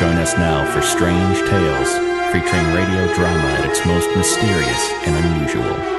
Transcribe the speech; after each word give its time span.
Join 0.00 0.16
us 0.16 0.36
now 0.36 0.68
for 0.72 0.82
Strange 0.82 1.38
Tales, 1.48 1.92
featuring 2.32 2.66
radio 2.74 3.14
drama 3.14 3.48
at 3.58 3.70
its 3.70 3.86
most 3.86 4.08
mysterious 4.16 4.90
and 5.06 5.24
unusual. 5.24 5.94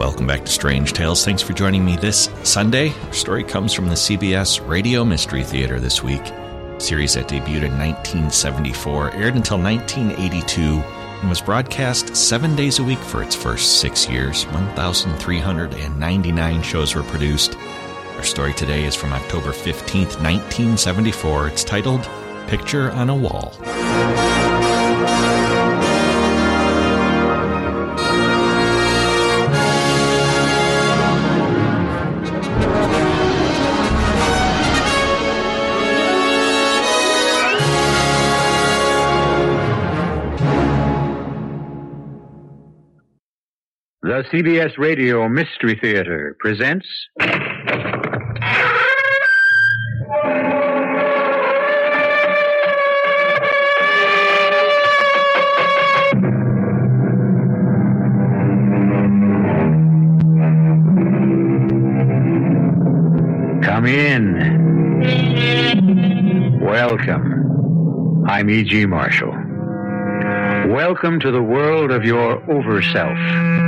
Welcome 0.00 0.26
back 0.26 0.44
to 0.44 0.50
Strange 0.50 0.92
Tales. 0.92 1.24
Thanks 1.24 1.42
for 1.42 1.52
joining 1.52 1.84
me 1.84 1.96
this 1.96 2.28
Sunday. 2.42 2.92
Our 3.04 3.12
story 3.12 3.44
comes 3.44 3.72
from 3.72 3.86
the 3.86 3.94
CBS 3.94 4.66
Radio 4.68 5.04
Mystery 5.04 5.44
Theater 5.44 5.78
this 5.78 6.02
week. 6.02 6.26
Series 6.78 7.14
that 7.14 7.28
debuted 7.28 7.62
in 7.62 7.78
1974, 7.78 9.12
aired 9.12 9.36
until 9.36 9.58
1982, 9.58 10.82
and 11.20 11.28
was 11.28 11.40
broadcast 11.40 12.16
seven 12.16 12.56
days 12.56 12.78
a 12.78 12.84
week 12.84 12.98
for 12.98 13.22
its 13.22 13.34
first 13.34 13.80
six 13.80 14.08
years. 14.08 14.44
1,399 14.46 16.62
shows 16.62 16.94
were 16.94 17.02
produced. 17.02 17.56
Our 18.16 18.22
story 18.22 18.54
today 18.54 18.84
is 18.84 18.94
from 18.94 19.12
October 19.12 19.50
15th, 19.50 20.22
1974. 20.22 21.48
It's 21.48 21.64
titled 21.64 22.08
Picture 22.46 22.92
on 22.92 23.10
a 23.10 23.14
Wall. 23.14 23.52
The 44.06 44.22
CBS 44.32 44.78
Radio 44.78 45.28
Mystery 45.28 45.76
Theater 45.82 46.36
presents. 46.38 46.86
Come 63.64 63.86
in. 63.86 64.36
Welcome. 66.60 68.24
I'm 68.28 68.48
E.G. 68.48 68.86
Marshall. 68.86 69.32
Welcome 70.72 71.18
to 71.18 71.32
the 71.32 71.42
world 71.42 71.90
of 71.90 72.04
your 72.04 72.40
overself. 72.42 73.65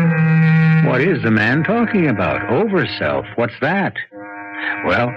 What 0.89 1.03
is 1.03 1.23
the 1.23 1.31
man 1.31 1.65
talking 1.65 2.09
about? 2.09 2.41
Overself. 2.49 3.27
What's 3.37 3.53
that? 3.61 3.95
Well, 4.87 5.09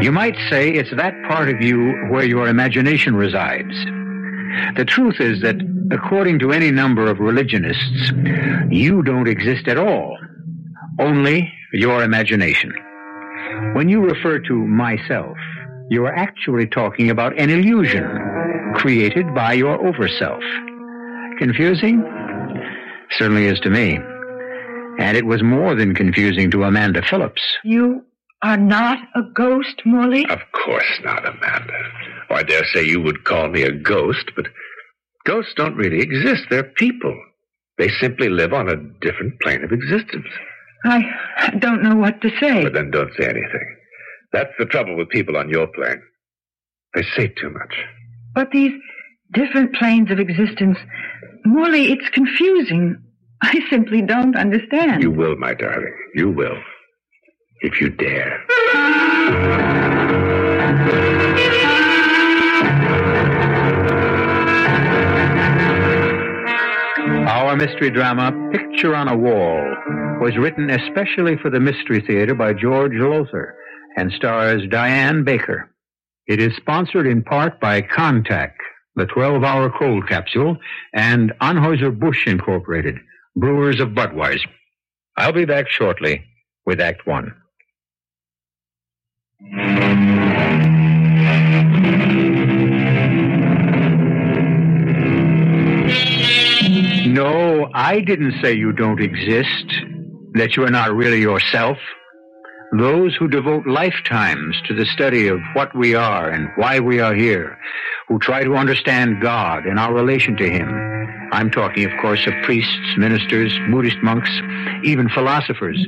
you 0.00 0.12
might 0.12 0.36
say 0.48 0.70
it's 0.70 0.94
that 0.96 1.14
part 1.28 1.48
of 1.48 1.60
you 1.60 1.92
where 2.08 2.24
your 2.24 2.46
imagination 2.46 3.16
resides. 3.16 3.74
The 4.76 4.84
truth 4.86 5.20
is 5.20 5.40
that, 5.42 5.56
according 5.90 6.38
to 6.38 6.52
any 6.52 6.70
number 6.70 7.10
of 7.10 7.18
religionists, 7.18 8.12
you 8.70 9.02
don't 9.02 9.26
exist 9.26 9.66
at 9.66 9.76
all. 9.76 10.16
Only 11.00 11.52
your 11.72 12.04
imagination. 12.04 12.72
When 13.74 13.88
you 13.88 14.00
refer 14.00 14.38
to 14.38 14.54
myself, 14.54 15.36
you 15.90 16.06
are 16.06 16.14
actually 16.14 16.68
talking 16.68 17.10
about 17.10 17.36
an 17.38 17.50
illusion 17.50 18.06
created 18.76 19.34
by 19.34 19.54
your 19.54 19.78
overself. 19.78 20.42
Confusing? 21.38 22.04
Certainly 23.18 23.46
is 23.46 23.58
to 23.60 23.70
me. 23.70 23.98
And 24.98 25.16
it 25.16 25.26
was 25.26 25.42
more 25.42 25.74
than 25.74 25.94
confusing 25.94 26.50
to 26.50 26.64
Amanda 26.64 27.02
Phillips. 27.02 27.42
You 27.64 28.04
are 28.42 28.56
not 28.56 28.98
a 29.14 29.22
ghost, 29.22 29.82
Morley? 29.84 30.26
Of 30.28 30.40
course 30.64 31.00
not, 31.04 31.24
Amanda. 31.26 31.72
Oh, 32.30 32.34
I 32.34 32.42
dare 32.42 32.64
say 32.74 32.84
you 32.84 33.00
would 33.00 33.24
call 33.24 33.48
me 33.48 33.62
a 33.62 33.72
ghost, 33.72 34.32
but 34.34 34.46
ghosts 35.24 35.52
don't 35.56 35.76
really 35.76 36.00
exist. 36.00 36.44
They're 36.50 36.64
people. 36.64 37.18
They 37.78 37.88
simply 38.00 38.28
live 38.28 38.52
on 38.52 38.68
a 38.68 38.76
different 39.00 39.40
plane 39.40 39.64
of 39.64 39.72
existence. 39.72 40.26
I 40.84 41.54
don't 41.58 41.82
know 41.82 41.96
what 41.96 42.20
to 42.22 42.30
say. 42.40 42.64
But 42.64 42.74
then 42.74 42.90
don't 42.90 43.12
say 43.18 43.24
anything. 43.24 43.76
That's 44.32 44.52
the 44.58 44.66
trouble 44.66 44.96
with 44.96 45.08
people 45.08 45.36
on 45.36 45.48
your 45.48 45.68
plane. 45.68 46.02
They 46.94 47.04
say 47.16 47.28
too 47.28 47.50
much. 47.50 47.74
But 48.34 48.50
these 48.50 48.72
different 49.32 49.74
planes 49.74 50.10
of 50.10 50.18
existence, 50.18 50.78
Morley, 51.44 51.92
it's 51.92 52.08
confusing. 52.10 53.02
I 53.42 53.60
simply 53.68 54.02
don't 54.02 54.36
understand. 54.36 55.02
You 55.02 55.10
will, 55.10 55.36
my 55.36 55.52
darling. 55.52 55.94
You 56.14 56.30
will. 56.30 56.56
If 57.60 57.80
you 57.80 57.90
dare. 57.90 58.44
Our 67.28 67.56
mystery 67.56 67.90
drama, 67.90 68.32
Picture 68.52 68.94
on 68.94 69.08
a 69.08 69.16
Wall, 69.16 69.74
was 70.20 70.36
written 70.36 70.70
especially 70.70 71.36
for 71.36 71.50
the 71.50 71.60
Mystery 71.60 72.00
Theater 72.00 72.34
by 72.34 72.52
George 72.52 72.92
Lowther 72.94 73.56
and 73.96 74.12
stars 74.12 74.62
Diane 74.70 75.24
Baker. 75.24 75.68
It 76.28 76.40
is 76.40 76.54
sponsored 76.56 77.06
in 77.06 77.22
part 77.22 77.60
by 77.60 77.82
Contac, 77.82 78.52
the 78.94 79.06
12 79.06 79.42
hour 79.42 79.70
cold 79.76 80.08
capsule, 80.08 80.56
and 80.94 81.32
Anheuser-Busch 81.40 82.26
Incorporated, 82.26 82.96
brewers 83.36 83.80
of 83.80 83.90
Budweiser. 83.90 84.46
I'll 85.16 85.32
be 85.32 85.44
back 85.44 85.68
shortly 85.68 86.24
with 86.64 86.80
Act 86.80 87.06
One. 87.06 87.34
No, 97.06 97.68
I 97.74 98.00
didn't 98.00 98.40
say 98.42 98.54
you 98.54 98.72
don't 98.72 99.02
exist, 99.02 99.66
that 100.34 100.56
you 100.56 100.64
are 100.64 100.70
not 100.70 100.94
really 100.94 101.20
yourself. 101.20 101.76
Those 102.78 103.14
who 103.16 103.28
devote 103.28 103.66
lifetimes 103.66 104.56
to 104.66 104.74
the 104.74 104.86
study 104.86 105.28
of 105.28 105.40
what 105.52 105.76
we 105.76 105.94
are 105.94 106.30
and 106.30 106.48
why 106.56 106.80
we 106.80 107.00
are 107.00 107.14
here, 107.14 107.58
who 108.08 108.18
try 108.18 108.44
to 108.44 108.54
understand 108.54 109.20
God 109.20 109.66
and 109.66 109.78
our 109.78 109.92
relation 109.92 110.36
to 110.38 110.48
Him. 110.48 110.91
I'm 111.32 111.50
talking, 111.50 111.84
of 111.84 111.98
course, 112.00 112.26
of 112.26 112.34
priests, 112.42 112.96
ministers, 112.98 113.58
Buddhist 113.70 113.96
monks, 114.02 114.30
even 114.84 115.08
philosophers. 115.08 115.78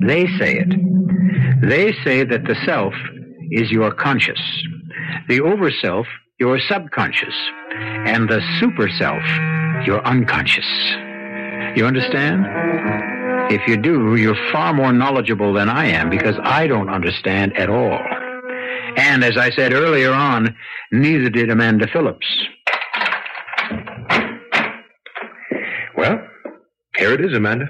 They 0.00 0.26
say 0.38 0.58
it. 0.58 1.60
They 1.60 1.92
say 2.04 2.24
that 2.24 2.44
the 2.44 2.56
self 2.64 2.94
is 3.50 3.70
your 3.70 3.92
conscious, 3.92 4.40
the 5.28 5.40
overself, 5.40 6.06
your 6.40 6.58
subconscious, 6.58 7.34
and 8.06 8.28
the 8.30 8.40
super 8.58 8.88
self, 8.88 9.22
your 9.86 10.04
unconscious. 10.06 10.66
You 11.76 11.86
understand? 11.86 12.46
If 13.52 13.68
you 13.68 13.76
do, 13.76 14.16
you're 14.16 14.52
far 14.52 14.72
more 14.72 14.92
knowledgeable 14.92 15.52
than 15.52 15.68
I 15.68 15.86
am 15.86 16.08
because 16.08 16.36
I 16.42 16.66
don't 16.66 16.88
understand 16.88 17.54
at 17.58 17.68
all. 17.68 18.00
And 18.96 19.22
as 19.22 19.36
I 19.36 19.50
said 19.50 19.74
earlier 19.74 20.12
on, 20.12 20.56
neither 20.92 21.28
did 21.28 21.50
Amanda 21.50 21.86
Phillips. 21.92 22.26
Here 26.96 27.12
it 27.12 27.20
is, 27.24 27.32
Amanda. 27.36 27.66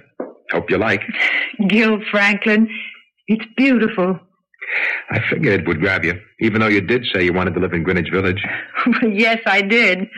Hope 0.53 0.71
you 0.71 0.79
like 0.79 1.03
it. 1.03 1.69
Gil 1.69 1.99
Franklin, 2.11 2.69
it's 3.27 3.45
beautiful. 3.57 4.19
I 5.11 5.21
figured 5.31 5.61
it 5.61 5.67
would 5.69 5.81
grab 5.81 6.05
you, 6.05 6.21
even 6.41 6.61
though 6.61 6.69
you 6.69 6.81
did 6.81 7.05
say 7.13 7.25
you 7.25 7.33
wanted 7.33 7.55
to 7.55 7.61
live 7.61 7.73
in 7.73 7.83
Greenwich 7.83 8.11
Village. 8.13 8.43
yes, 9.03 9.39
I 9.47 9.63
did. 9.63 10.09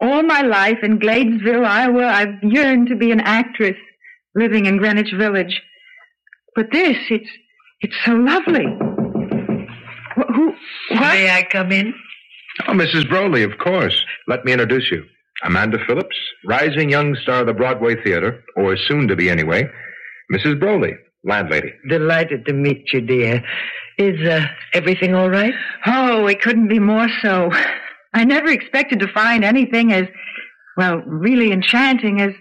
All 0.00 0.22
my 0.22 0.42
life 0.42 0.78
in 0.82 0.98
Gladesville, 0.98 1.64
Iowa, 1.64 2.06
I've 2.06 2.42
yearned 2.42 2.88
to 2.88 2.96
be 2.96 3.10
an 3.10 3.20
actress 3.20 3.76
living 4.34 4.66
in 4.66 4.76
Greenwich 4.76 5.12
Village. 5.16 5.60
But 6.54 6.70
this, 6.72 6.96
it's 7.10 7.28
it's 7.80 7.96
so 8.04 8.12
lovely. 8.12 8.64
Wh- 10.16 10.34
Who? 10.34 10.46
What? 10.90 11.00
May 11.14 11.30
I 11.30 11.46
come 11.50 11.72
in? 11.72 11.94
Oh, 12.68 12.72
Mrs. 12.72 13.08
Broley, 13.08 13.42
of 13.44 13.58
course. 13.58 14.00
Let 14.28 14.44
me 14.44 14.52
introduce 14.52 14.90
you. 14.90 15.04
Amanda 15.44 15.78
Phillips, 15.86 16.16
rising 16.46 16.90
young 16.90 17.14
star 17.16 17.40
of 17.40 17.46
the 17.46 17.54
Broadway 17.54 18.02
Theater, 18.02 18.42
or 18.56 18.76
soon 18.76 19.08
to 19.08 19.16
be 19.16 19.28
anyway. 19.28 19.68
Mrs. 20.32 20.58
Broley, 20.58 20.94
landlady. 21.22 21.72
Delighted 21.88 22.46
to 22.46 22.52
meet 22.52 22.92
you, 22.92 23.02
dear. 23.02 23.44
Is 23.98 24.26
uh, 24.26 24.46
everything 24.72 25.14
all 25.14 25.30
right? 25.30 25.54
Oh, 25.86 26.26
it 26.26 26.40
couldn't 26.40 26.68
be 26.68 26.78
more 26.78 27.08
so. 27.22 27.50
I 28.14 28.24
never 28.24 28.48
expected 28.48 29.00
to 29.00 29.08
find 29.08 29.44
anything 29.44 29.92
as, 29.92 30.06
well, 30.76 31.02
really 31.06 31.52
enchanting 31.52 32.20
as, 32.20 32.32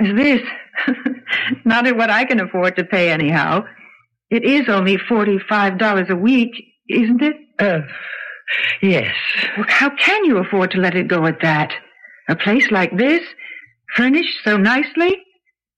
as 0.00 0.16
this. 0.16 0.42
Not 1.64 1.86
at 1.86 1.96
what 1.96 2.10
I 2.10 2.24
can 2.24 2.40
afford 2.40 2.76
to 2.76 2.84
pay 2.84 3.10
anyhow. 3.10 3.64
It 4.30 4.44
is 4.44 4.68
only 4.68 4.96
$45 4.96 6.10
a 6.10 6.16
week, 6.16 6.50
isn't 6.88 7.22
it? 7.22 7.36
Uh, 7.58 7.80
yes. 8.82 9.14
Well, 9.56 9.66
how 9.68 9.90
can 9.96 10.24
you 10.24 10.38
afford 10.38 10.72
to 10.72 10.78
let 10.78 10.94
it 10.94 11.08
go 11.08 11.24
at 11.26 11.40
that? 11.42 11.72
A 12.28 12.36
place 12.36 12.70
like 12.70 12.96
this, 12.96 13.22
furnished 13.96 14.38
so 14.44 14.56
nicely, 14.56 15.16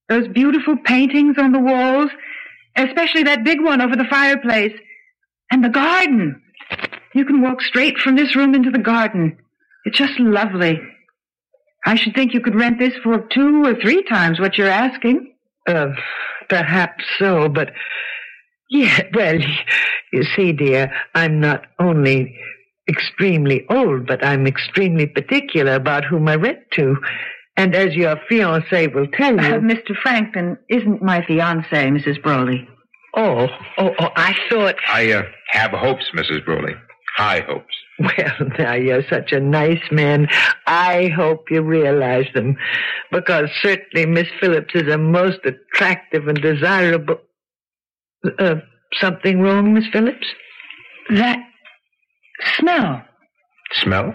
those 0.08 0.28
beautiful 0.28 0.76
paintings 0.84 1.36
on 1.38 1.52
the 1.52 1.60
walls, 1.60 2.10
especially 2.76 3.22
that 3.24 3.44
big 3.44 3.60
one 3.60 3.80
over 3.80 3.96
the 3.96 4.08
fireplace, 4.10 4.72
and 5.50 5.64
the 5.64 5.68
garden. 5.68 6.42
You 7.14 7.24
can 7.24 7.40
walk 7.40 7.60
straight 7.62 7.98
from 7.98 8.16
this 8.16 8.36
room 8.36 8.54
into 8.54 8.70
the 8.70 8.78
garden. 8.78 9.38
It's 9.84 9.98
just 9.98 10.18
lovely. 10.18 10.80
I 11.86 11.94
should 11.96 12.14
think 12.14 12.34
you 12.34 12.40
could 12.40 12.54
rent 12.54 12.78
this 12.78 12.94
for 13.02 13.26
two 13.32 13.64
or 13.64 13.74
three 13.80 14.02
times 14.02 14.38
what 14.38 14.58
you're 14.58 14.68
asking. 14.68 15.32
Uh, 15.66 15.88
perhaps 16.48 17.04
so, 17.18 17.48
but 17.48 17.70
yeah, 18.68 19.02
well, 19.14 19.38
you 20.12 20.24
see, 20.36 20.52
dear, 20.52 20.92
I'm 21.14 21.40
not 21.40 21.66
only 21.78 22.38
extremely 22.88 23.64
old, 23.70 24.06
but 24.06 24.24
I'm 24.24 24.46
extremely 24.46 25.06
particular 25.06 25.74
about 25.74 26.04
whom 26.04 26.28
I 26.28 26.36
rent 26.36 26.58
to. 26.72 26.96
And 27.56 27.74
as 27.74 27.94
your 27.94 28.16
fiancé 28.30 28.92
will 28.94 29.06
tell 29.08 29.34
you. 29.34 29.54
Uh, 29.54 29.58
Mr. 29.58 29.94
Franklin 30.02 30.56
isn't 30.68 31.02
my 31.02 31.20
fiancé, 31.20 31.90
Mrs. 31.90 32.22
Broley. 32.22 32.66
oh, 33.16 33.48
oh, 33.78 33.90
oh, 33.98 34.08
I 34.16 34.34
thought. 34.48 34.76
I 34.88 35.12
uh, 35.12 35.22
have 35.50 35.72
hopes, 35.72 36.10
Mrs. 36.14 36.44
Broley. 36.44 36.74
High 37.16 37.40
hopes. 37.40 37.74
Well, 37.98 38.48
now 38.58 38.74
you're 38.74 39.06
such 39.08 39.32
a 39.32 39.40
nice 39.40 39.82
man. 39.90 40.28
I 40.66 41.08
hope 41.14 41.50
you 41.50 41.60
realize 41.60 42.26
them. 42.34 42.56
Because 43.12 43.50
certainly 43.62 44.06
Miss 44.06 44.28
Phillips 44.40 44.74
is 44.74 44.88
a 44.88 44.96
most 44.96 45.40
attractive 45.44 46.28
and 46.28 46.40
desirable. 46.40 47.18
Uh, 48.38 48.56
something 48.94 49.40
wrong, 49.40 49.74
Miss 49.74 49.86
Phillips? 49.92 50.26
That 51.10 51.40
smell, 52.58 53.02
Smell? 53.72 54.14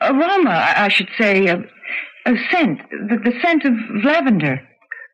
aroma, 0.00 0.50
I, 0.50 0.84
I 0.84 0.88
should 0.88 1.08
say, 1.18 1.46
a, 1.48 1.56
a 2.26 2.34
scent, 2.50 2.80
the, 2.90 3.16
the 3.24 3.32
scent 3.42 3.64
of 3.64 3.72
lavender. 4.04 4.60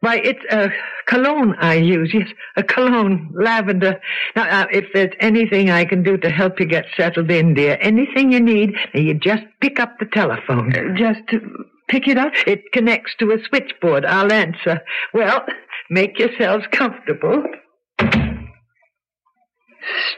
Why, 0.03 0.17
it's 0.17 0.41
a 0.51 0.71
cologne 1.07 1.55
I 1.61 1.75
use. 1.75 2.13
Yes, 2.15 2.29
a 2.57 2.63
cologne, 2.63 3.31
lavender. 3.35 4.01
Now, 4.35 4.45
now, 4.45 4.67
if 4.73 4.87
there's 4.95 5.13
anything 5.21 5.69
I 5.69 5.85
can 5.85 6.03
do 6.03 6.17
to 6.17 6.31
help 6.31 6.59
you 6.59 6.65
get 6.65 6.87
settled 6.97 7.31
in, 7.31 7.53
dear, 7.53 7.77
anything 7.83 8.33
you 8.33 8.41
need, 8.41 8.75
you 8.95 9.13
just 9.13 9.43
pick 9.61 9.79
up 9.79 9.99
the 9.99 10.07
telephone. 10.07 10.75
Uh, 10.75 10.97
Just 10.97 11.21
to 11.29 11.41
pick 11.89 12.09
it 12.09 12.17
up. 12.17 12.33
It 12.47 12.73
connects 12.73 13.15
to 13.19 13.31
a 13.33 13.45
switchboard. 13.47 14.07
I'll 14.07 14.33
answer. 14.33 14.81
Well, 15.13 15.45
make 15.91 16.19
yourselves 16.19 16.65
comfortable. 16.73 17.45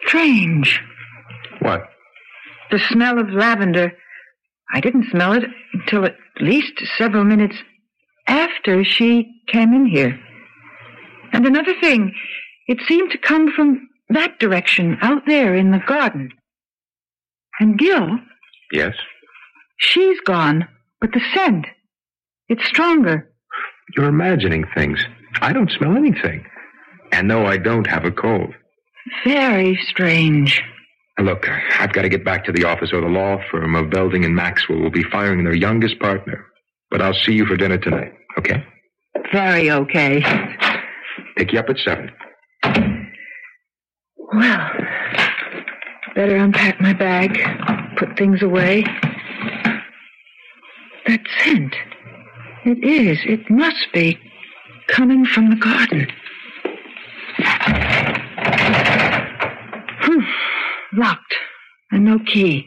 Strange. 0.07 0.81
What? 1.61 1.89
The 2.73 2.81
smell 2.91 3.19
of 3.21 3.29
lavender. 3.31 3.93
I 4.75 4.81
didn't 4.81 5.11
smell 5.11 5.35
it 5.35 5.45
until 5.75 6.07
at 6.07 6.17
least 6.41 6.73
several 6.97 7.23
minutes 7.25 7.57
after 8.27 8.83
she 8.83 9.31
came 9.47 9.75
in 9.75 9.85
here. 9.87 10.19
And 11.35 11.47
another 11.47 11.75
thing, 11.81 12.15
it 12.69 12.79
seemed 12.89 13.11
to 13.13 13.19
come 13.19 13.53
from 13.53 13.89
that 14.09 14.39
direction, 14.39 14.97
out 15.03 15.23
there 15.27 15.55
in 15.55 15.71
the 15.71 15.81
garden. 15.87 16.31
And 17.61 17.79
Gil, 17.79 18.19
Yes? 18.73 18.95
she's 19.79 20.19
gone, 20.21 20.67
but 21.01 21.13
the 21.13 21.21
scent, 21.35 21.67
it's 22.49 22.65
stronger. 22.67 23.31
You're 23.97 24.09
imagining 24.09 24.65
things. 24.75 25.05
I 25.43 25.53
don't 25.53 25.71
smell 25.71 25.97
anything. 25.97 26.47
And 27.13 27.29
no, 27.29 27.45
I 27.45 27.59
don't 27.59 27.87
have 27.87 28.05
a 28.07 28.11
cold. 28.11 28.55
Very 29.25 29.79
strange. 29.89 30.63
Look, 31.19 31.49
I've 31.79 31.93
got 31.93 32.03
to 32.03 32.09
get 32.09 32.25
back 32.25 32.45
to 32.47 32.53
the 32.53 32.65
office 32.65 32.91
or 32.93 33.01
the 33.01 33.07
law 33.07 33.39
firm 33.51 33.75
of 33.75 33.91
Belding 33.91 34.25
and 34.25 34.35
Maxwell 34.35 34.79
will 34.81 34.91
be 34.91 35.05
firing 35.05 35.45
their 35.45 35.55
youngest 35.55 35.99
partner. 36.01 36.47
But 36.91 37.03
I'll 37.03 37.15
see 37.15 37.33
you 37.33 37.47
for 37.47 37.57
dinner 37.57 37.79
tonight, 37.79 38.13
okay? 38.39 38.65
Very 39.33 39.71
okay. 39.71 40.23
Pick 41.37 41.53
you 41.53 41.59
up 41.59 41.69
at 41.69 41.79
seven. 41.79 42.11
Well, 44.35 44.71
better 46.15 46.37
unpack 46.37 46.81
my 46.81 46.95
bag, 46.95 47.39
put 47.97 48.17
things 48.17 48.43
away. 48.43 48.85
That 51.07 51.21
scent. 51.41 51.75
It 52.65 52.83
is. 52.83 53.19
It 53.25 53.51
must 53.51 53.93
be 53.93 54.19
coming 54.89 55.27
from 55.27 55.51
the 55.51 55.57
garden. 55.57 56.07
Locked. 60.95 61.35
And 61.91 62.05
no 62.05 62.19
key. 62.21 62.67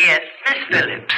Yes, 0.00 0.20
Miss 0.46 0.58
Phillips. 0.70 1.14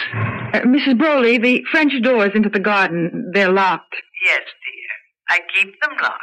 Uh, 0.54 0.60
Mrs. 0.60 0.98
Broley, 0.98 1.38
the 1.42 1.62
French 1.70 1.92
doors 2.02 2.30
into 2.34 2.48
the 2.48 2.60
garden, 2.60 3.30
they're 3.34 3.50
locked. 3.52 3.94
Yes, 4.24 4.40
dear. 4.40 4.88
I 5.30 5.40
keep 5.54 5.74
them 5.80 5.90
locked 6.00 6.22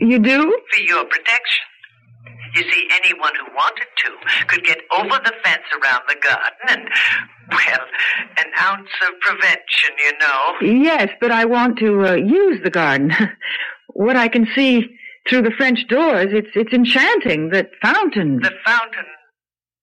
You 0.00 0.18
do? 0.18 0.40
for 0.72 0.80
your 0.80 1.04
protection. 1.04 1.64
You 2.54 2.62
see, 2.62 2.88
anyone 3.02 3.32
who 3.38 3.54
wanted 3.54 3.86
to 4.04 4.46
could 4.46 4.64
get 4.64 4.78
over 4.98 5.20
the 5.22 5.32
fence 5.44 5.62
around 5.82 6.02
the 6.08 6.16
garden 6.22 6.58
and, 6.68 6.88
well, 7.50 7.86
an 8.38 8.46
ounce 8.60 8.88
of 9.02 9.20
prevention, 9.20 9.92
you 9.98 10.12
know. 10.18 10.82
Yes, 10.84 11.10
but 11.20 11.30
I 11.30 11.44
want 11.44 11.78
to 11.80 12.06
uh, 12.06 12.14
use 12.14 12.60
the 12.64 12.70
garden. 12.70 13.12
what 13.88 14.16
I 14.16 14.28
can 14.28 14.46
see 14.54 14.96
through 15.28 15.42
the 15.42 15.52
French 15.56 15.86
doors, 15.88 16.28
it's 16.30 16.48
it's 16.54 16.72
enchanting. 16.72 17.50
That 17.50 17.70
fountain. 17.82 18.40
The 18.42 18.52
fountain 18.64 19.04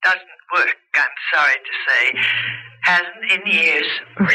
doesn't 0.03 0.21
work, 0.55 0.75
I'm 0.95 1.09
sorry 1.33 1.55
to 1.55 1.73
say. 1.87 2.19
Hasn't 2.81 3.31
in 3.31 3.51
years. 3.51 3.85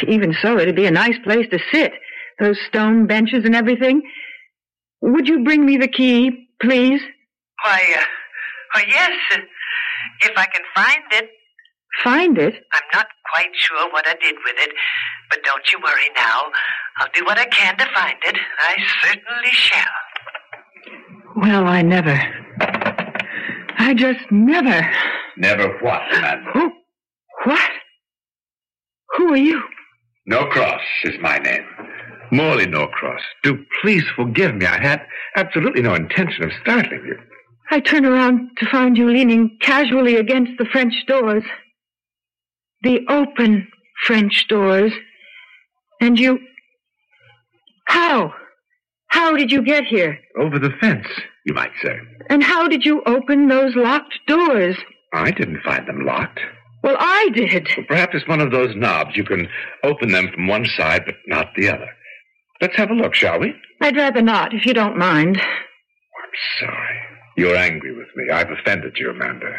Even 0.09 0.35
so, 0.43 0.59
it'd 0.59 0.77
be 0.77 0.87
a 0.87 0.91
nice 0.91 1.19
place 1.25 1.47
to 1.51 1.59
sit. 1.73 1.93
Those 2.41 2.59
stone 2.67 3.07
benches 3.07 3.45
and 3.45 3.55
everything. 3.55 4.03
Would 5.03 5.29
you 5.29 5.45
bring 5.45 5.65
me 5.65 5.77
the 5.77 5.89
key, 5.89 6.49
please? 6.61 7.01
Why, 7.65 7.81
uh, 7.97 8.05
why, 8.75 8.85
yes, 8.89 9.13
uh, 9.35 9.39
if 10.23 10.33
I 10.37 10.47
can 10.47 10.63
find 10.75 11.03
it. 11.13 11.31
Find 12.05 12.39
it? 12.39 12.55
I'm 12.73 12.83
not 12.95 13.07
quite 13.33 13.51
sure 13.55 13.91
what 13.93 14.07
I 14.07 14.15
did 14.15 14.37
with 14.45 14.55
it, 14.59 14.71
but 15.29 15.43
don't 15.45 15.71
you 15.73 15.79
worry 15.83 16.09
now. 16.17 16.43
I'll 16.99 17.09
do 17.13 17.25
what 17.25 17.39
I 17.39 17.47
can 17.47 17.77
to 17.79 17.87
find 17.95 18.17
it. 18.25 18.37
I 18.61 18.77
certainly 19.03 19.51
shall. 19.53 19.85
Well, 21.37 21.67
I 21.67 21.83
never. 21.83 22.21
I 23.79 23.95
just 23.95 24.21
never. 24.31 24.91
Never 25.37 25.79
what, 25.79 26.03
madam? 26.13 26.45
Who? 26.53 26.73
what? 27.45 27.71
Who 29.17 29.33
are 29.33 29.37
you? 29.37 29.63
Norcross 30.27 30.83
is 31.05 31.15
my 31.21 31.39
name. 31.39 31.65
Morley 32.31 32.67
Norcross. 32.67 33.23
Do 33.43 33.65
please 33.83 34.05
forgive 34.15 34.55
me. 34.55 34.67
I 34.67 34.81
had 34.81 35.07
absolutely 35.37 35.83
no 35.83 35.95
intention 35.95 36.45
of 36.45 36.51
startling 36.63 37.05
you. 37.07 37.19
I 37.71 37.81
turn 37.81 38.05
around 38.05 38.51
to 38.59 38.67
find 38.67 38.97
you 38.97 39.09
leaning 39.11 39.57
casually 39.61 40.17
against 40.17 40.53
the 40.59 40.65
French 40.65 40.95
doors. 41.07 41.45
The 42.83 43.01
open 43.09 43.69
French 44.05 44.49
doors. 44.49 44.93
And 46.01 46.19
you. 46.19 46.39
How? 47.87 48.33
How 49.21 49.37
did 49.37 49.53
you 49.53 49.61
get 49.61 49.85
here? 49.85 50.19
Over 50.39 50.59
the 50.59 50.71
fence, 50.81 51.07
you 51.45 51.53
might 51.53 51.73
say. 51.83 51.95
And 52.31 52.43
how 52.43 52.67
did 52.69 52.87
you 52.87 53.03
open 53.05 53.49
those 53.49 53.77
locked 53.77 54.19
doors? 54.27 54.79
I 55.13 55.31
didn't 55.31 55.61
find 55.63 55.87
them 55.87 56.07
locked. 56.07 56.41
Well, 56.83 56.97
I 56.99 57.29
did. 57.35 57.69
Perhaps 57.87 58.15
it's 58.15 58.27
one 58.27 58.41
of 58.41 58.51
those 58.51 58.75
knobs. 58.75 59.15
You 59.15 59.25
can 59.25 59.47
open 59.85 60.13
them 60.13 60.31
from 60.33 60.47
one 60.49 60.65
side, 60.75 61.03
but 61.05 61.17
not 61.27 61.49
the 61.55 61.69
other. 61.69 61.89
Let's 62.63 62.77
have 62.77 62.91
a 62.91 62.95
look, 62.95 63.15
shall 63.15 63.39
we? 63.39 63.53
I'd 63.83 63.95
rather 63.95 64.23
not, 64.23 64.55
if 64.55 64.65
you 64.65 64.73
don't 64.73 64.97
mind. 64.97 65.37
I'm 65.39 66.67
sorry. 66.67 66.99
You're 67.37 67.57
angry 67.57 67.95
with 67.95 68.09
me. 68.17 68.31
I've 68.33 68.51
offended 68.51 68.97
you, 68.99 69.11
Amanda. 69.11 69.53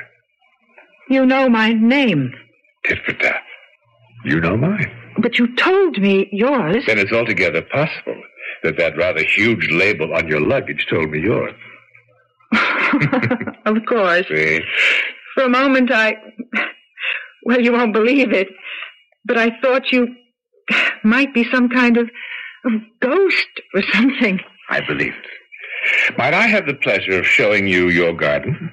You 1.08 1.24
know 1.24 1.48
my 1.50 1.72
name, 1.72 2.34
Tit 2.88 2.98
for 3.06 3.14
tat. 3.14 3.44
You 4.26 4.40
know 4.40 4.58
mine. 4.58 4.92
but 5.20 5.38
you 5.38 5.56
told 5.56 6.00
me 6.00 6.30
yours. 6.32 6.84
Then 6.88 6.98
it's 6.98 7.12
altogether 7.12 7.62
possible 7.62 8.24
that 8.64 8.78
that 8.78 8.98
rather 8.98 9.24
huge 9.24 9.70
label 9.72 10.14
on 10.14 10.28
your 10.28 10.42
luggage 10.42 10.86
told 10.90 11.10
me 11.10 11.22
yours. 11.22 11.54
of 13.66 13.78
course. 13.88 14.26
See? 14.28 14.62
For 15.36 15.44
a 15.44 15.50
moment, 15.50 15.92
I. 15.92 16.16
Well, 17.44 17.62
you 17.62 17.72
won't 17.72 17.94
believe 17.94 18.32
it, 18.34 18.50
but 19.26 19.38
I 19.38 19.50
thought 19.62 19.92
you 19.92 20.08
might 21.04 21.34
be 21.34 21.46
some 21.52 21.70
kind 21.70 21.98
of, 21.98 22.10
of 22.66 22.72
ghost 23.02 23.48
or 23.74 23.82
something. 23.94 24.40
I 24.70 24.82
believe 24.82 25.14
it. 25.14 26.18
Might 26.18 26.34
I 26.34 26.48
have 26.48 26.68
the 26.68 26.76
pleasure 26.76 27.20
of 27.20 27.26
showing 27.26 27.68
you 27.68 27.90
your 27.90 28.14
garden? 28.14 28.72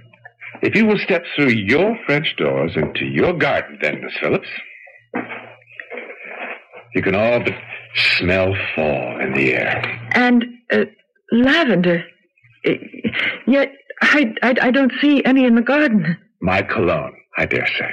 If 0.60 0.74
you 0.74 0.86
will 0.86 0.98
step 0.98 1.24
through 1.34 1.50
your 1.50 1.96
French 2.04 2.34
doors 2.36 2.72
into 2.76 3.04
your 3.04 3.32
garden, 3.32 3.78
then, 3.80 4.02
Miss 4.02 4.12
Phillips, 4.20 4.48
you 6.94 7.02
can 7.02 7.14
all 7.14 7.40
but 7.40 7.54
smell 8.18 8.54
fall 8.74 9.20
in 9.20 9.34
the 9.34 9.54
air. 9.54 10.10
And 10.12 10.44
uh, 10.72 10.84
lavender. 11.32 12.04
Uh, 12.66 12.72
Yet 13.46 13.72
I, 14.02 14.34
I, 14.42 14.54
I 14.62 14.70
don't 14.70 14.92
see 15.00 15.24
any 15.24 15.44
in 15.44 15.54
the 15.54 15.62
garden. 15.62 16.16
My 16.40 16.62
cologne, 16.62 17.16
I 17.36 17.46
dare 17.46 17.66
say. 17.66 17.90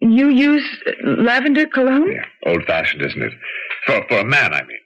You 0.00 0.28
use 0.28 0.64
lavender 1.04 1.66
cologne? 1.66 2.10
Yeah, 2.12 2.24
old 2.50 2.64
fashioned, 2.64 3.02
isn't 3.02 3.22
it? 3.22 3.32
For, 3.86 4.04
for 4.08 4.18
a 4.18 4.24
man, 4.24 4.52
I 4.52 4.62
mean. 4.64 4.78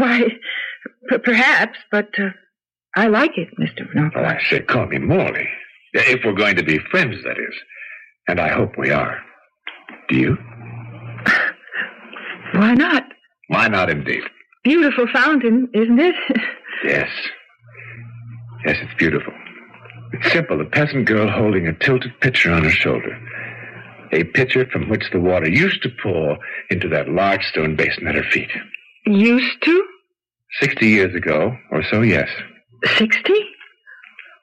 Why, 0.00 0.22
p- 1.10 1.18
perhaps, 1.18 1.78
but 1.92 2.08
uh, 2.18 2.30
I 2.96 3.06
like 3.06 3.38
it, 3.38 3.48
Mr. 3.58 3.86
Oh, 4.16 4.20
I 4.24 4.40
say, 4.50 4.60
call 4.60 4.86
me 4.86 4.98
Morley. 4.98 5.48
If 5.92 6.24
we're 6.24 6.32
going 6.32 6.56
to 6.56 6.64
be 6.64 6.78
friends, 6.90 7.16
that 7.24 7.38
is. 7.38 7.54
And 8.26 8.40
I 8.40 8.48
hope 8.48 8.72
we 8.76 8.90
are. 8.90 9.18
Do 10.08 10.16
you? 10.16 10.36
Why 12.54 12.74
not? 12.74 13.04
Why 13.48 13.68
not, 13.68 13.90
indeed? 13.90 14.22
Beautiful 14.62 15.06
fountain, 15.12 15.68
isn't 15.74 15.98
it? 16.00 16.14
Yes. 16.84 17.08
Yes, 18.66 18.76
it's 18.82 18.94
beautiful. 18.98 19.32
It's 20.12 20.30
simple. 20.32 20.60
A 20.60 20.66
peasant 20.66 21.06
girl 21.06 21.30
holding 21.30 21.66
a 21.66 21.72
tilted 21.72 22.12
pitcher 22.20 22.52
on 22.52 22.64
her 22.64 22.70
shoulder. 22.70 23.18
A 24.12 24.24
pitcher 24.24 24.66
from 24.70 24.90
which 24.90 25.04
the 25.10 25.20
water 25.20 25.48
used 25.48 25.82
to 25.84 25.88
pour 26.02 26.36
into 26.68 26.88
that 26.90 27.08
large 27.08 27.42
stone 27.44 27.74
basin 27.74 28.06
at 28.06 28.16
her 28.16 28.22
feet. 28.30 28.50
Used 29.06 29.62
to? 29.62 29.86
Sixty 30.60 30.88
years 30.88 31.14
ago, 31.14 31.56
or 31.70 31.82
so, 31.90 32.02
yes. 32.02 32.28
Sixty? 32.96 33.46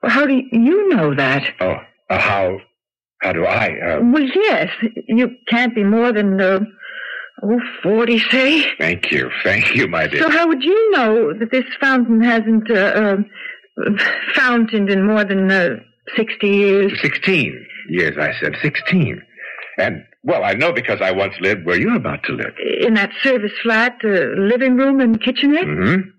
Well, 0.02 0.12
how 0.12 0.26
do 0.26 0.42
you 0.52 0.90
know 0.90 1.14
that? 1.14 1.44
Oh, 1.60 1.76
uh, 2.10 2.20
how, 2.20 2.58
how 3.22 3.34
do 3.34 3.46
I, 3.46 3.68
uh, 3.68 4.00
Well, 4.02 4.24
yes. 4.34 4.70
You 5.08 5.30
can't 5.48 5.76
be 5.76 5.84
more 5.84 6.12
than, 6.12 6.42
uh, 6.42 6.62
oh, 7.44 7.60
forty, 7.84 8.20
say. 8.20 8.66
thank 8.78 9.12
you, 9.12 9.30
thank 9.44 9.76
you, 9.76 9.88
my 9.88 10.08
dear. 10.08 10.22
So 10.22 10.30
how 10.30 10.48
would 10.48 10.64
you 10.64 10.92
know 10.92 11.34
that 11.34 11.52
this 11.52 11.66
fountain 11.80 12.22
hasn't, 12.22 12.70
uh, 12.70 12.74
uh, 12.76 13.18
fountained 14.36 14.90
in 14.90 15.06
more 15.06 15.24
than, 15.24 15.52
uh, 15.52 15.78
sixty 16.16 16.48
years? 16.50 17.00
Sixteen 17.02 17.66
years, 17.90 18.18
I 18.20 18.34
said. 18.40 18.56
Sixteen. 18.62 19.22
And, 19.78 20.04
well, 20.24 20.44
I 20.44 20.54
know 20.54 20.72
because 20.74 21.00
I 21.02 21.12
once 21.12 21.34
lived 21.40 21.66
where 21.66 21.80
you're 21.80 21.96
about 21.96 22.24
to 22.26 22.34
live. 22.34 22.54
In 22.82 22.94
that 22.96 23.12
service 23.24 23.54
flat, 23.64 23.96
uh, 24.04 24.10
living 24.38 24.76
room 24.76 25.00
and 25.00 25.22
kitchenette? 25.22 25.66
Mm-hmm. 25.66 26.10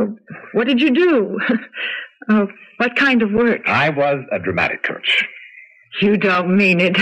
Oh, 0.00 0.16
What 0.52 0.66
did 0.66 0.80
you 0.80 0.90
do? 0.90 1.38
oh, 2.28 2.48
what 2.78 2.96
kind 2.96 3.22
of 3.22 3.30
work? 3.30 3.62
I 3.66 3.90
was 3.90 4.18
a 4.32 4.38
dramatic 4.40 4.82
coach. 4.82 5.24
You 6.00 6.16
don't 6.16 6.56
mean 6.56 6.80
it. 6.80 6.98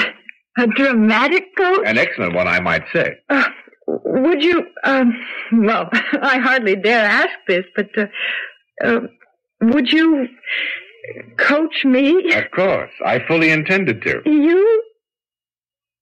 A 0.58 0.66
dramatic 0.66 1.44
coach? 1.56 1.86
An 1.86 1.98
excellent 1.98 2.34
one, 2.34 2.46
I 2.46 2.60
might 2.60 2.84
say. 2.92 3.16
Uh, 3.30 3.44
would 3.86 4.42
you, 4.42 4.66
um, 4.84 5.12
well, 5.52 5.88
I 5.92 6.38
hardly 6.38 6.76
dare 6.76 7.04
ask 7.06 7.30
this, 7.48 7.64
but, 7.74 7.88
uh, 7.96 8.06
uh, 8.84 9.00
would 9.62 9.90
you 9.90 10.28
coach 11.38 11.84
me? 11.84 12.32
Of 12.34 12.50
course. 12.50 12.90
I 13.04 13.20
fully 13.26 13.50
intended 13.50 14.02
to. 14.02 14.22
You? 14.26 14.82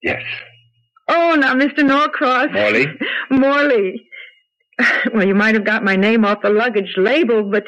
Yes. 0.03 0.23
Oh, 1.09 1.37
now, 1.39 1.55
Mr. 1.55 1.85
Norcross. 1.85 2.53
Morley? 2.53 2.87
Morley. 3.31 4.07
Well, 5.13 5.27
you 5.27 5.35
might 5.35 5.55
have 5.55 5.65
got 5.65 5.85
my 5.85 5.97
name 5.97 6.25
off 6.25 6.43
the 6.43 6.51
luggage 6.51 6.95
label, 6.97 7.43
but, 7.51 7.65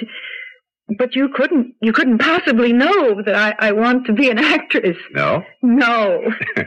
but 0.98 1.14
you 1.14 1.28
couldn't, 1.34 1.74
you 1.80 1.92
couldn't 1.92 2.18
possibly 2.18 2.72
know 2.72 3.22
that 3.22 3.34
I, 3.34 3.68
I 3.68 3.72
want 3.72 4.06
to 4.06 4.12
be 4.12 4.30
an 4.30 4.38
actress. 4.38 4.96
No? 5.12 5.42
No. 5.62 6.32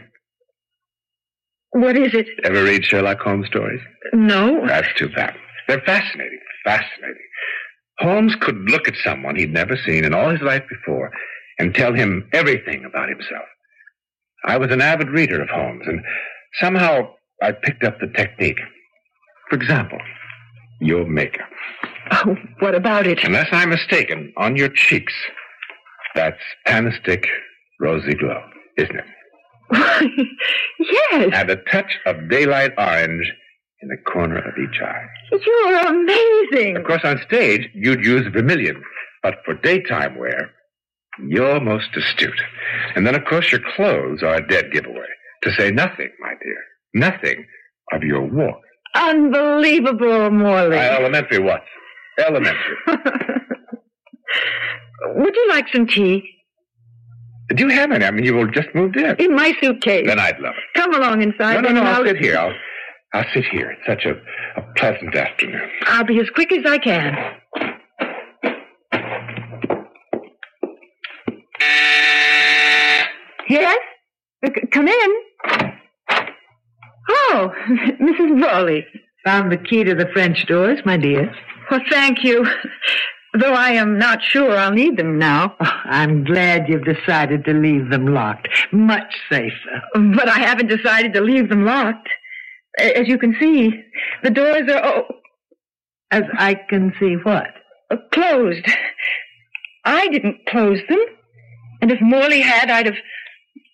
what 1.71 1.97
is 1.97 2.13
it? 2.13 2.27
Ever 2.43 2.63
read 2.63 2.85
Sherlock 2.85 3.19
Holmes 3.19 3.47
stories? 3.47 3.81
No. 4.13 4.65
That's 4.67 4.87
too 4.97 5.09
bad. 5.09 5.35
They're 5.67 5.81
fascinating. 5.81 6.39
Fascinating. 6.63 7.17
Holmes 7.99 8.35
could 8.39 8.57
look 8.69 8.87
at 8.87 8.95
someone 9.03 9.35
he'd 9.35 9.53
never 9.53 9.77
seen 9.85 10.03
in 10.03 10.13
all 10.13 10.29
his 10.29 10.41
life 10.41 10.63
before 10.69 11.11
and 11.59 11.73
tell 11.73 11.93
him 11.93 12.27
everything 12.33 12.83
about 12.85 13.09
himself. 13.09 13.45
I 14.45 14.57
was 14.57 14.71
an 14.71 14.81
avid 14.81 15.09
reader 15.09 15.41
of 15.41 15.49
Holmes, 15.49 15.83
and 15.87 16.03
somehow 16.59 17.09
I 17.41 17.51
picked 17.51 17.83
up 17.83 17.99
the 17.99 18.07
technique. 18.07 18.59
For 19.49 19.55
example, 19.55 19.99
your 20.81 21.05
makeup. 21.05 21.49
Oh, 22.11 22.35
what 22.59 22.75
about 22.75 23.07
it? 23.07 23.23
Unless 23.23 23.49
I'm 23.51 23.69
mistaken, 23.69 24.33
on 24.37 24.55
your 24.55 24.69
cheeks, 24.69 25.13
that's 26.13 26.39
panistic 26.67 27.25
rosy 27.79 28.13
glow, 28.13 28.41
isn't 28.77 28.95
it? 28.95 29.05
yes. 30.79 31.29
And 31.33 31.49
a 31.49 31.57
touch 31.71 31.97
of 32.05 32.29
daylight 32.29 32.71
orange 32.77 33.31
in 33.81 33.89
the 33.89 33.97
corner 33.97 34.37
of 34.37 34.53
each 34.57 34.79
eye. 34.81 35.05
You're 35.31 35.87
amazing. 35.87 36.77
Of 36.77 36.85
course, 36.85 37.01
on 37.03 37.19
stage, 37.25 37.69
you'd 37.73 38.05
use 38.05 38.27
vermilion, 38.31 38.81
but 39.23 39.35
for 39.43 39.55
daytime 39.55 40.17
wear, 40.17 40.51
you're 41.27 41.59
most 41.59 41.89
astute. 41.95 42.41
And 42.95 43.05
then, 43.05 43.15
of 43.15 43.25
course, 43.25 43.51
your 43.51 43.61
clothes 43.75 44.21
are 44.23 44.35
a 44.35 44.47
dead 44.47 44.71
giveaway. 44.71 45.07
To 45.43 45.51
say 45.53 45.69
nothing, 45.69 46.09
my 46.19 46.33
dear, 46.43 46.57
nothing 46.93 47.45
of 47.91 48.01
your 48.01 48.21
walk. 48.21 48.61
Unbelievable, 48.95 50.31
Morley. 50.31 50.77
Uh, 50.77 50.97
elementary 50.99 51.39
what? 51.39 51.61
Elementary. 52.19 52.75
Would 55.15 55.35
you 55.35 55.47
like 55.49 55.65
some 55.73 55.87
tea? 55.87 56.23
Do 57.55 57.67
you 57.67 57.69
have 57.69 57.91
any? 57.91 58.03
I 58.05 58.11
mean, 58.11 58.25
you 58.25 58.33
will 58.33 58.47
just 58.49 58.69
moved 58.73 58.97
in. 58.97 59.15
In 59.17 59.35
my 59.35 59.53
suitcase. 59.61 60.05
Then 60.07 60.19
I'd 60.19 60.39
love 60.39 60.55
it. 60.55 60.63
Come 60.79 60.95
along 60.95 61.21
inside. 61.21 61.55
No, 61.61 61.69
no, 61.69 61.71
no, 61.71 61.83
I'll 61.83 61.95
I'll 61.97 62.05
sit 62.05 62.17
here. 62.17 62.37
I'll, 62.37 62.53
I'll 63.13 63.25
sit 63.33 63.45
here. 63.45 63.71
It's 63.71 63.85
such 63.85 64.05
a, 64.05 64.13
a 64.59 64.63
pleasant 64.75 65.15
afternoon. 65.15 65.69
I'll 65.87 66.05
be 66.05 66.19
as 66.19 66.29
quick 66.31 66.51
as 66.51 66.65
I 66.65 66.77
can. 66.79 67.15
Yes? 73.49 73.77
Uh, 74.45 74.49
c- 74.55 74.67
Come 74.71 74.87
in. 74.87 75.09
Oh, 77.09 77.51
Mrs. 78.01 78.39
Broley. 78.41 78.83
Found 79.25 79.51
the 79.51 79.57
key 79.57 79.83
to 79.83 79.95
the 79.95 80.07
French 80.13 80.45
doors, 80.47 80.79
my 80.85 80.97
dear. 80.97 81.33
Well, 81.71 81.81
thank 81.89 82.23
you. 82.23 82.45
Though 83.39 83.53
I 83.53 83.71
am 83.71 83.97
not 83.99 84.23
sure 84.23 84.55
I'll 84.55 84.71
need 84.71 84.95
them 84.95 85.17
now. 85.19 85.55
Oh, 85.59 85.81
I'm 85.85 86.23
glad 86.23 86.69
you've 86.69 86.85
decided 86.85 87.43
to 87.45 87.53
leave 87.53 87.89
them 87.89 88.07
locked. 88.07 88.47
Much 88.71 89.13
safer. 89.29 89.81
But 89.93 90.29
I 90.29 90.39
haven't 90.39 90.67
decided 90.67 91.13
to 91.13 91.21
leave 91.21 91.49
them 91.49 91.65
locked. 91.65 92.07
As 92.79 93.09
you 93.09 93.17
can 93.17 93.35
see, 93.39 93.71
the 94.23 94.29
doors 94.29 94.69
are 94.69 94.85
oh, 94.85 95.03
As 96.11 96.23
I 96.37 96.53
can 96.69 96.93
see 96.99 97.15
what? 97.15 97.47
uh, 97.91 97.97
closed. 98.13 98.65
I 99.83 100.07
didn't 100.07 100.45
close 100.47 100.79
them. 100.87 100.99
And 101.81 101.91
if 101.91 101.99
Morley 102.01 102.39
had, 102.41 102.69
I'd 102.71 102.85
have, 102.85 102.95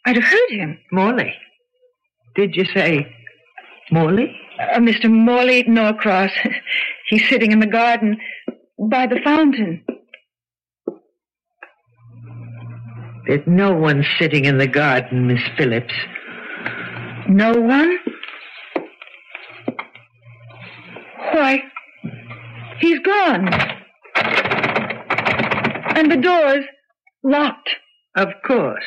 I'd 0.05 0.15
have 0.15 0.25
heard 0.25 0.49
him. 0.49 0.79
Morley. 0.91 1.33
Did 2.35 2.55
you 2.55 2.65
say 2.65 3.15
Morley? 3.91 4.35
Uh, 4.61 4.77
Mr. 4.79 5.09
Morley 5.09 5.63
Norcross. 5.63 6.31
He's 7.09 7.27
sitting 7.29 7.51
in 7.51 7.59
the 7.59 7.67
garden 7.67 8.17
by 8.77 9.07
the 9.07 9.19
fountain. 9.23 9.83
There's 13.27 13.45
no 13.47 13.73
one 13.73 14.05
sitting 14.19 14.45
in 14.45 14.57
the 14.57 14.67
garden, 14.67 15.27
Miss 15.27 15.41
Phillips. 15.57 15.93
No 17.27 17.53
one? 17.53 17.97
Why, 21.33 21.63
he's 22.79 22.99
gone. 22.99 23.47
And 25.95 26.11
the 26.11 26.17
door's 26.17 26.65
locked. 27.23 27.69
Of 28.15 28.29
course. 28.45 28.83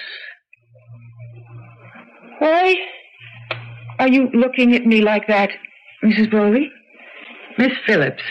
Why 2.39 2.77
are 3.99 4.09
you 4.09 4.29
looking 4.33 4.75
at 4.75 4.87
me 4.87 5.01
like 5.01 5.27
that, 5.29 5.51
Mrs. 6.03 6.31
Broley? 6.31 6.71
Miss 7.59 7.73
Phillips, 7.87 8.23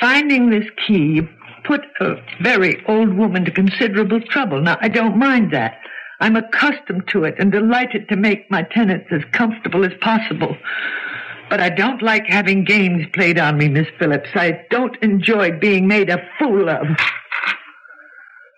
finding 0.00 0.50
this 0.50 0.66
key 0.86 1.22
put 1.64 1.80
a 2.00 2.16
very 2.42 2.84
old 2.86 3.14
woman 3.14 3.44
to 3.44 3.50
considerable 3.50 4.20
trouble. 4.20 4.60
Now, 4.60 4.78
I 4.80 4.88
don't 4.88 5.16
mind 5.16 5.52
that. 5.52 5.78
I'm 6.20 6.36
accustomed 6.36 7.08
to 7.08 7.24
it 7.24 7.34
and 7.38 7.50
delighted 7.50 8.08
to 8.08 8.16
make 8.16 8.50
my 8.50 8.62
tenants 8.62 9.08
as 9.10 9.22
comfortable 9.32 9.84
as 9.84 9.92
possible. 10.00 10.56
But 11.50 11.60
I 11.60 11.68
don't 11.68 12.02
like 12.02 12.26
having 12.26 12.64
games 12.64 13.06
played 13.12 13.38
on 13.38 13.58
me, 13.58 13.68
Miss 13.68 13.88
Phillips. 13.98 14.28
I 14.34 14.64
don't 14.70 14.96
enjoy 15.02 15.58
being 15.58 15.86
made 15.86 16.10
a 16.10 16.22
fool 16.38 16.68
of. 16.68 16.86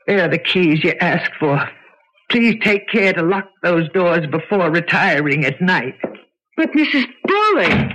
There 0.07 0.23
are 0.25 0.29
the 0.29 0.39
keys 0.39 0.85
you 0.85 0.93
asked 1.01 1.33
for. 1.41 1.69
Please 2.31 2.57
take 2.63 2.89
care 2.89 3.13
to 3.13 3.23
lock 3.23 3.49
those 3.63 3.89
doors 3.91 4.27
before 4.27 4.71
retiring 4.71 5.45
at 5.45 5.61
night. 5.61 5.95
But 6.57 6.71
Mrs. 6.73 7.07
Broley. 7.27 7.95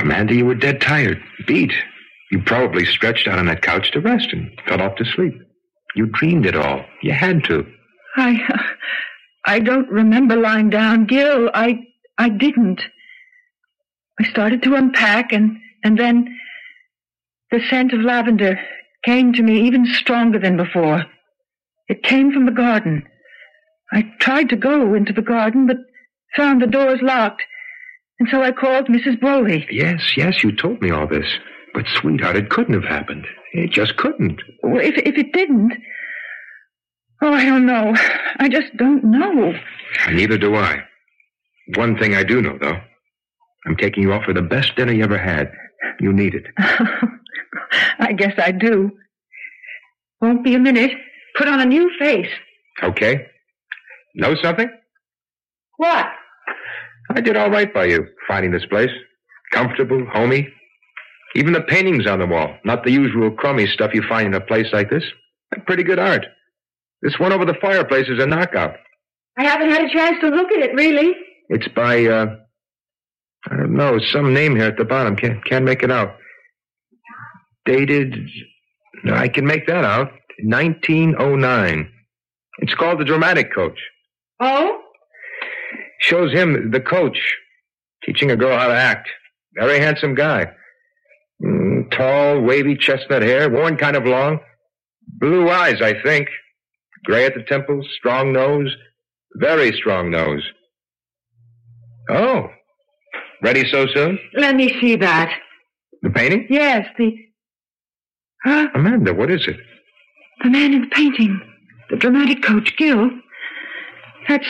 Amanda, 0.00 0.34
you 0.34 0.44
were 0.44 0.54
dead 0.54 0.80
tired, 0.80 1.22
beat. 1.46 1.72
You 2.30 2.42
probably 2.42 2.84
stretched 2.84 3.26
out 3.26 3.38
on 3.38 3.46
that 3.46 3.62
couch 3.62 3.90
to 3.92 4.00
rest 4.00 4.28
and 4.32 4.50
fell 4.66 4.80
off 4.80 4.96
to 4.96 5.04
sleep. 5.04 5.34
You 5.96 6.06
dreamed 6.06 6.46
it 6.46 6.54
all. 6.54 6.84
You 7.02 7.12
had 7.12 7.44
to. 7.44 7.66
I, 8.16 8.40
I 9.46 9.58
don't 9.60 9.88
remember 9.88 10.36
lying 10.36 10.70
down, 10.70 11.06
Gil. 11.06 11.50
I, 11.54 11.80
I 12.18 12.28
didn't. 12.28 12.82
I 14.20 14.24
started 14.24 14.62
to 14.64 14.74
unpack, 14.74 15.32
and 15.32 15.56
and 15.82 15.98
then 15.98 16.38
the 17.50 17.60
scent 17.70 17.92
of 17.92 18.00
lavender 18.00 18.60
came 19.04 19.32
to 19.32 19.42
me 19.42 19.66
even 19.66 19.86
stronger 19.86 20.38
than 20.38 20.58
before. 20.58 21.06
It 21.88 22.02
came 22.02 22.32
from 22.32 22.44
the 22.44 22.52
garden. 22.52 23.06
I 23.92 24.02
tried 24.20 24.48
to 24.50 24.56
go 24.56 24.94
into 24.94 25.12
the 25.12 25.22
garden, 25.22 25.66
but 25.66 25.76
found 26.36 26.62
the 26.62 26.66
doors 26.66 27.00
locked, 27.02 27.42
and 28.18 28.28
so 28.30 28.42
I 28.42 28.52
called 28.52 28.86
Mrs. 28.86 29.18
Broley. 29.20 29.66
Yes, 29.70 30.16
yes, 30.16 30.44
you 30.44 30.52
told 30.52 30.80
me 30.80 30.90
all 30.90 31.06
this. 31.06 31.26
But, 31.72 31.86
sweetheart, 32.00 32.36
it 32.36 32.50
couldn't 32.50 32.74
have 32.74 32.84
happened. 32.84 33.26
It 33.52 33.70
just 33.70 33.96
couldn't. 33.96 34.40
Well, 34.62 34.80
if 34.80 34.96
if 34.96 35.16
it 35.16 35.32
didn't, 35.32 35.72
oh, 37.22 37.32
I 37.32 37.44
don't 37.44 37.66
know. 37.66 37.94
I 38.38 38.48
just 38.48 38.76
don't 38.76 39.04
know. 39.04 39.54
Neither 40.10 40.38
do 40.38 40.54
I. 40.54 40.82
One 41.76 41.96
thing 41.98 42.14
I 42.14 42.24
do 42.24 42.42
know, 42.42 42.58
though. 42.60 42.80
I'm 43.66 43.76
taking 43.76 44.02
you 44.02 44.12
off 44.12 44.24
for 44.24 44.34
the 44.34 44.42
best 44.42 44.74
dinner 44.76 44.92
you 44.92 45.04
ever 45.04 45.18
had. 45.18 45.52
You 46.00 46.12
need 46.12 46.34
it. 46.34 46.46
I 47.98 48.12
guess 48.12 48.34
I 48.38 48.52
do. 48.52 48.90
Won't 50.20 50.44
be 50.44 50.54
a 50.54 50.58
minute. 50.58 50.92
Put 51.36 51.48
on 51.48 51.60
a 51.60 51.64
new 51.66 51.90
face. 51.98 52.30
Okay? 52.82 53.26
Know 54.14 54.34
something? 54.42 54.68
What? 55.76 56.06
I 57.14 57.20
did 57.20 57.36
all 57.36 57.50
right 57.50 57.72
by 57.72 57.86
you, 57.86 58.06
finding 58.28 58.52
this 58.52 58.66
place. 58.66 58.90
Comfortable, 59.52 60.04
homey. 60.12 60.48
Even 61.34 61.52
the 61.52 61.62
paintings 61.62 62.06
on 62.06 62.18
the 62.18 62.26
wall, 62.26 62.56
not 62.64 62.84
the 62.84 62.90
usual 62.90 63.30
crummy 63.30 63.66
stuff 63.66 63.94
you 63.94 64.02
find 64.08 64.26
in 64.26 64.34
a 64.34 64.40
place 64.40 64.66
like 64.72 64.90
this. 64.90 65.04
Pretty 65.66 65.82
good 65.82 65.98
art. 65.98 66.26
This 67.02 67.18
one 67.18 67.32
over 67.32 67.44
the 67.44 67.54
fireplace 67.60 68.08
is 68.08 68.22
a 68.22 68.26
knockout. 68.26 68.76
I 69.38 69.44
haven't 69.44 69.70
had 69.70 69.84
a 69.84 69.92
chance 69.92 70.16
to 70.20 70.28
look 70.28 70.50
at 70.52 70.58
it, 70.58 70.74
really. 70.74 71.14
It's 71.48 71.68
by, 71.68 72.04
uh, 72.06 72.36
I 73.50 73.56
don't 73.56 73.74
know, 73.74 73.98
some 73.98 74.34
name 74.34 74.56
here 74.56 74.66
at 74.66 74.76
the 74.76 74.84
bottom. 74.84 75.16
Can't, 75.16 75.44
can't 75.44 75.64
make 75.64 75.82
it 75.82 75.90
out. 75.90 76.16
Dated, 77.64 78.14
no, 79.04 79.14
I 79.14 79.28
can 79.28 79.46
make 79.46 79.66
that 79.66 79.84
out. 79.84 80.12
1909. 80.42 81.92
It's 82.58 82.74
called 82.74 83.00
The 83.00 83.04
Dramatic 83.04 83.54
Coach. 83.54 83.78
Oh? 84.40 84.80
Shows 86.00 86.32
him, 86.32 86.70
the 86.70 86.80
coach, 86.80 87.18
teaching 88.04 88.30
a 88.30 88.36
girl 88.36 88.58
how 88.58 88.68
to 88.68 88.74
act. 88.74 89.08
Very 89.54 89.78
handsome 89.78 90.14
guy. 90.14 90.50
Mm, 91.44 91.90
tall, 91.90 92.40
wavy 92.40 92.76
chestnut 92.76 93.22
hair, 93.22 93.50
worn 93.50 93.76
kind 93.76 93.96
of 93.96 94.06
long. 94.06 94.40
Blue 95.18 95.50
eyes, 95.50 95.82
I 95.82 96.00
think. 96.02 96.28
Gray 97.04 97.26
at 97.26 97.34
the 97.34 97.42
temples, 97.42 97.86
strong 97.96 98.32
nose. 98.32 98.74
Very 99.34 99.72
strong 99.72 100.10
nose. 100.10 100.42
Oh. 102.08 102.48
Ready 103.42 103.68
so 103.70 103.86
soon? 103.86 104.18
Let 104.34 104.56
me 104.56 104.78
see 104.80 104.96
that. 104.96 105.32
The 106.02 106.10
painting? 106.10 106.46
Yes, 106.50 106.86
the. 106.98 107.14
Huh? 108.44 108.68
Amanda, 108.74 109.12
what 109.12 109.30
is 109.30 109.46
it? 109.46 109.58
The 110.42 110.50
man 110.50 110.72
in 110.72 110.82
the 110.82 110.88
painting. 110.88 111.40
The 111.90 111.96
dramatic 111.96 112.42
coach, 112.42 112.74
Gil. 112.76 113.10
That's 114.30 114.46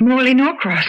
Morley 0.00 0.32
Norcross. 0.32 0.86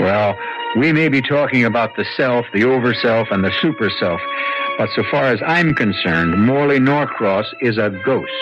Well, 0.00 0.36
we 0.76 0.92
may 0.92 1.08
be 1.08 1.22
talking 1.22 1.64
about 1.64 1.94
the 1.94 2.04
self, 2.16 2.46
the 2.52 2.64
over 2.64 2.92
self, 2.94 3.28
and 3.30 3.44
the 3.44 3.52
super 3.60 3.88
self, 4.00 4.20
but 4.76 4.88
so 4.96 5.04
far 5.08 5.26
as 5.26 5.40
I'm 5.46 5.72
concerned, 5.72 6.46
Morley 6.46 6.80
Norcross 6.80 7.46
is 7.60 7.78
a 7.78 7.90
ghost. 8.04 8.32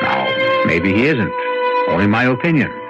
Now, 0.00 0.62
maybe 0.64 0.94
he 0.94 1.06
isn't. 1.06 1.32
Only 1.88 2.06
my 2.06 2.26
opinion. 2.26 2.83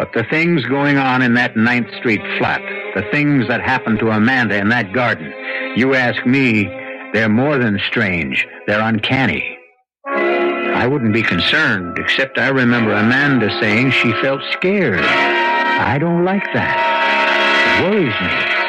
But 0.00 0.14
the 0.14 0.24
things 0.30 0.64
going 0.64 0.96
on 0.96 1.20
in 1.20 1.34
that 1.34 1.58
Ninth 1.58 1.94
Street 1.98 2.22
flat, 2.38 2.62
the 2.94 3.02
things 3.10 3.46
that 3.48 3.60
happened 3.60 3.98
to 3.98 4.08
Amanda 4.08 4.56
in 4.56 4.70
that 4.70 4.94
garden, 4.94 5.30
you 5.76 5.94
ask 5.94 6.24
me, 6.24 6.64
they're 7.12 7.28
more 7.28 7.58
than 7.58 7.78
strange. 7.86 8.48
They're 8.66 8.80
uncanny. 8.80 9.58
I 10.06 10.86
wouldn't 10.86 11.12
be 11.12 11.22
concerned, 11.22 11.98
except 11.98 12.38
I 12.38 12.48
remember 12.48 12.94
Amanda 12.94 13.50
saying 13.60 13.90
she 13.90 14.10
felt 14.22 14.40
scared. 14.52 15.04
I 15.04 15.98
don't 15.98 16.24
like 16.24 16.50
that. 16.54 17.82
It 17.82 17.90
worries 17.90 18.20
me. 18.22 18.64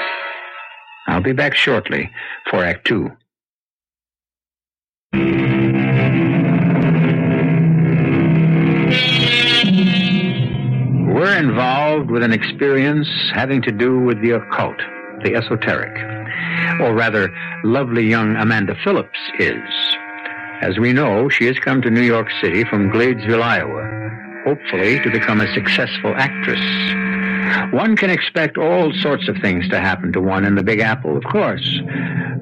I'll 1.08 1.24
be 1.24 1.32
back 1.32 1.56
shortly 1.56 2.12
for 2.50 2.62
Act 2.62 2.86
Two. 2.86 3.10
We're 11.22 11.38
involved 11.38 12.10
with 12.10 12.24
an 12.24 12.34
experience 12.34 13.08
having 13.32 13.62
to 13.62 13.72
do 13.72 14.00
with 14.00 14.20
the 14.24 14.32
occult, 14.32 14.78
the 15.24 15.36
esoteric. 15.36 15.96
Or 16.82 16.96
rather, 16.96 17.32
lovely 17.64 18.08
young 18.08 18.36
Amanda 18.38 18.74
Phillips 18.84 19.20
is. 19.38 19.62
As 20.64 20.80
we 20.80 20.94
know, 20.94 21.30
she 21.30 21.46
has 21.46 21.60
come 21.60 21.80
to 21.84 21.92
New 21.92 22.02
York 22.02 22.32
City 22.42 22.64
from 22.64 22.90
Gladesville, 22.90 23.44
Iowa, 23.44 24.44
hopefully 24.46 25.00
to 25.02 25.12
become 25.12 25.42
a 25.42 25.54
successful 25.54 26.16
actress. 26.18 27.72
One 27.72 27.96
can 27.96 28.10
expect 28.10 28.58
all 28.58 28.92
sorts 28.92 29.28
of 29.28 29.38
things 29.44 29.70
to 29.70 29.80
happen 29.80 30.12
to 30.14 30.22
one 30.22 30.44
in 30.44 30.56
the 30.56 30.64
Big 30.64 30.80
Apple, 30.80 31.16
of 31.16 31.24
course. 31.26 31.82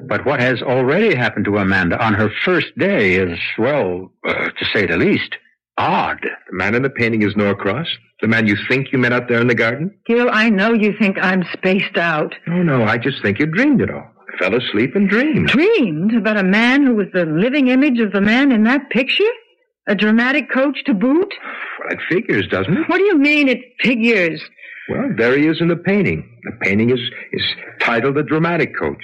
But 0.06 0.24
what 0.24 0.40
has 0.40 0.62
already 0.62 1.14
happened 1.14 1.44
to 1.44 1.58
Amanda 1.58 2.02
on 2.02 2.14
her 2.14 2.30
first 2.46 2.68
day 2.78 3.16
is, 3.16 3.38
well, 3.58 4.10
uh, 4.26 4.32
to 4.32 4.64
say 4.72 4.86
the 4.86 4.96
least, 4.96 5.36
odd. 5.78 6.20
The 6.22 6.56
man 6.56 6.74
in 6.74 6.82
the 6.82 6.90
painting 6.90 7.22
is 7.22 7.34
Norcross? 7.36 7.86
The 8.20 8.28
man 8.28 8.46
you 8.46 8.56
think 8.68 8.92
you 8.92 8.98
met 8.98 9.12
out 9.12 9.28
there 9.28 9.40
in 9.40 9.46
the 9.46 9.54
garden? 9.54 9.94
Gil, 10.06 10.28
I 10.30 10.50
know 10.50 10.72
you 10.72 10.94
think 10.98 11.16
I'm 11.20 11.44
spaced 11.52 11.96
out. 11.96 12.34
Oh, 12.48 12.62
no, 12.62 12.84
I 12.84 12.98
just 12.98 13.22
think 13.22 13.38
you 13.38 13.46
dreamed 13.46 13.80
it 13.80 13.90
all. 13.90 14.04
I 14.28 14.38
Fell 14.38 14.54
asleep 14.54 14.94
and 14.94 15.08
dreamed. 15.08 15.48
Dreamed 15.48 16.14
about 16.14 16.36
a 16.36 16.44
man 16.44 16.84
who 16.84 16.94
was 16.94 17.08
the 17.12 17.24
living 17.24 17.68
image 17.68 17.98
of 17.98 18.12
the 18.12 18.20
man 18.20 18.52
in 18.52 18.64
that 18.64 18.90
picture? 18.90 19.24
A 19.88 19.94
dramatic 19.94 20.50
coach 20.50 20.78
to 20.86 20.94
boot? 20.94 21.34
Well, 21.78 21.92
it 21.92 21.98
figures, 22.08 22.46
doesn't 22.48 22.76
it? 22.76 22.88
What 22.88 22.98
do 22.98 23.04
you 23.04 23.18
mean 23.18 23.48
it 23.48 23.60
figures? 23.80 24.40
Well, 24.88 25.10
there 25.16 25.36
he 25.36 25.46
is 25.46 25.60
in 25.60 25.68
the 25.68 25.76
painting. 25.76 26.38
The 26.44 26.52
painting 26.64 26.90
is, 26.90 27.00
is 27.32 27.42
titled 27.80 28.16
The 28.16 28.22
Dramatic 28.22 28.78
Coach. 28.78 29.02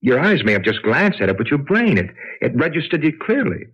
Your 0.00 0.20
eyes 0.20 0.44
may 0.44 0.52
have 0.52 0.64
just 0.64 0.82
glanced 0.82 1.20
at 1.20 1.28
it, 1.28 1.38
but 1.38 1.46
your 1.46 1.58
brain, 1.58 1.96
it, 1.96 2.10
it 2.40 2.56
registered 2.56 3.04
it 3.04 3.20
clearly. 3.20 3.66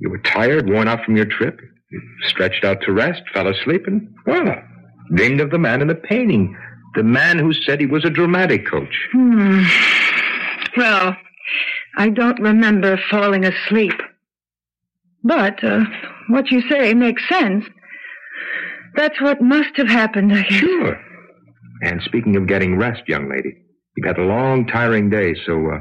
You 0.00 0.10
were 0.10 0.18
tired, 0.18 0.68
worn 0.68 0.88
out 0.88 1.04
from 1.04 1.16
your 1.16 1.26
trip. 1.26 1.60
You 1.90 2.00
stretched 2.26 2.64
out 2.64 2.80
to 2.82 2.92
rest, 2.92 3.22
fell 3.32 3.48
asleep, 3.48 3.86
and, 3.86 4.08
well, 4.26 4.56
dreamed 5.14 5.40
of 5.40 5.50
the 5.50 5.58
man 5.58 5.82
in 5.82 5.88
the 5.88 5.94
painting. 5.94 6.56
The 6.94 7.02
man 7.02 7.38
who 7.38 7.52
said 7.52 7.80
he 7.80 7.86
was 7.86 8.04
a 8.04 8.10
dramatic 8.10 8.66
coach. 8.66 8.94
Hmm. 9.12 9.64
Well, 10.76 11.16
I 11.96 12.08
don't 12.08 12.40
remember 12.40 12.98
falling 13.10 13.44
asleep. 13.44 14.00
But 15.22 15.62
uh, 15.62 15.84
what 16.28 16.50
you 16.50 16.62
say 16.68 16.94
makes 16.94 17.28
sense. 17.28 17.64
That's 18.94 19.20
what 19.20 19.42
must 19.42 19.76
have 19.76 19.88
happened, 19.88 20.32
I 20.32 20.42
guess. 20.42 20.52
Sure. 20.60 21.00
And 21.82 22.00
speaking 22.02 22.36
of 22.36 22.46
getting 22.46 22.76
rest, 22.76 23.02
young 23.06 23.28
lady, 23.28 23.54
you've 23.96 24.06
had 24.06 24.18
a 24.18 24.24
long, 24.24 24.66
tiring 24.66 25.10
day, 25.10 25.34
so 25.46 25.70
uh, 25.70 25.78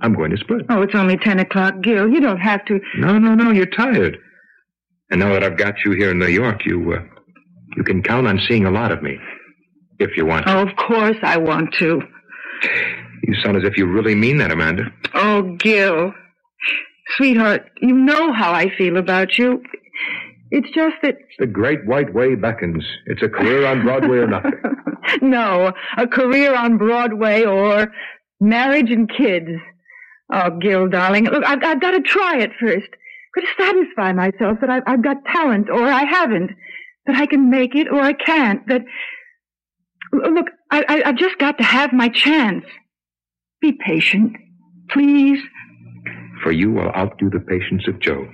I'm 0.00 0.14
going 0.14 0.30
to 0.30 0.36
split. 0.38 0.62
Oh, 0.70 0.82
it's 0.82 0.94
only 0.94 1.16
ten 1.16 1.38
o'clock, 1.38 1.74
Gil. 1.82 2.08
You 2.08 2.20
don't 2.20 2.40
have 2.40 2.64
to. 2.66 2.80
No, 2.96 3.18
no, 3.18 3.34
no, 3.34 3.50
you're 3.50 3.66
tired. 3.66 4.18
And 5.10 5.20
now 5.20 5.32
that 5.34 5.44
I've 5.44 5.58
got 5.58 5.74
you 5.84 5.92
here 5.92 6.10
in 6.12 6.18
New 6.18 6.28
York, 6.28 6.64
you 6.64 6.94
uh, 6.94 7.02
you 7.76 7.84
can 7.84 8.02
count 8.02 8.26
on 8.26 8.40
seeing 8.48 8.64
a 8.64 8.70
lot 8.70 8.90
of 8.92 9.02
me, 9.02 9.18
if 9.98 10.16
you 10.16 10.24
want. 10.24 10.46
to. 10.46 10.56
Oh, 10.56 10.62
of 10.62 10.74
course 10.76 11.16
I 11.22 11.36
want 11.36 11.74
to. 11.78 12.00
You 13.24 13.34
sound 13.42 13.56
as 13.56 13.64
if 13.64 13.76
you 13.76 13.86
really 13.86 14.14
mean 14.14 14.38
that, 14.38 14.50
Amanda. 14.50 14.84
Oh, 15.14 15.56
Gil. 15.58 16.12
Sweetheart, 17.16 17.70
you 17.80 17.94
know 17.94 18.32
how 18.32 18.52
I 18.52 18.70
feel 18.76 18.96
about 18.96 19.36
you. 19.36 19.62
It's 20.50 20.68
just 20.74 20.96
that. 21.02 21.16
The 21.38 21.46
great 21.46 21.84
white 21.86 22.12
way 22.14 22.34
beckons. 22.34 22.84
It's 23.06 23.22
a 23.22 23.28
career 23.28 23.66
on 23.66 23.82
Broadway 23.82 24.18
or 24.18 24.26
nothing. 24.26 24.52
no, 25.22 25.72
a 25.96 26.06
career 26.06 26.54
on 26.54 26.78
Broadway 26.78 27.44
or 27.44 27.88
marriage 28.40 28.90
and 28.90 29.10
kids. 29.10 29.50
Oh, 30.30 30.50
Gil, 30.58 30.88
darling, 30.88 31.24
look, 31.24 31.44
I've, 31.44 31.62
I've 31.62 31.80
got 31.80 31.92
to 31.92 32.00
try 32.00 32.38
it 32.38 32.50
first. 32.60 32.88
Got 33.34 33.40
to 33.42 33.46
satisfy 33.64 34.12
myself 34.12 34.58
that 34.60 34.68
I've, 34.70 34.82
I've 34.86 35.02
got 35.02 35.24
talent 35.24 35.70
or 35.70 35.84
I 35.84 36.04
haven't. 36.04 36.50
that 37.06 37.16
I 37.16 37.26
can 37.26 37.50
make 37.50 37.74
it 37.74 37.88
or 37.90 38.00
I 38.00 38.12
can't. 38.12 38.66
That 38.68 38.82
look, 40.12 40.46
I, 40.70 40.84
I 40.88 41.02
I've 41.08 41.16
just 41.16 41.38
got 41.38 41.58
to 41.58 41.64
have 41.64 41.92
my 41.92 42.08
chance. 42.08 42.64
Be 43.60 43.72
patient, 43.72 44.36
please. 44.90 45.40
For 46.42 46.52
you 46.52 46.78
I'll 46.78 46.90
outdo 46.94 47.30
the 47.30 47.40
patience 47.40 47.86
of 47.88 48.00
Job. 48.00 48.26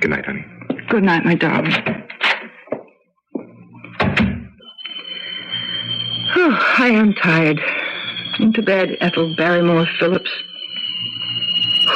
Good 0.00 0.10
night, 0.10 0.24
honey. 0.26 0.44
Good 0.88 1.02
night, 1.04 1.24
my 1.24 1.34
darling. 1.34 1.74
Oh, 6.36 6.74
I 6.78 6.88
am 6.88 7.12
tired. 7.14 7.60
Into 8.38 8.62
bed, 8.62 8.90
Ethel 9.00 9.34
Barrymore 9.36 9.86
Phillips. 9.98 10.30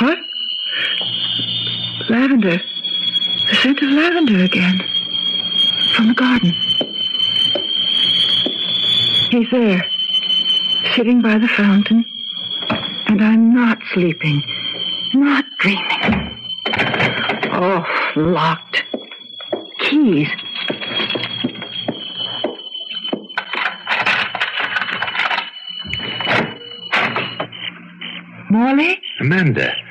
What? 0.00 0.18
Lavender. 2.08 2.60
The 3.48 3.54
scent 3.62 3.80
of 3.80 3.90
lavender 3.90 4.42
again. 4.42 4.80
From 5.94 6.08
the 6.08 6.14
garden. 6.14 6.52
He's 9.30 9.50
there, 9.50 9.84
sitting 10.96 11.22
by 11.22 11.38
the 11.38 11.48
fountain. 11.48 12.04
And 13.06 13.22
I'm 13.22 13.54
not 13.54 13.78
sleeping, 13.92 14.42
not 15.14 15.44
dreaming. 15.58 16.38
Oh, 17.52 17.84
locked. 18.16 18.82
Keys. 19.78 20.28
Morley? 28.50 29.00
Amanda. 29.20 29.83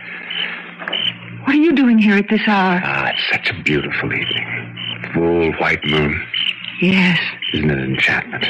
You 1.74 1.78
doing 1.78 1.98
here 1.98 2.18
at 2.18 2.30
this 2.30 2.48
hour? 2.48 2.80
Ah, 2.86 3.08
it's 3.08 3.32
such 3.32 3.50
a 3.50 3.64
beautiful 3.64 4.14
evening. 4.14 5.10
Full 5.16 5.54
white 5.54 5.84
moon. 5.84 6.24
Yes. 6.80 7.18
Isn't 7.52 7.72
it 7.72 7.80
an 7.80 7.96
enchantment? 7.96 8.46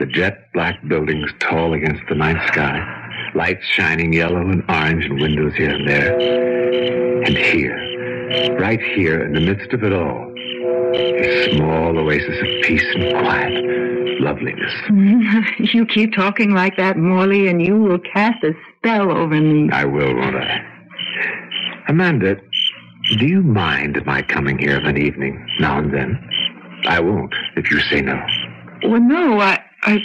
The 0.00 0.06
jet 0.06 0.52
black 0.52 0.76
buildings 0.88 1.30
tall 1.38 1.72
against 1.72 2.02
the 2.08 2.16
night 2.16 2.44
sky, 2.48 3.30
lights 3.36 3.64
shining 3.66 4.12
yellow 4.12 4.40
and 4.40 4.64
orange 4.68 5.04
in 5.04 5.20
windows 5.20 5.54
here 5.54 5.70
and 5.70 5.88
there. 5.88 6.18
And 7.22 7.36
here, 7.36 8.56
right 8.58 8.80
here 8.80 9.22
in 9.22 9.34
the 9.34 9.40
midst 9.40 9.72
of 9.72 9.84
it 9.84 9.92
all, 9.92 10.34
a 10.96 11.56
small 11.56 11.96
oasis 11.96 12.40
of 12.40 12.62
peace 12.64 12.84
and 12.96 13.12
quiet, 13.20 14.20
loveliness. 14.20 14.72
You 15.72 15.86
keep 15.86 16.12
talking 16.12 16.54
like 16.54 16.76
that, 16.76 16.96
Morley, 16.96 17.46
and 17.46 17.64
you 17.64 17.78
will 17.78 18.00
cast 18.00 18.42
a 18.42 18.52
spell 18.78 19.12
over 19.12 19.40
me. 19.40 19.70
I 19.70 19.84
will, 19.84 20.12
won't 20.16 20.34
I? 20.34 20.71
Amanda, 21.96 22.36
do 23.18 23.26
you 23.26 23.42
mind 23.42 24.00
my 24.06 24.22
coming 24.22 24.56
here 24.58 24.78
of 24.78 24.84
an 24.84 24.96
evening 24.96 25.46
now 25.60 25.78
and 25.78 25.92
then? 25.92 26.26
I 26.86 26.98
won't 27.00 27.34
if 27.54 27.70
you 27.70 27.80
say 27.80 28.00
no. 28.00 28.18
Well, 28.84 29.02
no, 29.02 29.38
I, 29.38 29.62
I, 29.82 29.98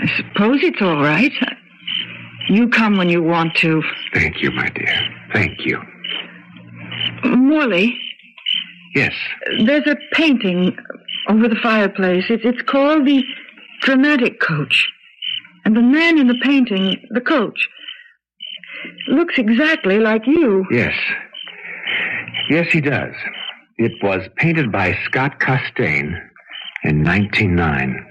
I 0.00 0.06
suppose 0.16 0.60
it's 0.62 0.80
all 0.80 1.02
right. 1.02 1.32
You 2.48 2.68
come 2.68 2.96
when 2.98 3.08
you 3.08 3.20
want 3.20 3.56
to. 3.56 3.82
Thank 4.14 4.40
you, 4.40 4.52
my 4.52 4.68
dear. 4.68 4.96
Thank 5.32 5.66
you. 5.66 5.82
Morley, 7.24 7.98
Yes. 8.94 9.12
there's 9.66 9.88
a 9.88 9.96
painting 10.12 10.76
over 11.28 11.48
the 11.48 11.56
fireplace. 11.56 12.26
It's, 12.30 12.44
it's 12.44 12.62
called 12.62 13.06
the 13.08 13.24
Dramatic 13.80 14.38
Coach. 14.40 14.88
And 15.64 15.76
the 15.76 15.82
man 15.82 16.16
in 16.16 16.28
the 16.28 16.38
painting, 16.44 16.96
the 17.10 17.20
coach, 17.20 17.68
looks 19.08 19.34
exactly 19.38 19.98
like 19.98 20.26
you. 20.26 20.64
Yes. 20.70 20.94
Yes, 22.50 22.66
he 22.72 22.80
does. 22.80 23.14
It 23.78 23.92
was 24.02 24.26
painted 24.36 24.72
by 24.72 24.96
Scott 25.04 25.38
Costain 25.40 26.18
in 26.84 27.04
1909. 27.04 28.06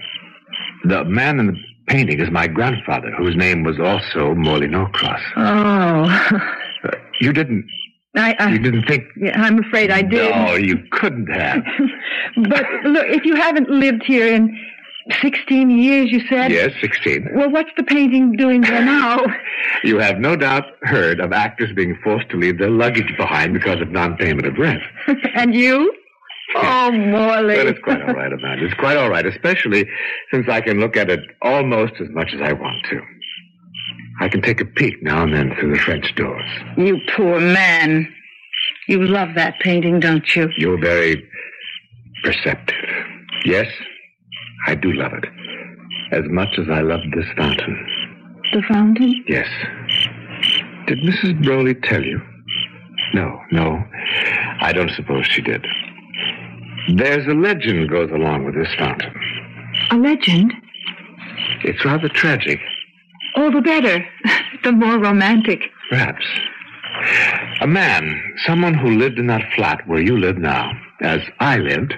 The 0.84 1.04
man 1.04 1.40
in 1.40 1.46
the 1.48 1.56
painting 1.88 2.20
is 2.20 2.30
my 2.30 2.46
grandfather, 2.46 3.10
whose 3.16 3.34
name 3.36 3.64
was 3.64 3.78
also 3.80 4.34
Morley 4.34 4.68
Norcross. 4.68 5.20
Oh, 5.36 6.40
Uh, 6.84 6.90
you 7.20 7.32
didn't. 7.32 7.66
I, 8.16 8.34
I, 8.38 8.48
You 8.52 8.58
didn't 8.58 8.84
think. 8.86 9.04
yeah, 9.16 9.40
I'm 9.40 9.58
afraid 9.62 9.90
I 9.90 10.02
did. 10.02 10.34
No, 10.34 10.54
you 10.54 10.76
couldn't 10.92 11.26
have. 11.28 11.62
but 12.48 12.64
look, 12.84 13.06
if 13.08 13.24
you 13.24 13.36
haven't 13.36 13.68
lived 13.68 14.02
here 14.04 14.26
in 14.34 14.56
16 15.20 15.70
years, 15.70 16.10
you 16.10 16.20
said. 16.28 16.50
yes, 16.50 16.72
16. 16.80 17.28
Well, 17.34 17.50
what's 17.50 17.70
the 17.76 17.82
painting 17.82 18.32
doing 18.32 18.60
there 18.60 18.84
now? 18.84 19.24
You 19.84 19.98
have 19.98 20.18
no 20.18 20.34
doubt 20.34 20.64
heard 20.82 21.20
of 21.20 21.32
actors 21.32 21.70
being 21.74 21.96
forced 22.02 22.30
to 22.30 22.36
leave 22.36 22.58
their 22.58 22.70
luggage 22.70 23.16
behind 23.16 23.52
because 23.54 23.80
of 23.80 23.90
non-payment 23.90 24.46
of 24.46 24.56
rent. 24.58 24.82
and 25.34 25.54
you? 25.54 25.92
Oh, 26.56 26.90
Morley. 26.90 27.56
But 27.56 27.66
it's 27.66 27.80
quite 27.80 28.02
all 28.02 28.14
right, 28.14 28.32
Amanda. 28.32 28.64
It's 28.64 28.74
quite 28.74 28.96
all 28.96 29.10
right, 29.10 29.26
especially 29.26 29.86
since 30.32 30.46
I 30.48 30.60
can 30.62 30.80
look 30.80 30.96
at 30.96 31.10
it 31.10 31.20
almost 31.42 31.94
as 32.00 32.08
much 32.10 32.32
as 32.34 32.40
I 32.40 32.52
want 32.52 32.86
to. 32.90 33.00
I 34.20 34.28
can 34.28 34.42
take 34.42 34.60
a 34.60 34.64
peek 34.64 35.02
now 35.02 35.22
and 35.22 35.34
then 35.34 35.54
through 35.54 35.74
the 35.74 35.80
French 35.80 36.14
doors. 36.16 36.50
You 36.76 36.98
poor 37.14 37.38
man. 37.38 38.12
You 38.88 39.04
love 39.06 39.34
that 39.36 39.54
painting, 39.60 40.00
don't 40.00 40.24
you? 40.34 40.48
You're 40.56 40.80
very 40.80 41.28
perceptive. 42.24 42.74
Yes, 43.44 43.66
I 44.68 44.74
do 44.74 44.92
love 44.92 45.14
it. 45.14 45.24
As 46.12 46.24
much 46.28 46.58
as 46.58 46.66
I 46.70 46.82
love 46.82 47.00
this 47.14 47.24
fountain. 47.38 47.74
The 48.52 48.62
fountain? 48.68 49.24
Yes. 49.26 49.48
Did 50.86 50.98
Mrs. 50.98 51.42
Broley 51.42 51.74
tell 51.74 52.04
you? 52.04 52.20
No, 53.14 53.40
no. 53.50 53.82
I 54.60 54.72
don't 54.74 54.90
suppose 54.90 55.24
she 55.26 55.40
did. 55.40 55.66
There's 56.94 57.26
a 57.26 57.34
legend 57.34 57.88
goes 57.88 58.10
along 58.10 58.44
with 58.44 58.54
this 58.56 58.68
fountain. 58.78 59.12
A 59.90 59.96
legend? 59.96 60.52
It's 61.64 61.82
rather 61.84 62.08
tragic, 62.10 62.60
All 63.36 63.50
the 63.50 63.60
better. 63.62 64.04
The 64.64 64.72
more 64.72 64.98
romantic. 64.98 65.60
perhaps. 65.88 66.26
A 67.60 67.66
man, 67.66 68.20
someone 68.44 68.74
who 68.74 68.90
lived 68.98 69.18
in 69.18 69.28
that 69.28 69.48
flat 69.54 69.86
where 69.86 70.00
you 70.02 70.18
live 70.18 70.36
now, 70.36 70.72
as 71.00 71.20
I 71.38 71.58
lived, 71.58 71.94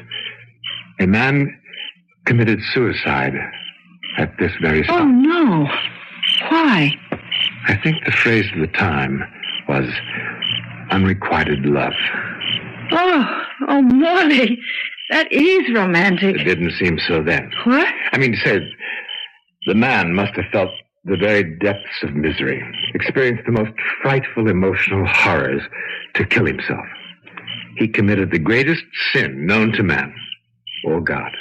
a 1.01 1.07
man 1.07 1.59
committed 2.31 2.61
suicide 2.73 3.35
at 4.17 4.33
this 4.39 4.53
very 4.63 4.85
spot. 4.85 5.01
Oh, 5.01 5.05
no. 5.05 5.69
Why? 6.49 6.93
I 7.67 7.77
think 7.83 8.05
the 8.05 8.13
phrase 8.13 8.45
of 8.55 8.61
the 8.61 8.69
time 8.69 9.21
was 9.69 9.91
unrequited 10.93 11.67
love. 11.67 11.93
Oh, 12.93 13.43
oh, 13.67 13.83
Morley. 13.83 14.61
That 15.11 15.27
is 15.33 15.75
romantic. 15.75 16.37
It 16.37 16.45
didn't 16.45 16.71
seem 16.79 17.01
so 17.01 17.21
then. 17.21 17.51
What? 17.65 17.93
I 18.13 18.19
mean, 18.19 18.31
to 18.31 18.39
say, 18.39 18.61
the 19.67 19.75
man 19.75 20.15
must 20.15 20.37
have 20.37 20.45
felt 20.53 20.71
the 21.07 21.17
very 21.17 21.59
depths 21.59 22.05
of 22.05 22.15
misery, 22.15 22.63
experienced 22.95 23.43
the 23.45 23.51
most 23.51 23.73
frightful 24.03 24.49
emotional 24.49 25.05
horrors 25.05 25.63
to 26.15 26.25
kill 26.25 26.47
himself. 26.47 26.87
He 27.77 27.89
committed 27.89 28.31
the 28.31 28.39
greatest 28.39 28.85
sin 29.13 29.47
known 29.47 29.73
to 29.73 29.83
man 29.83 30.15
or 30.85 31.01
God. 31.01 31.33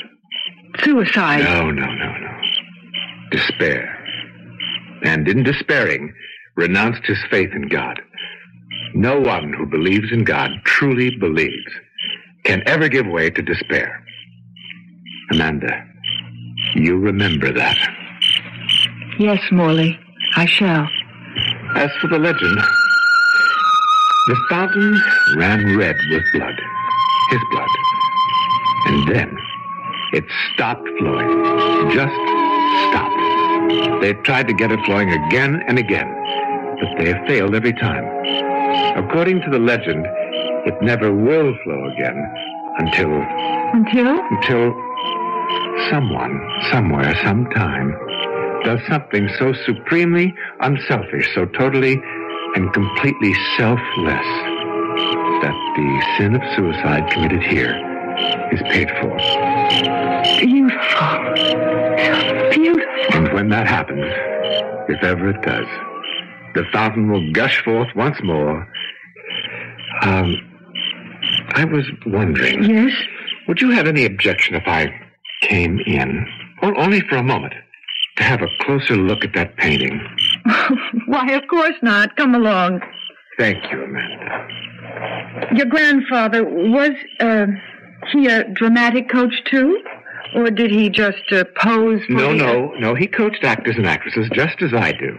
Suicide. 0.84 1.44
No, 1.44 1.72
no, 1.72 1.86
no, 1.86 2.18
no. 2.18 2.42
Despair. 3.32 3.96
And 5.04 5.28
in 5.28 5.44
despairing, 5.44 6.14
renounced 6.56 7.06
his 7.06 7.18
faith 7.30 7.52
in 7.54 7.68
God. 7.68 8.02
No 8.94 9.20
one 9.20 9.54
who 9.54 9.66
believes 9.66 10.12
in 10.12 10.24
God, 10.24 10.52
truly 10.66 11.16
believes, 11.16 11.72
can 12.44 12.64
ever 12.66 12.90
give 12.90 13.06
way 13.06 13.30
to 13.30 13.42
despair. 13.42 14.04
Amanda, 15.32 15.86
you 16.76 16.98
remember 16.98 17.54
that. 17.54 17.78
Yes, 19.20 19.40
Morley. 19.52 20.00
I 20.36 20.46
shall. 20.46 20.88
As 21.76 21.92
for 22.02 22.08
the 22.08 22.18
legend, 22.18 22.58
the 24.28 24.36
fountain 24.50 25.02
ran 25.38 25.78
red 25.78 25.96
with 26.10 26.24
blood, 26.34 26.56
his 27.30 27.40
blood. 27.52 27.70
And 28.86 29.08
then 29.08 29.38
it 30.14 30.26
stopped 30.54 30.88
flowing. 30.98 31.30
Just 31.92 32.16
stopped. 32.90 34.02
They 34.02 34.14
tried 34.24 34.48
to 34.48 34.54
get 34.54 34.72
it 34.72 34.80
flowing 34.86 35.12
again 35.12 35.62
and 35.68 35.78
again, 35.78 36.10
but 36.80 36.98
they 36.98 37.14
have 37.14 37.28
failed 37.28 37.56
every 37.56 37.74
time. 37.74 38.06
According 38.98 39.42
to 39.42 39.50
the 39.52 39.60
legend, 39.60 40.06
it 40.66 40.76
never 40.82 41.14
will 41.14 41.56
flow 41.64 41.90
again 41.94 42.18
until 42.78 43.12
Until? 43.74 44.20
until 44.32 44.74
someone, 45.90 46.40
somewhere, 46.72 47.16
sometime, 47.24 47.96
does 48.64 48.80
something 48.90 49.30
so 49.38 49.54
supremely 49.66 50.34
unselfish, 50.62 51.30
so 51.34 51.46
totally 51.46 52.02
and 52.56 52.74
completely 52.74 53.34
selfless, 53.58 54.28
that 55.42 55.56
the 55.76 56.04
sin 56.18 56.36
of 56.36 56.42
suicide 56.56 57.10
committed 57.12 57.42
here 57.44 57.74
is 58.52 58.62
paid 58.64 58.90
for. 59.00 59.99
Beautiful. 60.38 61.34
Beautiful. 62.52 63.14
And 63.14 63.34
when 63.34 63.50
that 63.50 63.68
happens, 63.68 64.06
if 64.90 65.04
ever 65.04 65.30
it 65.30 65.42
does, 65.42 65.66
the 66.56 66.64
fountain 66.72 67.12
will 67.12 67.32
gush 67.32 67.64
forth 67.64 67.90
once 67.96 68.18
more. 68.24 68.68
Um, 70.02 70.36
I 71.54 71.66
was 71.66 71.86
wondering. 72.06 72.64
Yes? 72.64 72.94
Would 73.48 73.62
you 73.62 73.72
have 73.72 73.88
any 73.88 74.06
objection 74.06 74.56
if 74.56 74.64
I 74.68 74.94
came 75.42 75.80
in, 75.86 76.28
only 76.62 77.02
for 77.02 77.16
a 77.18 77.24
moment, 77.24 77.54
to 78.18 78.24
have 78.24 78.42
a 78.42 78.48
closer 78.62 78.96
look 78.96 79.24
at 79.24 79.34
that 79.34 79.58
painting? 79.58 80.00
Why, 81.08 81.32
of 81.34 81.48
course 81.50 81.76
not. 81.82 82.16
Come 82.16 82.36
along. 82.36 82.82
Thank 83.38 83.72
you, 83.72 83.84
Amanda. 83.84 84.48
Your 85.56 85.66
grandfather, 85.66 86.44
was 86.44 86.92
uh, 87.20 87.48
he 88.12 88.28
a 88.28 88.44
dramatic 88.54 89.10
coach 89.10 89.34
too? 89.46 89.82
Or 90.36 90.50
did 90.52 90.70
he 90.72 90.90
just 90.90 91.24
uh, 91.32 91.44
pose 91.60 92.02
for 92.06 92.14
No, 92.14 92.30
the- 92.32 92.36
no, 92.38 92.72
no. 92.80 92.96
He 92.96 93.08
coached 93.08 93.44
actors 93.44 93.76
and 93.78 93.88
actresses 93.88 94.30
just 94.34 94.62
as 94.62 94.74
I 94.74 94.92
do. 94.92 95.18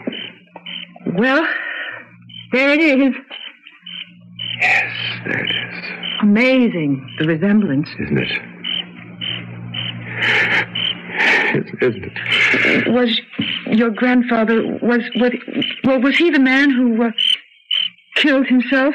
Well, 1.15 1.47
there 2.53 2.71
it 2.73 2.81
is. 2.81 3.15
Yes, 4.61 4.93
there 5.25 5.45
it 5.45 5.51
is, 5.51 5.85
Amazing, 6.23 7.17
the 7.19 7.27
resemblance. 7.27 7.89
isn't 7.99 8.19
it? 8.19 8.31
Isn't 11.55 11.83
isn't 11.83 12.05
it? 12.05 12.89
Was 12.93 13.21
your 13.67 13.91
grandfather, 13.91 14.63
was, 14.83 15.01
was, 15.17 15.33
well, 15.85 16.01
was 16.01 16.17
he 16.17 16.31
the 16.31 16.39
man 16.39 16.71
who 16.71 17.03
uh, 17.05 17.11
killed 18.17 18.47
himself 18.47 18.95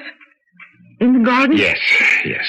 in 0.99 1.13
the 1.13 1.19
garden? 1.25 1.57
Yes, 1.57 1.79
yes. 2.23 2.45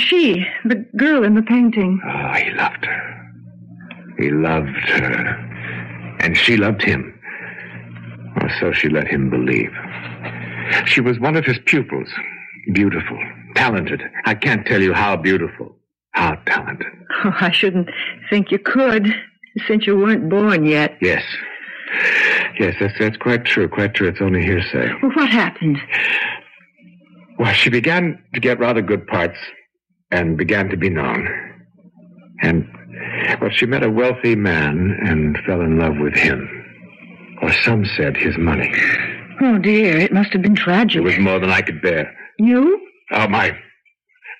She, 0.00 0.46
the 0.64 0.76
girl 0.96 1.24
in 1.24 1.34
the 1.34 1.42
painting. 1.42 2.00
Oh, 2.04 2.32
he 2.32 2.50
loved 2.50 2.84
her. 2.84 3.32
He 4.18 4.30
loved 4.30 4.68
her. 4.68 6.16
And 6.20 6.36
she 6.36 6.56
loved 6.56 6.82
him. 6.82 7.18
Or 8.40 8.50
so 8.60 8.72
she 8.72 8.88
let 8.88 9.06
him 9.06 9.30
believe. 9.30 9.70
She 10.86 11.00
was 11.00 11.18
one 11.18 11.36
of 11.36 11.44
his 11.44 11.58
pupils. 11.66 12.08
Beautiful. 12.72 13.18
Talented. 13.54 14.02
I 14.24 14.34
can't 14.34 14.66
tell 14.66 14.80
you 14.80 14.92
how 14.92 15.16
beautiful. 15.16 15.76
How 16.12 16.34
talented. 16.46 16.86
Oh, 17.24 17.32
I 17.40 17.50
shouldn't 17.50 17.88
think 18.28 18.50
you 18.50 18.58
could, 18.58 19.14
since 19.66 19.86
you 19.86 19.98
weren't 19.98 20.28
born 20.28 20.64
yet. 20.64 20.96
Yes. 21.00 21.22
Yes, 22.58 22.74
that's, 22.80 22.94
that's 22.98 23.16
quite 23.16 23.44
true. 23.44 23.68
Quite 23.68 23.94
true. 23.94 24.08
It's 24.08 24.20
only 24.20 24.42
hearsay. 24.42 24.90
Well, 25.02 25.12
what 25.12 25.28
happened? 25.30 25.78
Well, 27.38 27.52
she 27.52 27.70
began 27.70 28.22
to 28.34 28.40
get 28.40 28.58
rather 28.58 28.82
good 28.82 29.06
parts 29.06 29.38
and 30.10 30.36
began 30.36 30.68
to 30.68 30.76
be 30.76 30.90
known. 30.90 31.28
And, 32.42 32.68
well, 33.40 33.50
she 33.50 33.66
met 33.66 33.82
a 33.82 33.90
wealthy 33.90 34.34
man 34.34 34.98
and 35.02 35.38
fell 35.46 35.60
in 35.60 35.78
love 35.78 35.96
with 35.98 36.14
him. 36.14 36.48
Or 37.42 37.52
some 37.52 37.84
said 37.96 38.16
his 38.16 38.36
money. 38.36 38.72
Oh, 39.42 39.58
dear, 39.58 39.98
it 39.98 40.12
must 40.12 40.32
have 40.32 40.42
been 40.42 40.54
tragic. 40.56 40.98
It 40.98 41.04
was 41.04 41.18
more 41.18 41.38
than 41.38 41.50
I 41.50 41.62
could 41.62 41.80
bear. 41.80 42.14
You? 42.38 42.86
Oh, 43.12 43.28
my, 43.28 43.56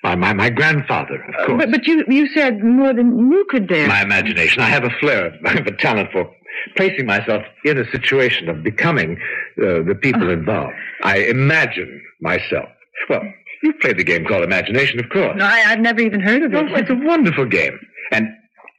my, 0.03 0.15
my, 0.15 0.33
my 0.33 0.49
grandfather, 0.49 1.15
of 1.15 1.45
course. 1.47 1.59
But, 1.59 1.71
but 1.71 1.87
you, 1.87 2.03
you 2.07 2.27
said 2.27 2.63
more 2.63 2.93
than 2.93 3.17
you 3.31 3.45
could 3.49 3.67
bear. 3.67 3.87
my 3.87 4.01
imagination. 4.01 4.61
I 4.61 4.69
have 4.69 4.83
a 4.83 4.91
flair, 4.99 5.33
I 5.45 5.53
have 5.53 5.67
a 5.67 5.75
talent 5.75 6.09
for 6.11 6.29
placing 6.75 7.05
myself 7.05 7.43
in 7.65 7.77
a 7.77 7.89
situation 7.91 8.49
of 8.49 8.63
becoming 8.63 9.17
uh, 9.57 9.81
the 9.87 9.97
people 9.99 10.29
involved. 10.29 10.73
I 11.03 11.19
imagine 11.19 12.01
myself. 12.21 12.69
Well, 13.09 13.21
you've 13.63 13.79
played 13.79 13.97
the 13.97 14.03
game 14.03 14.25
called 14.25 14.43
imagination, 14.43 14.99
of 14.99 15.09
course. 15.09 15.35
No, 15.37 15.45
I, 15.45 15.63
I've 15.67 15.79
never 15.79 15.99
even 16.01 16.19
heard 16.19 16.43
of 16.43 16.53
it. 16.53 16.65
Well, 16.65 16.75
it's 16.75 16.89
a 16.89 16.95
wonderful 16.95 17.45
game. 17.45 17.79
And 18.11 18.27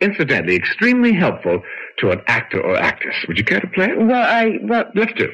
incidentally, 0.00 0.56
extremely 0.56 1.12
helpful 1.12 1.62
to 1.98 2.10
an 2.10 2.20
actor 2.26 2.60
or 2.60 2.76
actress. 2.76 3.16
Would 3.28 3.38
you 3.38 3.44
care 3.44 3.60
to 3.60 3.66
play 3.68 3.86
it? 3.90 3.98
Well, 3.98 4.22
I, 4.22 4.58
well, 4.62 4.84
Let's 4.94 5.12
do. 5.14 5.28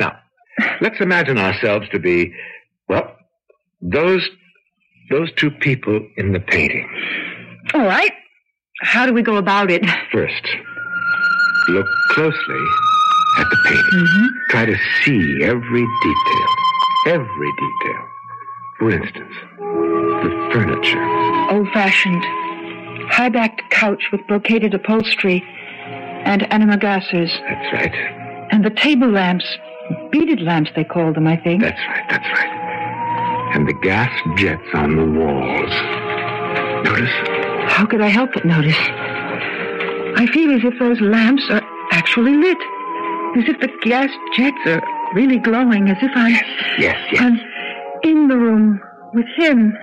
Now, 0.00 0.16
let's 0.80 1.00
imagine 1.00 1.38
ourselves 1.38 1.86
to 1.92 1.98
be, 1.98 2.32
well, 2.88 3.16
those, 3.82 4.28
those 5.10 5.30
two 5.36 5.50
people 5.50 6.00
in 6.16 6.32
the 6.32 6.40
painting. 6.40 6.88
all 7.74 7.82
right. 7.84 8.12
How 8.82 9.06
do 9.06 9.12
we 9.12 9.22
go 9.22 9.36
about 9.36 9.70
it? 9.70 9.84
First, 10.12 10.46
look 11.68 11.86
closely 12.10 12.64
at 13.38 13.44
the 13.50 13.56
painting. 13.66 13.84
Mm-hmm. 14.06 14.26
Try 14.50 14.66
to 14.66 14.76
see 15.04 15.42
every 15.42 15.86
detail. 16.02 16.46
Every 17.06 17.52
detail. 17.52 18.08
For 18.78 18.90
instance, 18.90 19.32
the 19.58 20.50
furniture. 20.52 21.02
Old 21.50 21.68
fashioned, 21.72 22.22
high 23.10 23.28
backed 23.28 23.62
couch 23.70 24.04
with 24.10 24.20
brocaded 24.22 24.74
upholstery 24.74 25.42
and 26.24 26.42
antimacassars. 26.42 27.30
That's 27.48 27.72
right. 27.72 27.94
And 28.50 28.64
the 28.64 28.70
table 28.70 29.08
lamps, 29.10 29.44
beaded 30.10 30.40
lamps 30.40 30.70
they 30.74 30.84
call 30.84 31.12
them, 31.12 31.26
I 31.26 31.36
think. 31.36 31.62
That's 31.62 31.80
right. 31.88 32.04
That's 32.10 32.26
right. 32.26 33.52
And 33.54 33.68
the 33.68 33.74
gas 33.74 34.10
jets 34.36 34.62
on 34.74 34.96
the 34.96 35.04
walls. 35.04 35.70
Notice? 36.84 37.10
How 37.70 37.86
could 37.86 38.00
I 38.00 38.08
help 38.08 38.32
but 38.34 38.44
notice? 38.44 38.76
I 40.16 40.26
feel 40.32 40.52
as 40.52 40.64
if 40.64 40.78
those 40.78 41.00
lamps 41.00 41.44
are 41.50 41.62
actually 41.92 42.34
lit. 42.34 42.58
As 43.36 43.48
if 43.48 43.60
the 43.60 43.68
gas 43.82 44.10
jets 44.36 44.58
are 44.66 44.82
really 45.14 45.38
glowing, 45.38 45.88
as 45.88 45.96
if 46.02 46.10
I'm, 46.14 46.32
Yes, 46.78 46.98
yes. 47.12 47.20
I'm 47.22 47.38
in 48.04 48.28
the 48.28 48.36
room 48.36 48.80
with 49.12 49.26
him. 49.36 49.76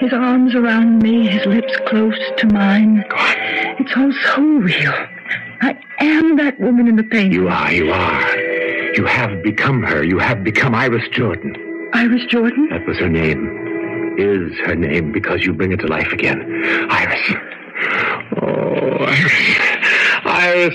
His 0.00 0.12
arms 0.12 0.54
around 0.54 1.02
me, 1.02 1.26
his 1.28 1.44
lips 1.46 1.72
close 1.86 2.18
to 2.38 2.46
mine. 2.48 3.04
It's 3.78 3.92
all 3.96 4.12
so 4.34 4.42
real. 4.42 4.94
I 5.60 5.78
am 6.00 6.36
that 6.36 6.58
woman 6.58 6.88
in 6.88 6.96
the 6.96 7.02
painting. 7.02 7.32
You 7.32 7.48
are, 7.48 7.72
you 7.72 7.92
are. 7.92 8.36
You 8.96 9.04
have 9.04 9.42
become 9.42 9.82
her. 9.82 10.02
You 10.02 10.18
have 10.18 10.42
become 10.42 10.74
Iris 10.74 11.06
Jordan. 11.12 11.54
Iris 11.92 12.24
Jordan? 12.26 12.68
That 12.70 12.86
was 12.86 12.98
her 12.98 13.08
name. 13.08 13.58
Is 14.18 14.58
her 14.66 14.74
name 14.74 15.12
because 15.12 15.44
you 15.44 15.52
bring 15.52 15.72
it 15.72 15.80
to 15.80 15.86
life 15.86 16.12
again. 16.12 16.42
Iris. 16.90 17.32
Oh, 18.42 19.04
Iris. 19.04 19.58
Iris. 20.24 20.74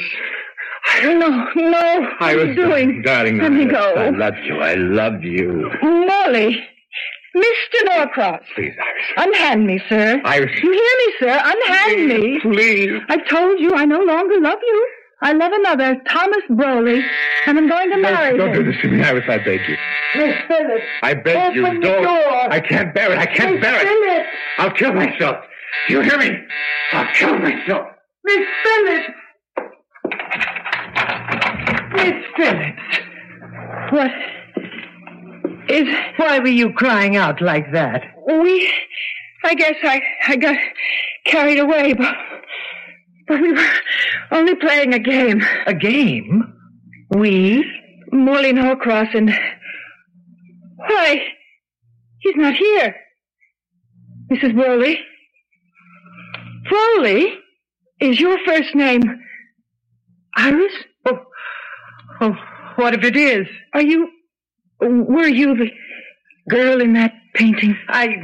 No, 1.03 1.13
no. 1.55 2.01
What 2.19 2.21
are 2.21 2.45
you 2.45 2.55
doing? 2.55 3.01
Darling, 3.03 3.37
Let 3.39 3.51
me 3.51 3.65
go. 3.65 3.93
I 3.95 4.09
love 4.09 4.35
you. 4.43 4.59
I 4.59 4.73
love 4.75 5.23
you. 5.23 5.71
Molly. 5.81 6.63
Mr. 7.35 7.85
Norcross. 7.85 8.41
Please, 8.55 8.73
Iris. 8.79 9.05
Unhand 9.27 9.67
me, 9.67 9.81
sir. 9.89 10.21
Iris. 10.23 10.51
You 10.63 10.71
hear 10.71 10.81
me, 10.81 11.13
sir? 11.19 11.41
Unhand 11.43 12.07
me. 12.07 12.39
Please. 12.41 13.01
I've 13.09 13.27
told 13.27 13.59
you 13.59 13.73
I 13.75 13.83
no 13.85 13.99
longer 13.99 14.39
love 14.39 14.59
you. 14.65 14.87
I 15.21 15.33
love 15.33 15.51
another, 15.53 15.95
Thomas 16.07 16.43
Broley, 16.49 17.01
and 17.47 17.57
I'm 17.57 17.67
going 17.67 17.89
to 17.89 17.97
marry 17.97 18.37
Don't 18.37 18.53
do 18.53 18.59
him. 18.59 18.67
this 18.71 18.81
to 18.81 18.87
me, 18.89 19.01
Iris. 19.03 19.23
I 19.27 19.37
beg 19.39 19.59
you. 19.67 19.75
Miss 20.17 20.35
Phillips. 20.47 20.83
I 21.03 21.13
beg 21.13 21.55
you. 21.55 21.61
the 21.63 21.79
Don't. 21.79 22.03
door. 22.03 22.51
I 22.53 22.59
can't 22.59 22.93
bear 22.93 23.11
it. 23.11 23.17
I 23.17 23.25
can't 23.25 23.55
Miss 23.55 23.61
bear 23.61 23.75
it. 23.75 23.87
Phillips. 23.87 24.29
I'll 24.59 24.71
kill 24.71 24.93
myself. 24.93 25.37
You 25.89 26.01
hear 26.01 26.17
me? 26.17 26.31
I'll 26.93 27.13
kill 27.15 27.37
myself. 27.39 27.87
Miss 28.23 28.47
Phillips. 28.63 29.09
Miss 31.95 32.25
Phillips. 32.35 32.81
What 33.91 34.11
is 35.69 35.87
Why 36.17 36.39
were 36.39 36.47
you 36.47 36.73
crying 36.73 37.15
out 37.15 37.41
like 37.41 37.71
that? 37.73 38.03
we? 38.27 38.71
I 39.43 39.53
guess 39.53 39.75
I 39.83 40.01
I 40.27 40.35
got 40.35 40.57
carried 41.25 41.59
away, 41.59 41.93
but 41.93 42.15
but 43.27 43.41
we 43.41 43.51
were 43.53 43.69
only 44.31 44.55
playing 44.55 44.93
a 44.93 44.99
game. 44.99 45.41
A 45.67 45.73
game? 45.73 46.53
We? 47.09 47.65
Morley 48.11 48.53
Norcross 48.53 49.13
and 49.13 49.29
why? 50.77 51.21
He's 52.19 52.35
not 52.35 52.55
here. 52.55 52.95
Mrs. 54.31 54.55
Broley. 54.55 54.97
Broley 56.69 57.35
is 57.99 58.19
your 58.19 58.37
first 58.45 58.73
name. 58.73 59.01
Iris? 60.35 60.73
Oh, 62.21 62.35
what 62.75 62.93
if 62.93 63.03
it 63.03 63.15
is? 63.15 63.47
Are 63.73 63.81
you? 63.81 64.09
Were 64.81 65.27
you 65.27 65.55
the 65.55 65.69
girl 66.49 66.81
in 66.81 66.93
that 66.93 67.13
painting? 67.33 67.77
I, 67.87 68.15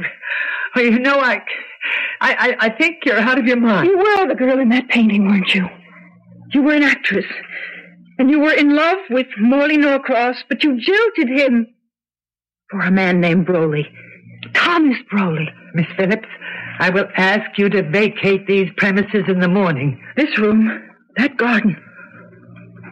well, 0.76 0.84
you 0.84 0.98
know, 0.98 1.18
I, 1.20 1.42
I, 2.20 2.34
I- 2.34 2.56
I 2.66 2.68
think 2.70 3.04
you're 3.04 3.18
out 3.18 3.38
of 3.38 3.46
your 3.46 3.56
mind. 3.56 3.88
You 3.88 3.98
were 3.98 4.28
the 4.28 4.34
girl 4.34 4.58
in 4.60 4.68
that 4.70 4.88
painting, 4.88 5.26
weren't 5.26 5.54
you? 5.54 5.68
You 6.52 6.62
were 6.62 6.74
an 6.74 6.82
actress. 6.82 7.24
And 8.18 8.30
you 8.30 8.40
were 8.40 8.52
in 8.52 8.74
love 8.76 8.98
with 9.10 9.26
Morley 9.38 9.78
Norcross, 9.78 10.36
but 10.48 10.62
you 10.62 10.78
jilted 10.80 11.28
him 11.28 11.66
for 12.70 12.80
a 12.80 12.90
man 12.90 13.20
named 13.20 13.46
Broley. 13.46 13.86
Thomas 14.54 14.98
Broley. 15.10 15.46
Miss 15.74 15.86
Phillips, 15.96 16.28
I 16.78 16.90
will 16.90 17.08
ask 17.16 17.56
you 17.58 17.68
to 17.70 17.82
vacate 17.82 18.46
these 18.46 18.68
premises 18.76 19.24
in 19.28 19.40
the 19.40 19.48
morning. 19.48 20.00
This 20.16 20.38
room, 20.38 20.90
that 21.16 21.36
garden, 21.38 21.76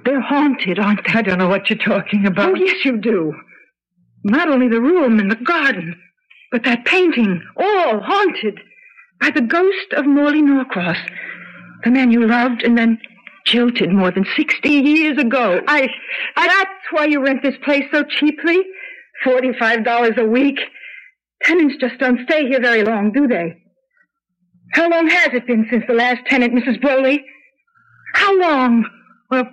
they're 0.04 0.20
haunted, 0.20 0.78
aren't 0.78 1.06
they? 1.06 1.18
I 1.18 1.22
don't 1.22 1.38
know 1.38 1.48
what 1.48 1.70
you're 1.70 1.78
talking 1.78 2.26
about. 2.26 2.50
Oh, 2.50 2.54
yes, 2.54 2.84
you 2.84 2.98
do. 2.98 3.34
Not 4.24 4.48
only 4.48 4.68
the 4.68 4.80
room 4.80 5.18
and 5.18 5.30
the 5.30 5.36
garden, 5.36 6.00
but 6.50 6.64
that 6.64 6.84
painting, 6.84 7.42
all 7.56 8.00
haunted 8.00 8.60
by 9.20 9.30
the 9.30 9.40
ghost 9.40 9.92
of 9.92 10.06
Morley 10.06 10.42
Norcross, 10.42 10.98
the 11.84 11.90
man 11.90 12.10
you 12.10 12.26
loved 12.26 12.62
and 12.62 12.76
then 12.76 12.98
jilted 13.46 13.90
more 13.90 14.10
than 14.10 14.26
60 14.36 14.68
years 14.68 15.18
ago. 15.18 15.60
I, 15.66 15.88
I 16.36 16.46
that's 16.46 16.70
why 16.90 17.06
you 17.06 17.22
rent 17.22 17.42
this 17.42 17.56
place 17.64 17.84
so 17.92 18.04
cheaply. 18.04 18.58
$45 19.24 20.16
a 20.18 20.24
week. 20.24 20.58
Tenants 21.42 21.76
just 21.80 21.98
don't 21.98 22.20
stay 22.28 22.46
here 22.46 22.60
very 22.60 22.82
long, 22.82 23.12
do 23.12 23.26
they? 23.26 23.56
How 24.72 24.88
long 24.88 25.08
has 25.08 25.30
it 25.32 25.46
been 25.46 25.66
since 25.70 25.84
the 25.88 25.94
last 25.94 26.20
tenant, 26.26 26.54
Mrs. 26.54 26.80
Broley? 26.80 27.24
How 28.14 28.38
long? 28.38 28.88
Well, 29.30 29.48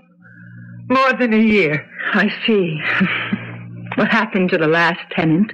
more 0.89 1.13
than 1.13 1.33
a 1.33 1.37
year. 1.37 1.85
I 2.13 2.31
see. 2.45 2.81
what 3.95 4.09
happened 4.09 4.49
to 4.51 4.57
the 4.57 4.67
last 4.67 4.99
tenant? 5.11 5.51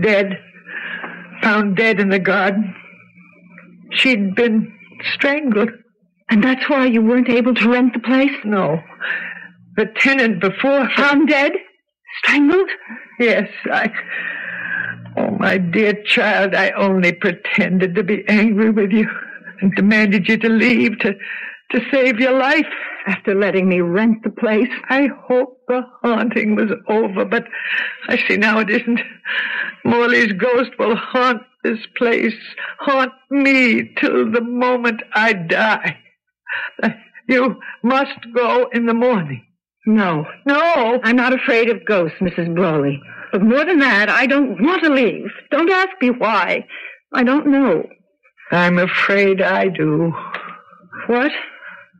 Dead. 0.00 0.38
Found 1.42 1.76
dead 1.76 2.00
in 2.00 2.08
the 2.08 2.18
garden. 2.18 2.74
She'd 3.92 4.34
been 4.34 4.72
strangled. 5.14 5.70
And 6.30 6.44
that's 6.44 6.68
why 6.68 6.86
you 6.86 7.02
weren't 7.02 7.28
able 7.28 7.54
to 7.54 7.70
rent 7.70 7.94
the 7.94 8.00
place? 8.00 8.36
No. 8.44 8.80
The 9.76 9.86
tenant 9.98 10.40
before 10.40 10.88
found 10.96 11.28
dead? 11.28 11.52
Strangled? 12.18 12.70
Yes, 13.18 13.48
I. 13.64 13.90
Oh, 15.16 15.30
my 15.38 15.58
dear 15.58 15.94
child, 16.04 16.54
I 16.54 16.70
only 16.70 17.12
pretended 17.12 17.94
to 17.96 18.04
be 18.04 18.24
angry 18.28 18.70
with 18.70 18.92
you 18.92 19.08
and 19.60 19.74
demanded 19.74 20.28
you 20.28 20.36
to 20.38 20.48
leave 20.48 20.98
to, 21.00 21.14
to 21.72 21.80
save 21.90 22.18
your 22.18 22.38
life. 22.38 22.66
After 23.06 23.34
letting 23.34 23.68
me 23.68 23.80
rent 23.80 24.22
the 24.22 24.30
place, 24.30 24.68
I 24.88 25.08
hope 25.26 25.62
the 25.68 25.82
haunting 26.02 26.54
was 26.54 26.70
over, 26.88 27.24
but 27.24 27.44
I 28.08 28.18
see 28.28 28.36
now 28.36 28.58
it 28.58 28.68
isn't. 28.68 29.00
Morley's 29.84 30.32
ghost 30.32 30.70
will 30.78 30.96
haunt 30.96 31.42
this 31.64 31.78
place, 31.96 32.34
haunt 32.78 33.12
me 33.30 33.94
till 33.98 34.30
the 34.30 34.42
moment 34.42 35.02
I 35.14 35.32
die. 35.32 35.98
You 37.28 37.60
must 37.84 38.18
go 38.34 38.68
in 38.72 38.86
the 38.86 38.94
morning. 38.94 39.46
No. 39.86 40.26
No. 40.46 41.00
I'm 41.04 41.16
not 41.16 41.32
afraid 41.32 41.70
of 41.70 41.84
ghosts, 41.86 42.18
Mrs. 42.20 42.54
Broley. 42.54 43.00
But 43.32 43.42
more 43.42 43.64
than 43.64 43.78
that, 43.78 44.08
I 44.08 44.26
don't 44.26 44.60
want 44.60 44.82
to 44.82 44.92
leave. 44.92 45.30
Don't 45.50 45.70
ask 45.70 45.90
me 46.02 46.10
why. 46.10 46.66
I 47.14 47.22
don't 47.22 47.46
know. 47.46 47.88
I'm 48.50 48.78
afraid 48.78 49.40
I 49.40 49.68
do. 49.68 50.12
What? 51.06 51.30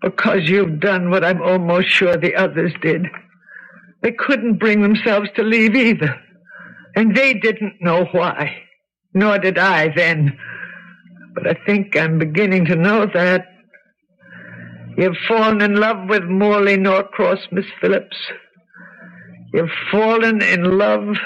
Because 0.02 0.48
you've 0.48 0.80
done 0.80 1.10
what 1.10 1.24
I'm 1.24 1.42
almost 1.42 1.88
sure 1.88 2.16
the 2.16 2.34
others 2.34 2.72
did. 2.80 3.06
They 4.02 4.12
couldn't 4.12 4.58
bring 4.58 4.80
themselves 4.80 5.28
to 5.36 5.42
leave 5.42 5.76
either. 5.76 6.18
And 6.96 7.14
they 7.14 7.34
didn't 7.34 7.74
know 7.80 8.06
why. 8.12 8.62
Nor 9.12 9.38
did 9.38 9.58
I 9.58 9.92
then. 9.94 10.38
But 11.34 11.46
I 11.46 11.54
think 11.66 11.96
I'm 11.96 12.18
beginning 12.18 12.64
to 12.66 12.76
know 12.76 13.06
that. 13.12 13.46
You've 14.96 15.16
fallen 15.28 15.60
in 15.62 15.76
love 15.76 16.08
with 16.08 16.24
Morley 16.24 16.76
Norcross, 16.76 17.38
Miss 17.52 17.66
Phillips. 17.80 18.16
You've 19.52 19.70
fallen 19.90 20.42
in 20.42 20.78
love 20.78 21.16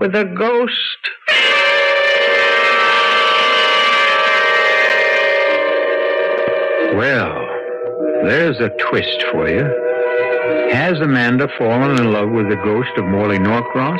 with 0.00 0.14
a 0.14 0.24
ghost. 0.24 0.76
Well, 7.00 7.46
there's 8.24 8.60
a 8.60 8.68
twist 8.68 9.24
for 9.32 9.48
you. 9.48 9.64
Has 10.70 11.00
Amanda 11.00 11.48
fallen 11.56 11.96
in 11.96 12.12
love 12.12 12.28
with 12.28 12.50
the 12.50 12.56
ghost 12.56 12.90
of 12.98 13.06
Morley 13.06 13.38
Norcross? 13.38 13.98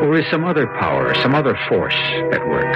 Or 0.00 0.16
is 0.16 0.24
some 0.30 0.42
other 0.42 0.66
power, 0.66 1.14
some 1.16 1.34
other 1.34 1.54
force 1.68 1.94
at 2.32 2.48
work? 2.48 2.74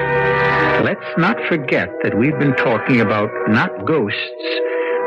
Let's 0.84 1.00
not 1.16 1.38
forget 1.48 1.88
that 2.02 2.18
we've 2.18 2.38
been 2.38 2.54
talking 2.56 3.00
about 3.00 3.30
not 3.48 3.86
ghosts, 3.86 4.20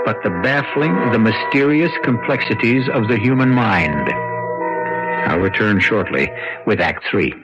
but 0.03 0.17
the 0.23 0.31
baffling, 0.41 0.95
the 1.12 1.19
mysterious 1.19 1.91
complexities 2.03 2.89
of 2.91 3.07
the 3.07 3.19
human 3.19 3.49
mind. 3.49 4.09
I'll 5.29 5.41
return 5.41 5.79
shortly 5.79 6.27
with 6.65 6.81
Act 6.81 7.05
Three. 7.12 7.35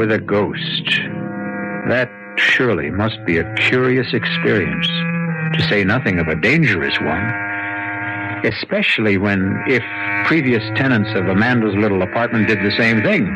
With 0.00 0.10
a 0.10 0.18
ghost. 0.18 0.86
That 1.90 2.08
surely 2.38 2.88
must 2.88 3.22
be 3.26 3.36
a 3.36 3.54
curious 3.56 4.14
experience, 4.14 4.86
to 4.86 5.66
say 5.68 5.84
nothing 5.84 6.18
of 6.18 6.26
a 6.26 6.40
dangerous 6.40 6.98
one. 7.02 7.30
Especially 8.42 9.18
when, 9.18 9.62
if 9.68 9.82
previous 10.26 10.62
tenants 10.74 11.10
of 11.14 11.28
Amanda's 11.28 11.74
little 11.74 12.00
apartment 12.00 12.48
did 12.48 12.60
the 12.60 12.74
same 12.78 13.02
thing, 13.02 13.26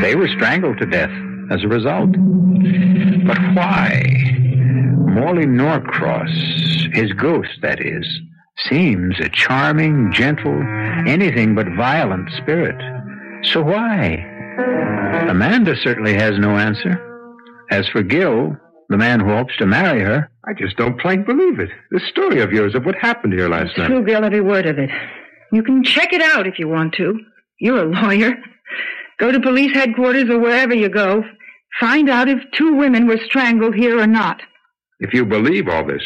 they 0.00 0.14
were 0.14 0.28
strangled 0.28 0.78
to 0.78 0.86
death 0.86 1.12
as 1.50 1.62
a 1.62 1.68
result. 1.68 2.12
But 3.26 3.38
why? 3.52 4.02
Morley 5.12 5.44
Norcross, 5.44 6.30
his 6.94 7.12
ghost, 7.12 7.58
that 7.60 7.84
is, 7.84 8.08
seems 8.70 9.20
a 9.20 9.28
charming, 9.28 10.10
gentle, 10.10 10.58
anything 11.06 11.54
but 11.54 11.66
violent 11.76 12.30
spirit. 12.38 12.80
So 13.42 13.60
why? 13.60 14.38
Amanda 15.28 15.74
certainly 15.76 16.14
has 16.14 16.38
no 16.38 16.56
answer. 16.56 17.06
As 17.70 17.86
for 17.88 18.02
Gil, 18.02 18.56
the 18.88 18.96
man 18.96 19.20
who 19.20 19.28
hopes 19.28 19.56
to 19.58 19.66
marry 19.66 20.00
her, 20.00 20.30
I 20.44 20.52
just 20.54 20.76
don't 20.76 21.00
plain 21.00 21.24
believe 21.24 21.60
it. 21.60 21.70
This 21.90 22.06
story 22.08 22.40
of 22.40 22.52
yours 22.52 22.74
of 22.74 22.84
what 22.84 22.96
happened 22.96 23.32
here 23.32 23.48
last 23.48 23.76
night. 23.78 23.86
True, 23.86 24.04
Gil, 24.04 24.24
every 24.24 24.40
word 24.40 24.66
of 24.66 24.78
it. 24.78 24.90
You 25.52 25.62
can 25.62 25.84
check 25.84 26.12
it 26.12 26.22
out 26.22 26.46
if 26.46 26.58
you 26.58 26.68
want 26.68 26.94
to. 26.94 27.18
You're 27.60 27.82
a 27.82 28.02
lawyer. 28.02 28.32
Go 29.18 29.30
to 29.30 29.40
police 29.40 29.72
headquarters 29.72 30.28
or 30.30 30.38
wherever 30.38 30.74
you 30.74 30.88
go. 30.88 31.22
Find 31.78 32.08
out 32.08 32.28
if 32.28 32.38
two 32.52 32.74
women 32.74 33.06
were 33.06 33.18
strangled 33.24 33.74
here 33.74 33.98
or 34.00 34.06
not. 34.06 34.40
If 34.98 35.14
you 35.14 35.24
believe 35.24 35.68
all 35.68 35.86
this, 35.86 36.02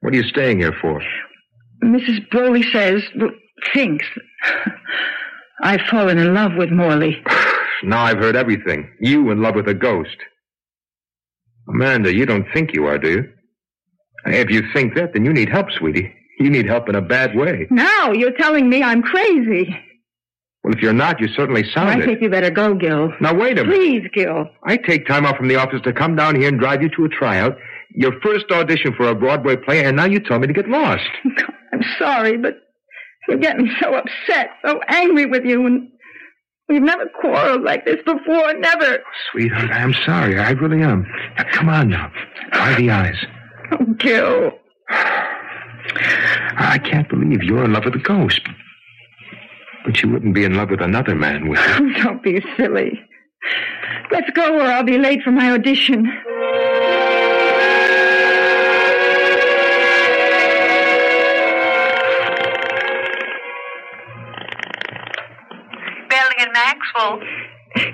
what 0.00 0.12
are 0.12 0.16
you 0.16 0.24
staying 0.24 0.58
here 0.58 0.74
for? 0.80 1.02
Mrs. 1.82 2.28
Broley 2.30 2.62
says, 2.70 3.02
well, 3.18 3.30
thinks, 3.72 4.06
I've 5.62 5.80
fallen 5.90 6.18
in 6.18 6.34
love 6.34 6.52
with 6.56 6.70
Morley. 6.70 7.22
now 7.84 8.02
I've 8.02 8.18
heard 8.18 8.36
everything. 8.36 8.90
You 9.00 9.30
in 9.30 9.42
love 9.42 9.54
with 9.54 9.68
a 9.68 9.74
ghost. 9.74 10.16
Amanda, 11.68 12.14
you 12.14 12.26
don't 12.26 12.46
think 12.54 12.74
you 12.74 12.86
are, 12.86 12.98
do 12.98 13.10
you? 13.10 13.32
If 14.26 14.50
you 14.50 14.62
think 14.72 14.94
that, 14.94 15.12
then 15.12 15.24
you 15.24 15.32
need 15.32 15.48
help, 15.48 15.70
sweetie. 15.70 16.12
You 16.38 16.50
need 16.50 16.66
help 16.66 16.88
in 16.88 16.94
a 16.94 17.02
bad 17.02 17.34
way. 17.36 17.66
Now 17.70 18.12
you're 18.12 18.36
telling 18.36 18.68
me 18.68 18.82
I'm 18.82 19.02
crazy. 19.02 19.74
Well, 20.62 20.74
if 20.74 20.82
you're 20.82 20.92
not, 20.92 21.20
you 21.20 21.28
certainly 21.28 21.62
sound 21.72 21.90
I 21.90 21.98
it. 22.00 22.04
think 22.06 22.20
you 22.20 22.28
better 22.28 22.50
go, 22.50 22.74
Gil. 22.74 23.12
Now, 23.20 23.32
wait 23.34 23.56
a 23.58 23.64
minute. 23.64 23.76
Please, 23.78 24.02
Gil. 24.12 24.46
I 24.64 24.76
take 24.76 25.06
time 25.06 25.24
off 25.24 25.36
from 25.36 25.46
the 25.46 25.54
office 25.54 25.80
to 25.84 25.92
come 25.92 26.16
down 26.16 26.34
here 26.34 26.48
and 26.48 26.58
drive 26.58 26.82
you 26.82 26.88
to 26.96 27.04
a 27.04 27.08
tryout, 27.08 27.56
your 27.94 28.20
first 28.20 28.46
audition 28.50 28.92
for 28.96 29.08
a 29.08 29.14
Broadway 29.14 29.54
play, 29.56 29.84
and 29.84 29.96
now 29.96 30.06
you 30.06 30.18
tell 30.18 30.40
me 30.40 30.48
to 30.48 30.52
get 30.52 30.68
lost. 30.68 31.08
I'm 31.72 31.82
sorry, 32.00 32.36
but 32.36 32.54
you're 33.28 33.38
getting 33.38 33.70
so 33.80 33.94
upset, 33.94 34.50
so 34.64 34.80
angry 34.88 35.26
with 35.26 35.44
you, 35.44 35.64
and 35.66 35.88
we've 36.68 36.82
never 36.82 37.06
quarreled 37.20 37.62
like 37.62 37.84
this 37.84 37.96
before, 38.04 38.54
never. 38.54 38.98
Sweetheart, 39.32 39.70
I'm 39.70 39.94
sorry. 40.04 40.38
I 40.38 40.50
really 40.52 40.82
am. 40.82 41.06
Now, 41.36 41.44
come 41.52 41.68
on 41.68 41.88
now. 41.90 42.10
Dry 42.52 42.74
the 42.76 42.90
eyes. 42.90 43.16
Oh, 43.72 43.84
Gil. 43.98 44.52
I 46.58 46.78
can't 46.78 47.08
believe 47.08 47.42
you're 47.42 47.64
in 47.64 47.72
love 47.72 47.84
with 47.84 47.94
a 47.94 47.98
ghost. 47.98 48.40
But 49.84 50.02
you 50.02 50.10
wouldn't 50.10 50.34
be 50.34 50.44
in 50.44 50.54
love 50.54 50.70
with 50.70 50.80
another 50.80 51.14
man, 51.14 51.48
would 51.48 51.58
you? 51.58 51.94
Don't 52.02 52.22
be 52.22 52.44
silly. 52.56 53.00
Let's 54.10 54.30
go 54.30 54.58
or 54.58 54.62
I'll 54.62 54.82
be 54.82 54.98
late 54.98 55.22
for 55.22 55.30
my 55.30 55.52
audition. 55.52 56.06
Maxwell. 66.96 67.20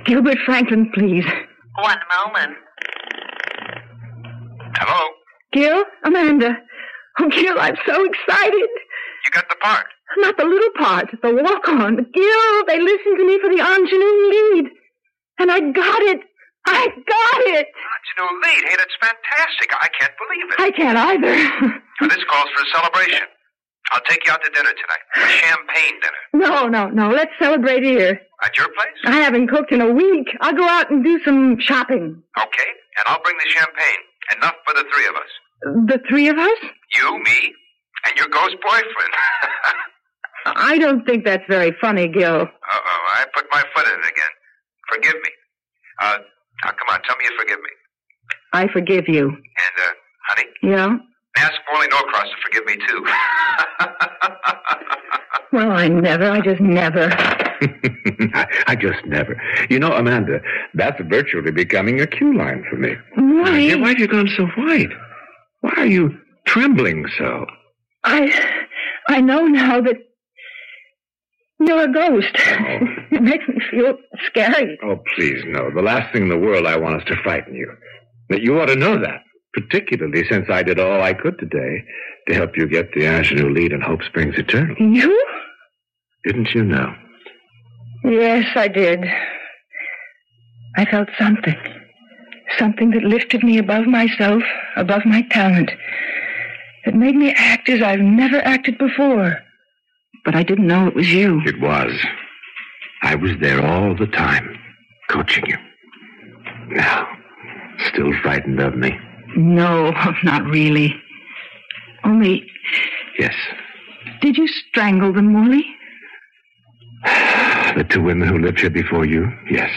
Gilbert 0.04 0.38
Franklin, 0.44 0.90
please. 0.94 1.24
One 1.78 1.98
moment. 2.26 2.56
Hello? 4.76 5.08
Gil? 5.52 5.84
Amanda. 6.04 6.56
Oh, 7.18 7.28
Gil, 7.28 7.58
I'm 7.58 7.76
so 7.86 8.04
excited. 8.04 8.68
You 9.24 9.30
got 9.32 9.48
the 9.48 9.56
part. 9.56 9.86
Not 10.18 10.36
the 10.36 10.44
little 10.44 10.70
part, 10.76 11.10
the 11.22 11.32
walk 11.34 11.68
on. 11.68 11.96
Gil, 11.96 12.64
they 12.66 12.80
listened 12.80 13.18
to 13.18 13.26
me 13.26 13.38
for 13.40 13.48
the 13.48 13.60
ingenue 13.60 14.28
lead. 14.30 14.70
And 15.38 15.50
I 15.50 15.60
got 15.60 16.02
it. 16.02 16.20
I 16.66 16.86
got 16.86 17.40
it. 17.56 17.66
Ingenue 17.66 18.40
lead. 18.42 18.68
Hey, 18.68 18.76
that's 18.76 18.94
fantastic. 19.00 19.70
I 19.80 19.88
can't 19.98 20.12
believe 20.20 20.50
it. 20.50 20.60
I 20.60 20.70
can't 20.70 20.98
either. 20.98 21.78
Now, 22.00 22.08
this 22.08 22.24
calls 22.28 22.48
for 22.56 22.62
a 22.64 22.66
celebration. 22.74 23.20
I'll 23.92 24.00
take 24.08 24.24
you 24.26 24.32
out 24.32 24.40
to 24.42 24.50
dinner 24.50 24.70
tonight. 24.72 25.04
A 25.16 25.28
champagne 25.28 26.00
dinner. 26.00 26.48
No, 26.48 26.66
no, 26.68 26.88
no. 26.88 27.10
Let's 27.10 27.32
celebrate 27.38 27.82
here. 27.82 28.20
At 28.42 28.56
your 28.58 28.68
place? 28.68 28.96
I 29.04 29.20
haven't 29.20 29.48
cooked 29.48 29.70
in 29.72 29.80
a 29.80 29.92
week. 29.92 30.28
I'll 30.40 30.54
go 30.56 30.66
out 30.66 30.90
and 30.90 31.04
do 31.04 31.20
some 31.24 31.58
shopping. 31.60 32.22
Okay. 32.38 32.70
And 32.98 33.04
I'll 33.06 33.22
bring 33.22 33.36
the 33.38 33.50
champagne. 33.50 34.02
Enough 34.36 34.54
for 34.66 34.74
the 34.74 34.84
three 34.94 35.06
of 35.06 35.14
us. 35.16 35.86
The 35.86 36.00
three 36.08 36.28
of 36.28 36.38
us? 36.38 36.58
You, 36.96 37.18
me, 37.22 37.52
and 38.06 38.16
your 38.16 38.28
ghost 38.28 38.56
boyfriend. 38.62 39.12
I 40.46 40.78
don't 40.78 41.04
think 41.06 41.24
that's 41.24 41.44
very 41.48 41.72
funny, 41.80 42.08
Gil. 42.08 42.40
Uh-oh, 42.42 43.06
I 43.14 43.24
put 43.34 43.46
my 43.52 43.62
foot 43.74 43.86
in 43.86 43.92
it 43.92 44.10
again. 44.10 44.32
Forgive 44.92 45.14
me. 45.14 45.30
Uh, 46.00 46.18
now 46.64 46.70
come 46.70 46.88
on, 46.94 47.02
tell 47.02 47.16
me 47.16 47.24
you 47.30 47.38
forgive 47.38 47.58
me. 47.58 47.70
I 48.52 48.68
forgive 48.72 49.04
you. 49.08 49.28
And, 49.28 49.86
uh, 49.86 49.90
honey, 50.28 50.48
Yeah? 50.62 50.96
Ask 51.38 51.54
Morley 51.72 51.88
Norcross 51.88 52.24
to 52.28 52.36
forgive 52.44 52.64
me, 52.66 52.76
too. 52.86 53.06
Well, 55.52 55.70
I 55.70 55.86
never, 55.86 56.30
I 56.30 56.40
just 56.40 56.62
never. 56.62 57.12
I, 57.12 58.46
I 58.68 58.74
just 58.74 59.04
never. 59.04 59.38
You 59.68 59.78
know, 59.78 59.92
Amanda, 59.92 60.40
that's 60.72 60.98
virtually 61.02 61.50
becoming 61.50 62.00
a 62.00 62.06
cue 62.06 62.36
line 62.36 62.64
for 62.70 62.76
me. 62.76 62.94
Why? 63.16 63.58
Dear, 63.58 63.78
why 63.78 63.88
have 63.90 63.98
you 63.98 64.08
gone 64.08 64.28
so 64.34 64.46
white? 64.56 64.88
Why 65.60 65.72
are 65.76 65.86
you 65.86 66.18
trembling 66.46 67.06
so? 67.18 67.46
I, 68.04 68.32
I 69.08 69.20
know 69.20 69.46
now 69.46 69.82
that 69.82 69.96
you're 71.60 71.82
a 71.82 71.92
ghost. 71.92 72.34
Oh. 72.34 72.78
it 73.12 73.22
makes 73.22 73.46
me 73.46 73.60
feel 73.70 73.98
scary. 74.26 74.78
Oh, 74.82 75.02
please, 75.14 75.44
no. 75.46 75.70
The 75.70 75.82
last 75.82 76.12
thing 76.14 76.22
in 76.22 76.28
the 76.30 76.38
world 76.38 76.66
I 76.66 76.76
want 76.76 77.02
is 77.02 77.08
to 77.08 77.22
frighten 77.22 77.54
you. 77.54 77.70
But 78.30 78.40
you 78.40 78.58
ought 78.58 78.66
to 78.66 78.76
know 78.76 78.98
that, 78.98 79.20
particularly 79.54 80.24
since 80.28 80.48
I 80.48 80.62
did 80.62 80.78
all 80.78 81.02
I 81.02 81.14
could 81.14 81.38
today 81.38 81.84
to 82.28 82.34
help 82.34 82.56
you 82.56 82.66
get 82.66 82.92
the 82.92 83.04
ingenue 83.06 83.50
lead 83.50 83.72
in 83.72 83.80
Hope 83.80 84.02
Springs 84.02 84.36
Eternal. 84.38 84.76
You? 84.78 85.26
Didn't 86.24 86.54
you 86.54 86.64
know? 86.64 86.94
Yes, 88.04 88.46
I 88.54 88.68
did. 88.68 89.04
I 90.76 90.84
felt 90.86 91.08
something. 91.18 91.56
Something 92.58 92.90
that 92.90 93.02
lifted 93.02 93.42
me 93.42 93.58
above 93.58 93.86
myself, 93.86 94.42
above 94.76 95.04
my 95.04 95.22
talent. 95.30 95.70
That 96.84 96.94
made 96.94 97.14
me 97.14 97.32
act 97.36 97.68
as 97.68 97.82
I've 97.82 98.00
never 98.00 98.38
acted 98.38 98.78
before. 98.78 99.38
But 100.24 100.34
I 100.34 100.42
didn't 100.42 100.66
know 100.66 100.86
it 100.86 100.94
was 100.94 101.12
you. 101.12 101.40
It 101.44 101.60
was. 101.60 101.92
I 103.02 103.14
was 103.14 103.32
there 103.40 103.64
all 103.64 103.96
the 103.96 104.06
time, 104.06 104.58
coaching 105.10 105.44
you. 105.46 105.56
Now, 106.68 107.08
still 107.88 108.12
frightened 108.22 108.60
of 108.60 108.76
me? 108.76 108.96
No, 109.36 109.92
not 110.24 110.44
really. 110.44 110.94
Only, 112.04 112.44
Yes. 113.18 113.34
did 114.20 114.36
you 114.36 114.46
strangle 114.48 115.12
them, 115.12 115.32
Morley? 115.32 115.64
The 117.76 117.84
two 117.84 118.02
women 118.02 118.28
who 118.28 118.38
lived 118.38 118.60
here 118.60 118.68
before 118.70 119.06
you? 119.06 119.32
Yes. 119.50 119.70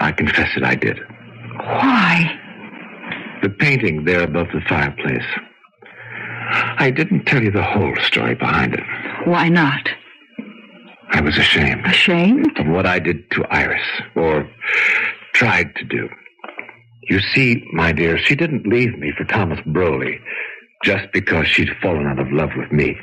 I 0.00 0.10
confess 0.10 0.48
it, 0.56 0.64
I 0.64 0.74
did. 0.74 0.98
Why? 1.58 2.38
The 3.42 3.50
painting 3.50 4.04
there 4.04 4.22
above 4.24 4.48
the 4.52 4.60
fireplace. 4.68 5.24
I 6.50 6.90
didn't 6.90 7.24
tell 7.26 7.40
you 7.42 7.52
the 7.52 7.62
whole 7.62 7.94
story 8.02 8.34
behind 8.34 8.74
it. 8.74 8.82
Why 9.26 9.48
not? 9.48 9.88
I 11.10 11.20
was 11.20 11.38
ashamed 11.38 11.86
Ashamed? 11.86 12.58
of 12.58 12.66
what 12.66 12.84
I 12.84 12.98
did 12.98 13.30
to 13.32 13.44
Iris, 13.44 13.86
or 14.16 14.48
tried 15.34 15.76
to 15.76 15.84
do. 15.84 16.08
You 17.08 17.20
see, 17.34 17.64
my 17.72 17.92
dear, 17.92 18.18
she 18.18 18.36
didn't 18.36 18.66
leave 18.66 18.96
me 18.98 19.12
for 19.16 19.24
Thomas 19.24 19.60
Broley 19.66 20.18
just 20.84 21.06
because 21.12 21.46
she'd 21.46 21.70
fallen 21.80 22.06
out 22.06 22.18
of 22.18 22.32
love 22.32 22.50
with 22.56 22.70
me. 22.72 22.96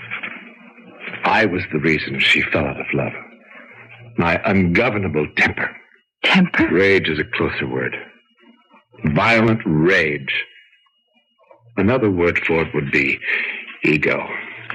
I 1.23 1.45
was 1.45 1.63
the 1.71 1.79
reason 1.79 2.19
she 2.19 2.41
fell 2.41 2.65
out 2.65 2.79
of 2.79 2.85
love. 2.93 3.13
My 4.17 4.41
ungovernable 4.45 5.27
temper. 5.37 5.75
Temper? 6.23 6.67
Rage 6.69 7.09
is 7.09 7.19
a 7.19 7.37
closer 7.37 7.67
word. 7.67 7.95
Violent 9.15 9.61
rage. 9.65 10.33
Another 11.77 12.11
word 12.11 12.39
for 12.45 12.61
it 12.63 12.73
would 12.73 12.91
be 12.91 13.17
ego. 13.83 14.27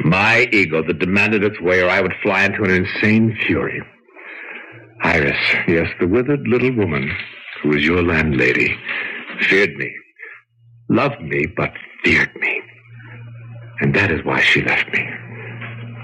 My 0.02 0.48
ego 0.52 0.82
that 0.86 0.98
demanded 0.98 1.44
its 1.44 1.60
way, 1.60 1.82
or 1.82 1.88
I 1.88 2.00
would 2.00 2.14
fly 2.22 2.44
into 2.44 2.64
an 2.64 2.70
insane 2.70 3.36
fury. 3.46 3.82
Iris, 5.02 5.36
yes, 5.68 5.88
the 6.00 6.08
withered 6.08 6.46
little 6.48 6.74
woman 6.74 7.14
who 7.62 7.70
was 7.70 7.84
your 7.84 8.02
landlady, 8.02 8.76
feared 9.40 9.76
me, 9.76 9.92
loved 10.88 11.20
me, 11.20 11.46
but 11.46 11.72
feared 12.04 12.34
me. 12.36 12.62
And 13.80 13.94
that 13.94 14.10
is 14.10 14.24
why 14.24 14.40
she 14.40 14.62
left 14.62 14.86
me. 14.92 15.06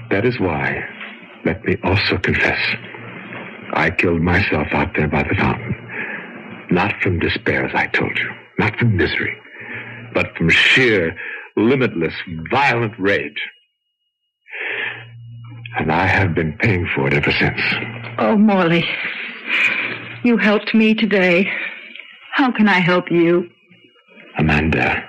That 0.09 0.25
is 0.25 0.39
why, 0.39 0.83
let 1.45 1.63
me 1.63 1.77
also 1.83 2.17
confess, 2.17 2.59
I 3.73 3.89
killed 3.91 4.21
myself 4.21 4.67
out 4.73 4.93
there 4.95 5.07
by 5.07 5.23
the 5.23 5.35
fountain. 5.35 5.75
Not 6.69 6.93
from 7.01 7.19
despair, 7.19 7.65
as 7.65 7.73
I 7.73 7.87
told 7.87 8.17
you, 8.17 8.29
not 8.59 8.77
from 8.77 8.97
misery, 8.97 9.35
but 10.13 10.35
from 10.37 10.49
sheer, 10.49 11.15
limitless, 11.55 12.13
violent 12.49 12.93
rage. 12.99 13.41
And 15.77 15.91
I 15.91 16.05
have 16.05 16.35
been 16.35 16.57
paying 16.57 16.87
for 16.93 17.07
it 17.07 17.13
ever 17.13 17.31
since. 17.31 17.61
Oh, 18.17 18.37
Morley. 18.37 18.85
You 20.23 20.37
helped 20.37 20.73
me 20.73 20.93
today. 20.93 21.49
How 22.41 22.49
can 22.51 22.67
I 22.67 22.79
help 22.79 23.11
you? 23.11 23.47
Amanda, 24.39 25.03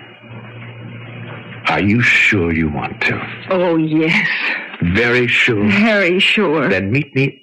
are 1.69 1.81
you 1.81 2.03
sure 2.03 2.53
you 2.53 2.69
want 2.69 3.01
to? 3.01 3.47
Oh, 3.49 3.77
yes. 3.77 4.29
Very 4.95 5.27
sure? 5.29 5.67
Very 5.67 6.21
sure. 6.21 6.69
Then 6.69 6.93
meet 6.93 7.17
me, 7.17 7.41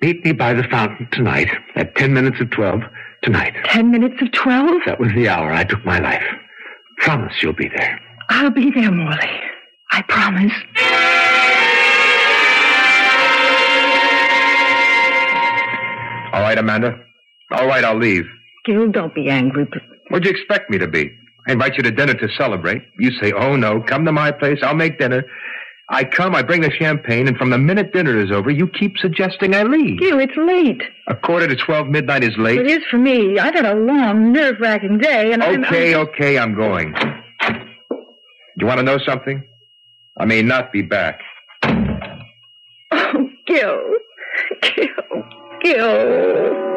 meet 0.00 0.24
me 0.24 0.32
by 0.32 0.54
the 0.54 0.64
fountain 0.64 1.06
tonight 1.12 1.46
at 1.76 1.94
ten 1.94 2.12
minutes 2.12 2.40
of 2.40 2.50
twelve 2.50 2.80
tonight. 3.22 3.54
Ten 3.66 3.92
minutes 3.92 4.20
of 4.20 4.32
twelve? 4.32 4.82
That 4.86 4.98
was 4.98 5.12
the 5.14 5.28
hour 5.28 5.52
I 5.52 5.62
took 5.62 5.84
my 5.84 6.00
life. 6.00 6.24
Promise 6.98 7.44
you'll 7.44 7.52
be 7.52 7.68
there. 7.68 8.00
I'll 8.28 8.50
be 8.50 8.72
there, 8.72 8.90
Morley. 8.90 9.40
I 9.92 10.02
promise. 10.02 10.52
All 16.34 16.42
right, 16.42 16.58
Amanda. 16.58 16.98
All 17.52 17.68
right, 17.68 17.84
I'll 17.84 17.96
leave. 17.96 18.26
Gil, 18.64 18.90
don't 18.90 19.14
be 19.14 19.28
angry, 19.28 19.64
but 19.64 19.82
What'd 20.08 20.26
you 20.26 20.30
expect 20.30 20.70
me 20.70 20.78
to 20.78 20.86
be? 20.86 21.10
I 21.48 21.52
invite 21.52 21.76
you 21.76 21.82
to 21.82 21.90
dinner 21.90 22.14
to 22.14 22.28
celebrate. 22.36 22.82
You 22.98 23.12
say, 23.12 23.32
oh 23.32 23.56
no, 23.56 23.80
come 23.80 24.04
to 24.04 24.12
my 24.12 24.30
place, 24.30 24.58
I'll 24.62 24.74
make 24.74 24.98
dinner. 24.98 25.24
I 25.88 26.04
come, 26.04 26.34
I 26.34 26.42
bring 26.42 26.60
the 26.60 26.70
champagne, 26.70 27.28
and 27.28 27.36
from 27.36 27.50
the 27.50 27.58
minute 27.58 27.92
dinner 27.92 28.18
is 28.18 28.30
over, 28.30 28.50
you 28.50 28.68
keep 28.68 28.96
suggesting 28.98 29.54
I 29.54 29.62
leave. 29.62 29.98
Gil, 29.98 30.20
it's 30.20 30.36
late. 30.36 30.82
A 31.08 31.14
quarter 31.14 31.46
to 31.48 31.56
twelve 31.56 31.88
midnight 31.88 32.22
is 32.24 32.36
late. 32.38 32.60
It 32.60 32.66
is 32.66 32.82
for 32.90 32.98
me. 32.98 33.38
I've 33.38 33.54
had 33.54 33.66
a 33.66 33.74
long, 33.74 34.32
nerve-wracking 34.32 34.98
day, 34.98 35.32
and 35.32 35.42
I'm... 35.42 35.64
Okay, 35.64 35.94
I'm... 35.94 36.00
okay, 36.08 36.38
I'm 36.38 36.54
going. 36.54 36.94
You 38.56 38.66
want 38.66 38.78
to 38.78 38.84
know 38.84 38.98
something? 38.98 39.42
I 40.18 40.24
may 40.24 40.42
not 40.42 40.72
be 40.72 40.82
back. 40.82 41.20
Oh, 41.64 43.28
Gil. 43.46 43.80
Gil. 44.62 44.88
Gil. 45.62 46.71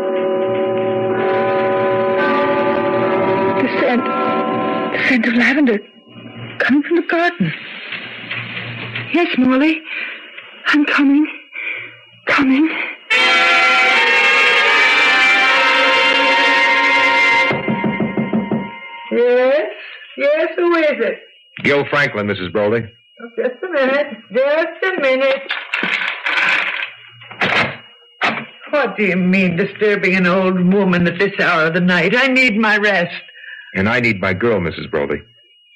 The 3.86 3.92
scent. 3.92 4.04
The 4.04 5.08
scent 5.08 5.26
of 5.28 5.34
lavender 5.36 5.78
coming 6.58 6.82
from 6.82 6.96
the 6.96 7.04
garden. 7.04 7.54
Yes, 9.14 9.28
Morley. 9.38 9.80
I'm 10.66 10.86
coming. 10.86 11.28
Coming. 12.26 12.68
Yes? 19.12 19.70
Yes, 20.18 20.50
who 20.56 20.76
is 20.78 21.06
it? 21.06 21.20
Gil 21.64 21.86
Franklin, 21.86 22.26
Mrs. 22.26 22.52
Broley. 22.52 22.90
Oh, 23.22 23.30
just 23.38 23.64
a 23.64 23.70
minute. 23.70 24.18
Just 24.34 24.84
a 24.84 25.00
minute. 25.00 25.52
What 28.72 28.98
do 28.98 29.04
you 29.04 29.16
mean 29.16 29.56
disturbing 29.58 30.16
an 30.16 30.26
old 30.26 30.74
woman 30.74 31.08
at 31.08 31.20
this 31.20 31.40
hour 31.40 31.68
of 31.68 31.76
the 31.76 31.82
night? 31.82 32.16
I 32.16 32.26
need 32.26 32.58
my 32.58 32.78
rest. 32.78 33.14
And 33.76 33.90
I 33.90 34.00
need 34.00 34.22
my 34.22 34.34
girl, 34.34 34.60
Mrs. 34.62 34.90
Broley. 34.90 35.22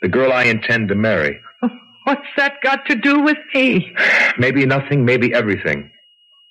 The 0.01 0.07
girl 0.07 0.31
I 0.31 0.45
intend 0.45 0.87
to 0.87 0.95
marry. 0.95 1.39
What's 2.05 2.25
that 2.37 2.61
got 2.63 2.85
to 2.87 2.95
do 2.95 3.19
with 3.19 3.37
me? 3.53 3.93
Maybe 4.37 4.65
nothing, 4.65 5.03
maybe 5.03 5.33
everything. 5.33 5.91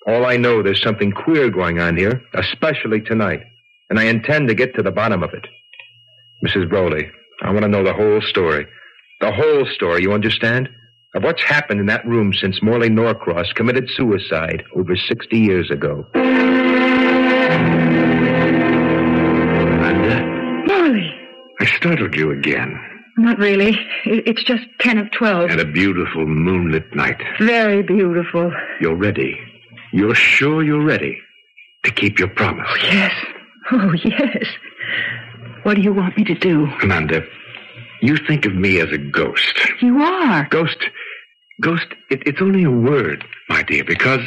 All 0.07 0.25
I 0.25 0.37
know, 0.37 0.61
there's 0.61 0.81
something 0.81 1.11
queer 1.11 1.49
going 1.49 1.79
on 1.79 1.97
here, 1.97 2.21
especially 2.35 3.01
tonight. 3.01 3.41
And 3.89 3.99
I 3.99 4.03
intend 4.03 4.47
to 4.47 4.53
get 4.53 4.75
to 4.75 4.83
the 4.83 4.91
bottom 4.91 5.23
of 5.23 5.33
it. 5.33 5.47
Mrs. 6.45 6.69
Broley, 6.69 7.09
I 7.41 7.49
want 7.49 7.63
to 7.63 7.67
know 7.67 7.83
the 7.83 7.93
whole 7.93 8.21
story. 8.21 8.67
The 9.19 9.31
whole 9.31 9.65
story, 9.73 10.03
you 10.03 10.13
understand? 10.13 10.69
Of 11.15 11.23
what's 11.23 11.41
happened 11.41 11.79
in 11.79 11.87
that 11.87 12.05
room 12.05 12.31
since 12.33 12.61
Morley 12.61 12.89
Norcross 12.89 13.51
committed 13.55 13.89
suicide 13.89 14.63
over 14.75 14.95
60 14.95 15.37
years 15.37 15.71
ago. 15.71 16.05
Startled 21.79 22.15
you 22.15 22.31
again. 22.31 22.77
Not 23.17 23.37
really. 23.37 23.77
It's 24.05 24.43
just 24.43 24.63
ten 24.79 24.97
of 24.97 25.11
twelve. 25.11 25.49
And 25.49 25.59
a 25.59 25.65
beautiful 25.65 26.25
moonlit 26.25 26.93
night. 26.95 27.21
Very 27.39 27.83
beautiful. 27.83 28.53
You're 28.81 28.95
ready. 28.95 29.39
You're 29.91 30.15
sure 30.15 30.61
you're 30.63 30.83
ready 30.83 31.17
to 31.83 31.91
keep 31.91 32.19
your 32.19 32.27
promise. 32.27 32.67
Oh, 32.69 32.75
yes. 32.83 33.13
Oh, 33.71 33.93
yes. 34.03 34.45
What 35.63 35.75
do 35.75 35.81
you 35.81 35.93
want 35.93 36.17
me 36.17 36.23
to 36.25 36.35
do? 36.35 36.67
Amanda, 36.81 37.23
you 38.01 38.17
think 38.17 38.45
of 38.45 38.53
me 38.55 38.79
as 38.79 38.91
a 38.91 38.97
ghost. 38.97 39.59
You 39.81 40.01
are. 40.01 40.47
Ghost, 40.49 40.77
ghost, 41.61 41.87
it, 42.09 42.21
it's 42.25 42.41
only 42.41 42.63
a 42.63 42.71
word, 42.71 43.23
my 43.49 43.63
dear, 43.63 43.83
because, 43.83 44.21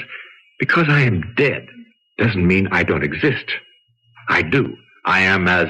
because 0.59 0.87
I 0.89 1.01
am 1.01 1.33
dead 1.37 1.67
doesn't 2.19 2.47
mean 2.47 2.69
I 2.71 2.83
don't 2.83 3.03
exist. 3.05 3.47
I 4.29 4.43
do. 4.43 4.77
I 5.05 5.21
am 5.21 5.49
as 5.49 5.69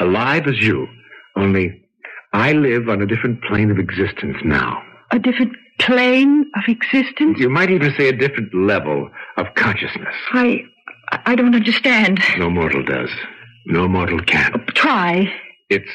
alive 0.00 0.46
as 0.46 0.58
you, 0.58 0.88
only, 1.36 1.82
I 2.32 2.52
live 2.52 2.88
on 2.88 3.02
a 3.02 3.06
different 3.06 3.42
plane 3.42 3.70
of 3.70 3.78
existence 3.78 4.36
now. 4.44 4.82
A 5.10 5.18
different 5.18 5.52
plane 5.78 6.50
of 6.56 6.62
existence? 6.68 7.38
You 7.38 7.50
might 7.50 7.70
even 7.70 7.92
say 7.96 8.08
a 8.08 8.16
different 8.16 8.54
level 8.54 9.10
of 9.36 9.46
consciousness. 9.56 10.14
I. 10.32 10.60
I 11.26 11.34
don't 11.34 11.54
understand. 11.54 12.20
No 12.38 12.50
mortal 12.50 12.82
does. 12.82 13.10
No 13.66 13.86
mortal 13.86 14.18
can. 14.20 14.52
Oh, 14.54 14.72
try. 14.74 15.32
It's. 15.70 15.90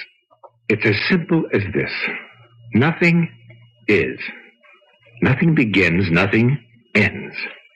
It's 0.69 0.85
as 0.85 0.95
simple 1.09 1.45
as 1.51 1.63
this. 1.73 1.91
Nothing 2.73 3.27
is. 3.87 4.19
Nothing 5.21 5.55
begins, 5.55 6.09
nothing 6.11 6.63
ends. 6.95 7.35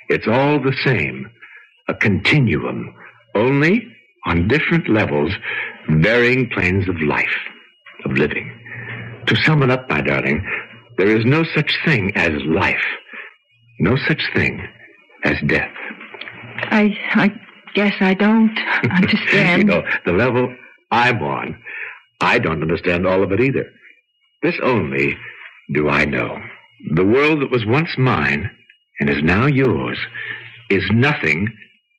It's 0.09 0.27
all 0.27 0.61
the 0.61 0.75
same. 0.85 1.29
A 1.87 1.93
continuum. 1.93 2.95
Only 3.35 3.87
on 4.25 4.47
different 4.47 4.87
levels, 4.87 5.33
varying 5.89 6.49
planes 6.49 6.87
of 6.87 7.01
life, 7.01 7.35
of 8.05 8.11
living. 8.13 8.51
To 9.27 9.35
sum 9.43 9.63
it 9.63 9.69
up, 9.69 9.89
my 9.89 10.01
darling, 10.01 10.45
there 10.97 11.07
is 11.15 11.25
no 11.25 11.43
such 11.55 11.77
thing 11.85 12.11
as 12.15 12.31
life. 12.45 12.83
No 13.79 13.95
such 14.07 14.21
thing 14.35 14.65
as 15.23 15.35
death. 15.47 15.71
I. 16.69 16.97
I 17.13 17.31
guess 17.73 17.95
I 18.01 18.13
don't 18.13 18.55
understand. 18.91 19.61
you 19.63 19.63
know, 19.67 19.83
the 20.05 20.11
level 20.13 20.53
I'm 20.91 21.21
on, 21.23 21.57
I 22.21 22.37
don't 22.39 22.61
understand 22.61 23.07
all 23.07 23.23
of 23.23 23.31
it 23.31 23.39
either. 23.41 23.65
This 24.43 24.55
only 24.61 25.17
do 25.73 25.89
I 25.89 26.05
know. 26.05 26.37
The 26.93 27.05
world 27.05 27.41
that 27.41 27.49
was 27.49 27.65
once 27.65 27.89
mine 27.97 28.49
and 28.99 29.09
is 29.09 29.23
now 29.23 29.47
yours 29.47 29.97
is 30.69 30.83
nothing 30.91 31.47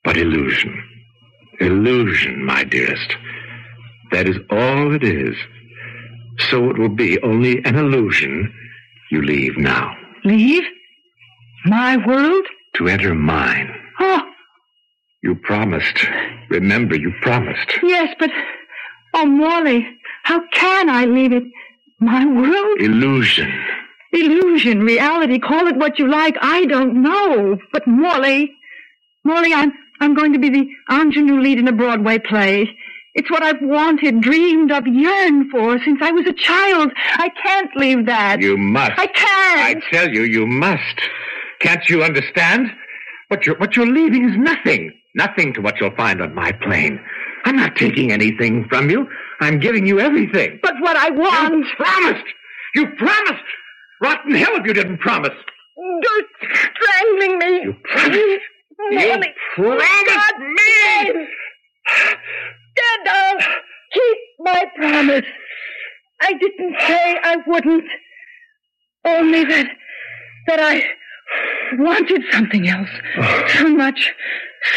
but 0.03 0.15
illusion. 0.17 0.81
Illusion, 1.59 2.45
my 2.45 2.63
dearest. 2.63 3.15
That 4.11 4.29
is 4.29 4.37
all 4.49 4.93
it 4.95 5.03
is. 5.03 5.35
So 6.39 6.69
it 6.69 6.77
will 6.77 6.89
be 6.89 7.19
only 7.21 7.63
an 7.65 7.75
illusion 7.75 8.53
you 9.11 9.21
leave 9.21 9.57
now. 9.57 9.95
Leave? 10.23 10.63
My 11.65 11.97
world? 11.97 12.45
To 12.75 12.87
enter 12.87 13.13
mine. 13.15 13.73
Oh, 13.99 14.21
You 15.23 15.35
promised. 15.35 16.05
Remember, 16.49 16.95
you 16.95 17.13
promised. 17.21 17.71
yes, 17.83 18.13
but. 18.19 18.29
Oh, 19.13 19.25
Morley, 19.25 19.87
how 20.23 20.41
can 20.51 20.89
I 20.89 21.05
leave 21.05 21.31
it? 21.31 21.43
My 21.99 22.25
world? 22.25 22.81
Illusion. 22.81 23.49
Illusion, 24.11 24.81
reality, 24.81 25.39
call 25.39 25.67
it 25.67 25.77
what 25.77 25.97
you 25.99 26.07
like. 26.09 26.35
I 26.41 26.65
don't 26.65 27.01
know. 27.01 27.57
But 27.71 27.87
Morley, 27.87 28.51
Morley, 29.23 29.53
I'm, 29.53 29.71
I'm 30.01 30.13
going 30.15 30.33
to 30.33 30.39
be 30.39 30.49
the 30.49 30.67
ingenue 30.91 31.39
lead 31.39 31.57
in 31.59 31.67
a 31.67 31.71
Broadway 31.73 32.19
play. 32.19 32.75
It's 33.15 33.31
what 33.31 33.43
I've 33.43 33.61
wanted, 33.61 34.19
dreamed 34.19 34.71
of, 34.73 34.85
yearned 34.85 35.49
for 35.49 35.79
since 35.79 35.99
I 36.01 36.11
was 36.11 36.27
a 36.27 36.33
child. 36.33 36.91
I 37.13 37.29
can't 37.41 37.71
leave 37.77 38.05
that. 38.07 38.41
You 38.41 38.57
must. 38.57 38.91
I 38.97 39.07
can't. 39.07 39.77
I 39.77 39.89
tell 39.89 40.09
you, 40.09 40.23
you 40.23 40.45
must. 40.45 41.01
Can't 41.61 41.87
you 41.87 42.03
understand? 42.03 42.67
What 43.29 43.45
you're, 43.45 43.57
what 43.57 43.77
you're 43.77 43.87
leaving 43.87 44.29
is 44.29 44.37
nothing. 44.37 44.91
Nothing 45.15 45.53
to 45.53 45.61
what 45.61 45.79
you'll 45.79 45.95
find 45.95 46.21
on 46.21 46.35
my 46.35 46.51
plane. 46.51 46.99
I'm 47.45 47.55
not 47.55 47.77
taking 47.77 48.11
anything 48.11 48.67
from 48.67 48.89
you. 48.89 49.07
I'm 49.39 49.59
giving 49.59 49.85
you 49.85 50.01
everything. 50.01 50.59
But 50.61 50.73
what 50.81 50.97
I 50.97 51.09
want. 51.09 51.53
You 51.53 51.65
promised. 51.77 52.25
You 52.75 52.87
promised. 52.97 53.45
Rotten 54.01 54.35
hell 54.35 54.55
if 54.55 54.65
you 54.65 54.73
didn't 54.73 54.97
promise. 54.97 55.31
You're 55.77 56.23
strangling 56.75 57.39
me. 57.39 57.61
You 57.63 57.75
promised. 57.83 58.43
Morley. 58.77 59.33
You 59.57 59.63
promised 59.63 60.37
me. 60.37 61.27
Stand 62.85 63.05
down. 63.05 63.37
Keep 63.93 64.17
my 64.39 64.65
promise. 64.75 65.25
I 66.21 66.33
didn't 66.33 66.75
say 66.87 67.17
I 67.23 67.37
wouldn't. 67.47 67.85
Only 69.05 69.45
that 69.45 69.67
that 70.47 70.59
I 70.59 70.83
wanted 71.77 72.23
something 72.31 72.67
else. 72.67 72.89
So 73.55 73.69
much. 73.69 74.13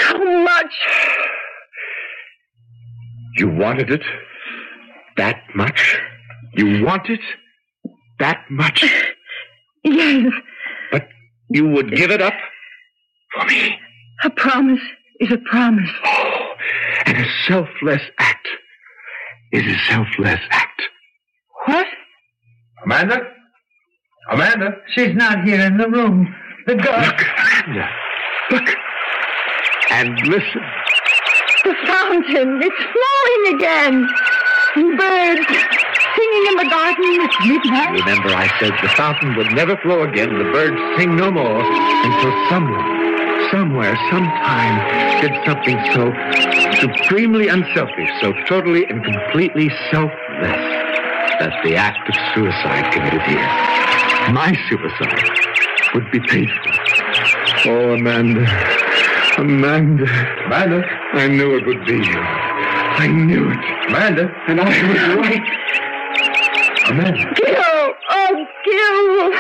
So 0.09 0.42
much. 0.42 0.74
You 3.36 3.48
wanted 3.48 3.90
it 3.90 4.02
that 5.16 5.42
much? 5.54 5.98
You 6.54 6.84
want 6.84 7.09
it 7.09 7.20
that 8.18 8.44
much? 8.50 8.84
Yes. 9.84 10.32
But 10.92 11.09
you 11.48 11.66
would 11.68 11.94
give 11.94 12.11
it 12.11 12.20
up 12.20 12.34
for 13.32 13.46
me? 13.46 13.78
A 14.24 14.30
promise 14.30 14.80
is 15.20 15.30
a 15.32 15.38
promise. 15.38 15.88
Oh, 16.04 16.34
and 17.09 17.16
a 17.16 17.28
selfless 17.46 18.02
act 18.18 18.46
is 19.52 19.64
a 19.64 19.78
selfless 19.88 20.40
act. 20.50 20.82
What? 21.64 21.86
Amanda? 22.84 23.20
Amanda? 24.30 24.76
She's 24.94 25.14
not 25.14 25.42
here 25.44 25.61
in 25.61 25.78
the 25.78 25.88
room. 25.88 26.34
The 26.66 26.74
girl. 26.74 27.00
Look, 27.00 27.24
Amanda. 27.38 27.88
Look. 28.50 28.68
And 29.90 30.18
listen. 30.26 30.62
The 31.64 31.74
fountain. 31.86 32.61
It's 32.62 32.82
flowing 32.92 33.56
again. 33.56 34.06
And 34.76 34.98
birds 34.98 35.46
singing 35.48 36.44
in 36.48 36.56
the 36.56 36.68
garden 36.68 37.20
at 37.24 37.32
midnight. 37.46 37.92
Remember, 38.04 38.28
I 38.28 38.48
said 38.61 38.72
the 38.82 38.88
fountain 38.96 39.34
would 39.36 39.50
never 39.52 39.78
flow 39.78 40.02
again, 40.02 40.28
the 40.36 40.44
birds 40.52 40.76
sing 40.98 41.16
no 41.16 41.30
more, 41.30 41.62
until 41.62 42.48
someone, 42.50 43.17
somewhere, 43.51 43.96
sometime, 44.11 45.20
did 45.20 45.32
something 45.46 45.78
so 45.94 46.12
supremely 46.80 47.49
unselfish, 47.49 48.11
so 48.20 48.32
totally 48.46 48.84
and 48.86 49.03
completely 49.05 49.70
selfless. 49.90 50.14
That's 51.40 51.57
the 51.64 51.76
act 51.76 52.09
of 52.09 52.14
suicide 52.34 52.92
committed 52.92 53.22
here. 53.22 53.46
My 54.32 54.57
suicide 54.68 55.30
would 55.94 56.11
be 56.11 56.20
painful. 56.20 56.72
Oh, 57.66 57.92
Amanda. 57.94 58.44
Amanda. 59.38 60.05
Amanda. 60.46 60.82
I 61.14 61.28
knew 61.28 61.57
it 61.57 61.66
would 61.66 61.84
be 61.86 61.94
you. 61.94 62.18
I 62.20 63.07
knew 63.07 63.51
it. 63.51 63.59
Amanda. 63.88 64.30
And 64.49 64.61
I 64.61 64.64
was 64.64 65.16
right. 65.16 65.42
Amanda. 66.90 67.34
Gil! 67.34 67.94
Oh, 68.11 68.46
Gil! 68.64 69.30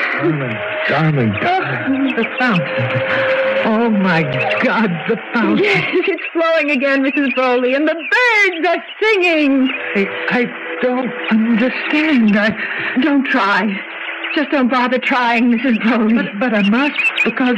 Darling, 0.88 1.32
darling. 1.32 2.12
Oh. 2.12 2.16
The 2.16 2.24
fountain. 2.38 3.37
Oh, 3.64 3.90
my 3.90 4.22
God, 4.62 4.90
the 5.08 5.16
fountain. 5.34 5.64
Yes, 5.64 5.84
it's 6.06 6.22
flowing 6.32 6.70
again, 6.70 7.02
Mrs. 7.02 7.34
Broley, 7.34 7.74
and 7.74 7.86
the 7.88 7.94
birds 7.94 8.68
are 8.68 8.84
singing. 9.02 9.68
I, 9.94 10.06
I 10.30 10.44
don't 10.82 11.10
understand. 11.30 12.36
I, 12.36 12.56
Don't 13.02 13.24
try. 13.24 13.66
Just 14.34 14.50
don't 14.50 14.68
bother 14.68 14.98
trying, 14.98 15.50
Mrs. 15.50 15.80
Broley. 15.82 16.14
but, 16.14 16.38
but 16.38 16.54
I 16.54 16.68
must, 16.68 16.94
because 17.24 17.56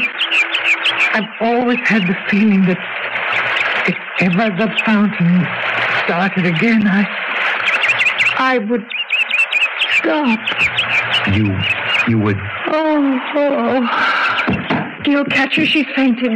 I've 1.12 1.28
always 1.40 1.78
had 1.84 2.02
the 2.02 2.16
feeling 2.30 2.62
that 2.66 2.78
if 3.86 3.96
ever 4.20 4.56
the 4.56 4.70
fountain 4.84 5.46
started 6.04 6.46
again, 6.46 6.86
I, 6.86 7.06
I 8.38 8.58
would 8.58 8.86
stop. 9.98 10.38
You, 11.34 11.58
you 12.08 12.18
would. 12.18 12.38
Oh, 12.68 13.20
oh. 13.34 14.19
Gil, 15.10 15.24
catch 15.24 15.56
her. 15.56 15.66
She's 15.66 15.86
fainted. 15.96 16.30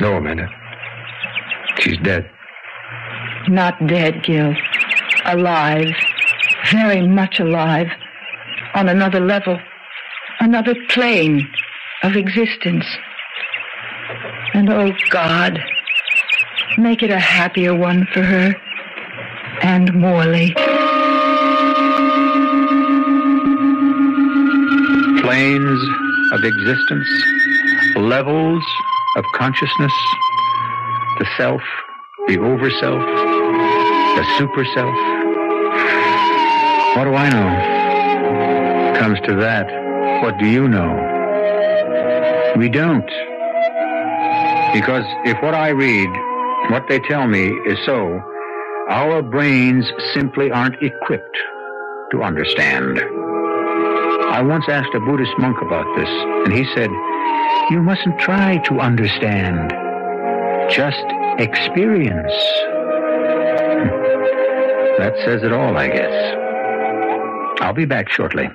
No, 0.00 0.14
Amanda. 0.14 0.48
She's 1.78 1.96
dead. 1.98 2.28
Not 3.46 3.74
dead, 3.86 4.24
Gil. 4.24 4.52
Alive. 5.26 5.94
Very 6.72 7.06
much 7.06 7.38
alive. 7.38 7.86
On 8.74 8.88
another 8.88 9.20
level. 9.20 9.60
Another 10.40 10.74
plane 10.88 11.48
of 12.02 12.16
existence. 12.16 12.84
And 14.52 14.68
oh, 14.68 14.90
God, 15.10 15.60
make 16.78 17.04
it 17.04 17.10
a 17.10 17.20
happier 17.20 17.76
one 17.76 18.08
for 18.12 18.24
her. 18.24 18.56
And 19.62 19.94
Morley. 19.94 20.52
planes 25.22 26.11
of 26.32 26.42
existence, 26.44 27.08
levels 27.96 28.64
of 29.16 29.24
consciousness, 29.34 29.92
the 31.18 31.26
self, 31.36 31.60
the 32.26 32.38
overself, 32.38 33.04
the 34.16 34.24
superself. 34.38 34.94
What 36.96 37.04
do 37.04 37.14
I 37.14 37.28
know? 37.28 38.98
Comes 38.98 39.20
to 39.26 39.34
that, 39.36 39.66
what 40.22 40.38
do 40.38 40.48
you 40.48 40.68
know? 40.68 40.94
We 42.56 42.68
don't. 42.70 43.10
Because 44.72 45.04
if 45.26 45.42
what 45.42 45.54
I 45.54 45.68
read, 45.68 46.08
what 46.70 46.88
they 46.88 46.98
tell 47.00 47.26
me 47.26 47.48
is 47.66 47.78
so, 47.84 48.22
our 48.88 49.20
brains 49.20 49.90
simply 50.14 50.50
aren't 50.50 50.82
equipped 50.82 51.36
to 52.10 52.22
understand. 52.22 53.02
I 54.32 54.40
once 54.40 54.64
asked 54.66 54.94
a 54.94 55.00
Buddhist 55.00 55.34
monk 55.36 55.58
about 55.60 55.84
this, 55.94 56.08
and 56.08 56.54
he 56.54 56.64
said, 56.74 56.88
You 57.70 57.82
mustn't 57.82 58.18
try 58.18 58.56
to 58.64 58.80
understand. 58.80 59.70
Just 60.70 61.04
experience. 61.38 62.32
that 64.96 65.12
says 65.26 65.42
it 65.42 65.52
all, 65.52 65.76
I 65.76 65.88
guess. 65.88 66.34
I'll 67.60 67.74
be 67.74 67.84
back 67.84 68.08
shortly. 68.08 68.48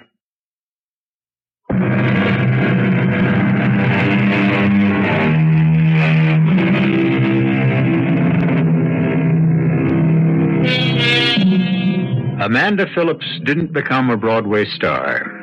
Amanda 12.41 12.87
Phillips 12.95 13.27
didn't 13.43 13.73
become 13.73 14.09
a 14.09 14.17
Broadway 14.17 14.65
star. 14.65 15.36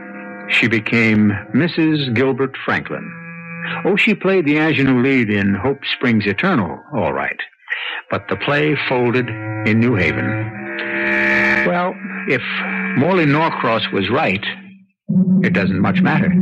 She 0.49 0.69
became 0.69 1.31
Mrs. 1.55 2.15
Gilbert 2.15 2.57
Franklin. 2.65 3.11
Oh, 3.85 3.97
she 3.97 4.15
played 4.15 4.45
the 4.45 4.59
ingenue 4.59 5.03
lead 5.03 5.31
in 5.31 5.55
Hope 5.55 5.81
Springs 5.97 6.27
Eternal, 6.27 6.79
all 6.95 7.13
right. 7.13 7.39
But 8.11 8.29
the 8.29 8.37
play 8.37 8.77
folded 8.89 9.29
in 9.29 9.81
New 9.81 9.95
Haven. 9.95 10.27
Well, 11.67 11.95
if 12.29 12.43
Morley 12.99 13.27
Norcross 13.27 13.91
was 13.93 14.11
right, 14.11 14.45
it 15.43 15.53
doesn't 15.53 15.81
much 15.81 16.01
matter. 16.03 16.33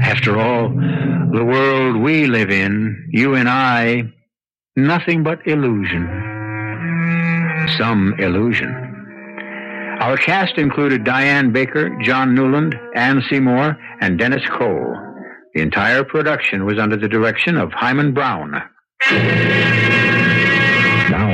After 0.00 0.38
all, 0.38 0.68
the 0.68 1.44
world 1.44 1.96
we 2.02 2.26
live 2.26 2.50
in, 2.50 3.08
you 3.10 3.34
and 3.34 3.48
I, 3.48 4.04
nothing 4.76 5.22
but 5.22 5.46
illusion. 5.46 6.06
Some 7.76 8.14
illusion. 8.18 8.87
Our 10.00 10.16
cast 10.16 10.58
included 10.58 11.02
Diane 11.02 11.52
Baker, 11.52 11.90
John 12.02 12.32
Newland, 12.34 12.76
Ann 12.94 13.20
Seymour, 13.28 13.76
and 14.00 14.16
Dennis 14.16 14.46
Cole. 14.48 14.96
The 15.54 15.60
entire 15.60 16.04
production 16.04 16.64
was 16.64 16.78
under 16.78 16.96
the 16.96 17.08
direction 17.08 17.56
of 17.56 17.72
Himan 17.72 18.14
Brown. 18.14 18.52
Now, 21.10 21.28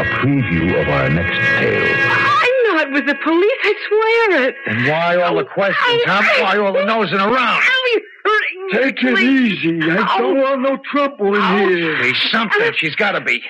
a 0.00 0.04
preview 0.20 0.80
of 0.80 0.88
our 0.88 1.10
next 1.10 1.36
tale. 1.58 1.96
I'm 2.08 2.76
not 2.76 2.92
with 2.92 3.06
the 3.06 3.16
police, 3.24 3.60
I 3.64 3.74
swear 3.88 4.48
it. 4.48 4.54
And 4.66 4.86
why 4.86 5.16
all 5.16 5.34
the 5.34 5.42
oh, 5.42 5.52
questions, 5.52 6.02
huh? 6.06 6.22
Why 6.44 6.58
all 6.58 6.72
the 6.74 6.84
nosing 6.84 7.18
around? 7.18 7.34
Ow, 7.34 7.84
you're 7.92 8.02
hurting 8.24 8.66
me. 8.66 8.72
Take 8.72 9.02
it 9.02 9.16
please. 9.16 9.64
easy. 9.64 9.82
I 9.82 10.18
don't 10.18 10.38
oh. 10.38 10.42
want 10.42 10.60
no 10.60 10.78
trouble 10.92 11.34
in 11.34 11.42
Ow. 11.42 11.68
here. 11.68 12.02
Be 12.02 12.14
something. 12.30 12.72
She's 12.76 12.94
got 12.94 13.12
to 13.12 13.20
be. 13.20 13.42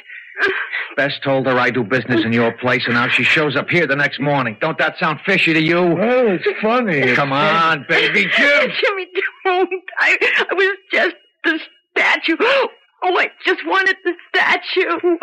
Bess 0.97 1.13
told 1.23 1.47
her 1.47 1.59
I 1.59 1.71
do 1.71 1.85
business 1.85 2.25
in 2.25 2.33
your 2.33 2.53
place, 2.53 2.83
and 2.87 2.95
now 2.95 3.09
she 3.09 3.23
shows 3.23 3.55
up 3.55 3.69
here 3.69 3.87
the 3.87 3.97
next 3.97 4.19
morning. 4.19 4.57
Don't 4.61 4.79
that 4.79 4.99
sound 4.99 5.21
fishy 5.27 5.53
to 5.53 5.61
you? 5.63 5.83
Well, 5.83 6.27
it's 6.29 6.47
funny. 6.63 7.15
Come 7.15 7.33
on, 7.33 7.85
baby, 7.89 8.27
Jim. 8.35 8.71
Jimmy, 8.81 9.07
don't. 9.45 9.71
I, 9.99 10.47
I 10.51 10.55
was 10.55 10.77
just 10.91 11.17
the 11.45 11.59
statue. 11.97 12.37
Oh, 12.41 12.69
I 13.03 13.31
just 13.45 13.61
wanted 13.67 13.97
the 14.05 14.13
statue. 14.35 15.19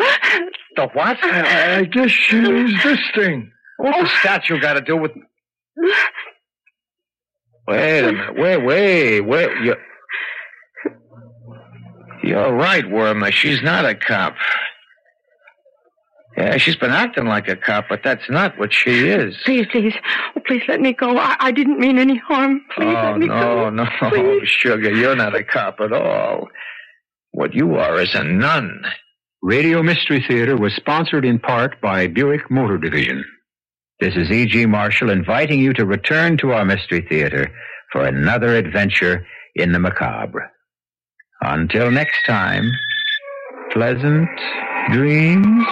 The 0.76 0.88
what? 0.94 1.18
I, 1.24 1.80
I 1.80 1.84
guess 1.86 2.12
she 2.12 2.40
needs 2.40 2.84
this 2.84 3.00
thing. 3.16 3.52
What's 3.78 3.98
the 3.98 4.06
oh. 4.06 4.20
statue 4.20 4.60
got 4.60 4.74
to 4.74 4.82
do 4.82 4.96
with? 4.96 5.12
Wait 7.68 8.00
a 8.00 8.12
minute. 8.12 8.38
Wait, 8.38 8.58
wait, 8.58 9.22
wait. 9.22 9.50
You... 9.64 9.76
You're 12.24 12.54
right, 12.54 12.86
Wormer. 12.86 13.32
She's 13.32 13.62
not 13.64 13.86
a 13.86 13.96
cop. 13.96 14.36
Yeah, 16.36 16.58
she's 16.58 16.76
been 16.76 16.92
acting 16.92 17.26
like 17.26 17.48
a 17.48 17.56
cop, 17.56 17.86
but 17.90 18.02
that's 18.04 18.28
not 18.30 18.58
what 18.58 18.74
she 18.74 19.08
is. 19.08 19.36
Please, 19.46 19.68
please. 19.72 19.94
Oh, 20.36 20.42
please 20.46 20.64
let 20.68 20.82
me 20.82 20.94
go. 20.94 21.18
I, 21.18 21.36
I 21.40 21.52
didn't 21.52 21.80
mean 21.80 22.00
any 22.00 22.18
harm. 22.18 22.62
Please 22.76 22.96
oh, 22.98 23.12
let 23.12 23.20
me 23.20 23.28
no, 23.28 23.40
go. 23.40 23.70
no, 23.70 23.86
Please. 24.10 24.50
sugar, 24.50 24.92
you're 24.92 25.16
not 25.16 25.36
a 25.36 25.44
cop 25.44 25.80
at 25.80 25.94
all. 25.94 26.48
What 27.32 27.54
you 27.54 27.76
are 27.76 28.02
is 28.02 28.16
a 28.16 28.24
nun. 28.24 28.84
Radio 29.44 29.84
Mystery 29.84 30.24
Theater 30.28 30.56
was 30.56 30.74
sponsored 30.76 31.26
in 31.26 31.38
part 31.38 31.80
by 31.82 32.08
Buick 32.08 32.50
Motor 32.50 32.78
Division. 32.78 33.26
This 34.00 34.16
is 34.16 34.32
E.G. 34.32 34.66
Marshall 34.66 35.10
inviting 35.10 35.60
you 35.60 35.74
to 35.74 35.86
return 35.86 36.38
to 36.38 36.54
our 36.54 36.66
Mystery 36.66 37.06
Theater 37.08 37.52
for 37.92 38.06
another 38.06 38.56
adventure 38.56 39.26
in 39.56 39.72
the 39.72 39.80
macabre. 39.80 40.50
Until 41.42 41.92
next 41.92 42.26
time, 42.26 42.72
pleasant 43.72 44.30
dreams. 44.92 45.66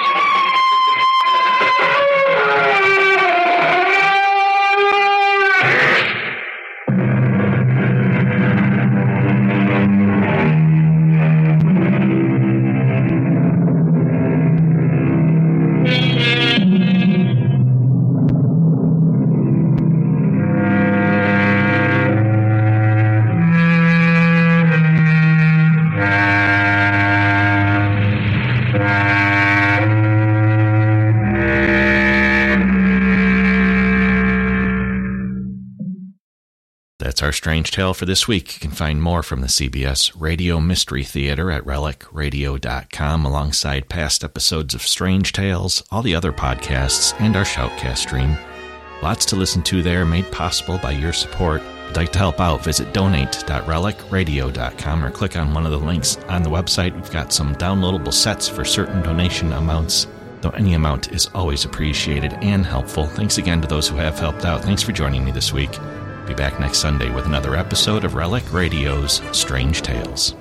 Strange 37.41 37.71
tale 37.71 37.95
for 37.95 38.05
this 38.05 38.27
week. 38.27 38.53
You 38.53 38.59
can 38.59 38.69
find 38.69 39.01
more 39.01 39.23
from 39.23 39.41
the 39.41 39.47
CBS 39.47 40.11
Radio 40.15 40.59
Mystery 40.59 41.03
Theater 41.03 41.49
at 41.49 41.63
relicradio.com 41.63 43.25
alongside 43.25 43.89
past 43.89 44.23
episodes 44.23 44.75
of 44.75 44.83
Strange 44.83 45.33
Tales, 45.33 45.83
all 45.89 46.03
the 46.03 46.13
other 46.13 46.31
podcasts, 46.31 47.19
and 47.19 47.35
our 47.35 47.43
Shoutcast 47.43 47.97
stream. 47.97 48.37
Lots 49.01 49.25
to 49.25 49.35
listen 49.35 49.63
to 49.63 49.81
there, 49.81 50.05
made 50.05 50.31
possible 50.31 50.77
by 50.77 50.91
your 50.91 51.13
support. 51.13 51.63
If 51.63 51.87
you'd 51.87 51.97
like 51.97 52.11
to 52.11 52.19
help 52.19 52.39
out, 52.39 52.63
visit 52.63 52.93
donate.relicradio.com 52.93 55.03
or 55.03 55.09
click 55.09 55.35
on 55.35 55.55
one 55.55 55.65
of 55.65 55.71
the 55.71 55.79
links 55.79 56.17
on 56.29 56.43
the 56.43 56.51
website. 56.51 56.93
We've 56.93 57.09
got 57.09 57.33
some 57.33 57.55
downloadable 57.55 58.13
sets 58.13 58.47
for 58.47 58.63
certain 58.63 59.01
donation 59.01 59.51
amounts, 59.53 60.05
though 60.41 60.51
any 60.51 60.75
amount 60.75 61.11
is 61.11 61.27
always 61.33 61.65
appreciated 61.65 62.33
and 62.33 62.67
helpful. 62.67 63.07
Thanks 63.07 63.39
again 63.39 63.61
to 63.61 63.67
those 63.67 63.87
who 63.87 63.95
have 63.95 64.19
helped 64.19 64.45
out. 64.45 64.61
Thanks 64.61 64.83
for 64.83 64.91
joining 64.91 65.25
me 65.25 65.31
this 65.31 65.51
week. 65.51 65.71
Be 66.27 66.33
back 66.33 66.59
next 66.59 66.79
Sunday 66.79 67.09
with 67.09 67.25
another 67.25 67.55
episode 67.55 68.03
of 68.03 68.15
Relic 68.15 68.43
Radio's 68.53 69.21
Strange 69.31 69.81
Tales. 69.81 70.35